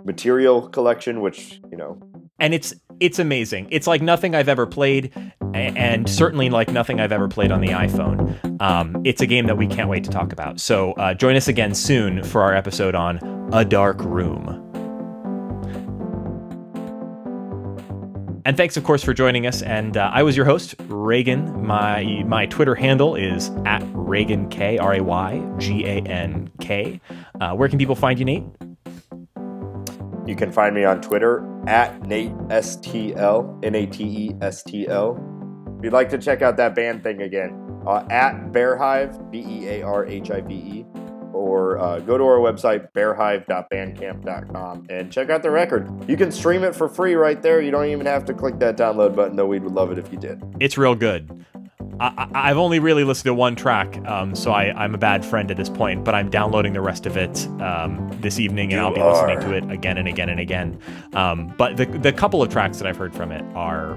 material 0.05 0.68
collection, 0.68 1.20
which 1.20 1.61
you 1.70 1.76
know 1.76 2.01
and 2.39 2.55
it's 2.55 2.74
it's 3.01 3.18
amazing. 3.18 3.68
It's 3.70 3.87
like 3.87 4.03
nothing 4.03 4.35
I've 4.35 4.49
ever 4.49 4.66
played, 4.66 5.12
and 5.55 6.09
certainly 6.09 6.51
like 6.51 6.70
nothing 6.70 7.01
I've 7.01 7.12
ever 7.12 7.28
played 7.28 7.51
on 7.51 7.61
the 7.61 7.68
iPhone. 7.68 8.61
Um, 8.61 9.01
it's 9.05 9.20
a 9.20 9.26
game 9.26 9.47
that 9.47 9.57
we 9.57 9.66
can't 9.66 9.89
wait 9.89 10.05
to 10.05 10.11
talk 10.11 10.32
about. 10.32 10.61
So 10.61 10.93
uh, 10.93 11.14
join 11.14 11.37
us 11.37 11.49
again 11.49 11.74
soon 11.74 12.22
for 12.22 12.43
our 12.43 12.55
episode 12.55 12.95
on 12.95 13.51
A 13.53 13.64
Dark 13.64 14.01
Room. 14.01 14.63
And 18.47 18.59
thanks, 18.59 18.76
of 18.76 18.84
course, 18.84 19.03
for 19.03 19.14
joining 19.14 19.47
us. 19.47 19.62
And 19.62 19.97
uh, 19.97 20.11
I 20.12 20.22
was 20.22 20.36
your 20.36 20.45
host, 20.45 20.74
Reagan. 20.88 21.66
My 21.66 22.22
my 22.26 22.45
Twitter 22.47 22.74
handle 22.74 23.14
is 23.14 23.51
at 23.64 23.82
Reagan 23.95 24.51
K 24.51 24.76
R 24.76 24.95
A 24.95 25.03
Y 25.03 25.42
G 25.59 25.86
A 25.86 26.03
N 26.03 26.51
K. 26.61 27.01
Uh, 27.40 27.55
where 27.55 27.70
can 27.70 27.78
people 27.78 27.95
find 27.95 28.18
you, 28.18 28.26
Nate? 28.26 28.45
You 30.26 30.36
can 30.36 30.53
find 30.53 30.74
me 30.74 30.84
on 30.84 31.01
Twitter 31.01 31.47
at 31.66 32.03
Nate 32.03 32.32
STL, 32.49 33.64
N 33.64 33.74
A 33.74 33.86
T 33.86 34.05
E 34.05 34.34
S 34.42 34.62
T 34.62 34.88
L. 34.88 35.16
If 35.78 35.84
you'd 35.84 35.95
like 35.95 36.11
to 36.11 36.18
check 36.18 36.42
out 36.42 36.59
that 36.59 36.74
band 36.74 37.03
thing 37.03 37.22
again, 37.22 37.82
uh, 37.86 38.07
at 38.11 38.53
Bear 38.53 38.76
Hive, 38.76 39.30
B 39.30 39.38
E 39.38 39.68
A 39.68 39.82
R 39.82 40.05
H 40.07 40.30
I 40.30 40.42
V 40.42 40.55
E, 40.55 40.86
or 41.35 41.78
uh, 41.78 41.99
go 42.01 42.16
to 42.16 42.24
our 42.24 42.39
website, 42.39 42.89
bearhive.bandcamp.com, 42.93 44.87
and 44.91 45.12
check 45.12 45.30
out 45.30 45.43
the 45.43 45.51
record. 45.51 45.91
You 46.09 46.16
can 46.16 46.30
stream 46.32 46.64
it 46.64 46.74
for 46.74 46.89
free 46.89 47.14
right 47.14 47.41
there. 47.43 47.61
You 47.61 47.70
don't 47.70 47.87
even 47.87 48.07
have 48.07 48.24
to 48.26 48.35
click 48.35 48.59
that 48.61 48.76
download 48.76 49.14
button, 49.14 49.37
though 49.37 49.47
we 49.47 49.59
would 49.59 49.72
love 49.72 49.91
it 49.93 49.99
if 49.99 50.11
you 50.12 50.18
did. 50.18 50.43
it's 50.61 50.78
real 50.78 50.95
good. 50.95 51.45
I, 52.01 52.28
I- 52.32 52.51
I've 52.51 52.57
only 52.59 52.78
really 52.80 53.05
listened 53.05 53.26
to 53.26 53.35
one 53.35 53.55
track, 53.57 53.97
um, 54.09 54.35
so 54.35 54.51
I, 54.53 54.72
I'm 54.82 54.95
a 54.95 54.99
bad 54.99 55.24
friend 55.24 55.51
at 55.51 55.57
this 55.57 55.68
point. 55.68 56.05
But 56.05 56.14
I'm 56.14 56.28
downloading 56.30 56.72
the 56.72 56.80
rest 56.80 57.07
of 57.07 57.16
it 57.16 57.47
um, 57.61 58.09
this 58.20 58.39
evening, 58.41 58.72
and 58.72 58.80
You 58.80 58.87
I'll 58.87 58.95
be 58.95 59.03
listening 59.03 59.41
to 59.41 59.57
it 59.57 59.70
again 59.72 59.99
and 59.99 60.09
again 60.09 60.28
and 60.28 60.41
again. 60.41 60.78
Um, 61.12 61.55
but 61.57 61.76
the 61.76 61.87
the 61.87 62.12
couple 62.12 62.43
of 62.43 62.51
tracks 62.51 62.78
that 62.78 62.87
I've 62.89 62.97
heard 62.97 63.14
from 63.14 63.30
it 63.32 63.45
are 63.55 63.95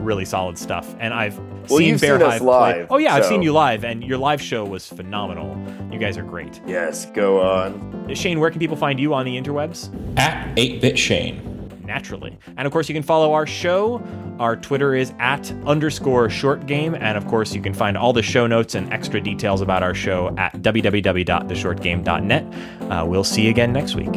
really 0.00 0.24
solid 0.24 0.58
stuff, 0.58 0.94
and 0.98 1.12
I've 1.14 1.38
Well, 1.68 1.78
seen 1.78 1.88
you've 1.88 2.00
Bear 2.00 2.18
seen 2.18 2.26
us 2.26 2.32
Hive 2.34 2.40
play- 2.42 2.48
live, 2.48 2.86
Oh 2.90 2.98
yeah, 2.98 3.14
I've 3.14 3.26
seen 3.26 3.42
you 3.42 3.52
live, 3.52 3.84
and 3.84 4.02
your 4.02 4.18
live 4.18 4.40
show 4.42 4.64
was 4.64 4.86
phenomenal. 4.88 5.56
You 5.92 5.98
guys 5.98 6.16
are 6.18 6.22
great. 6.22 6.60
Yes, 6.66 7.06
go 7.06 7.40
on. 7.40 8.12
Shane, 8.14 8.40
where 8.40 8.50
can 8.50 8.58
people 8.58 8.76
find 8.76 8.98
you 8.98 9.14
on 9.14 9.24
the 9.26 9.40
interwebs? 9.40 9.90
At 10.18 10.54
8-bit 10.56 10.98
Shane. 10.98 11.46
naturally. 11.84 12.38
And 12.56 12.66
of 12.66 12.72
course, 12.72 12.88
you 12.88 12.94
can 12.94 13.02
follow 13.02 13.32
our 13.32 13.46
show. 13.48 14.00
Our 14.38 14.54
Twitter 14.56 14.94
is 14.94 15.12
at 15.18 15.52
underscore 15.66 16.30
short 16.30 16.66
game. 16.66 16.94
And 16.94 17.18
of 17.18 17.26
course, 17.26 17.52
you 17.52 17.60
can 17.60 17.74
find 17.74 17.96
all 17.96 18.12
the 18.12 18.22
show 18.22 18.46
notes 18.46 18.76
and 18.76 18.92
extra 18.92 19.20
details 19.20 19.60
about 19.60 19.82
our 19.82 19.92
show 19.94 20.32
at 20.38 20.52
www.theshortgame.net. 20.62 22.44
Uh, 22.92 23.04
we'll 23.06 23.24
see 23.24 23.42
you 23.42 23.50
again 23.50 23.72
next 23.72 23.96
week. 23.96 24.12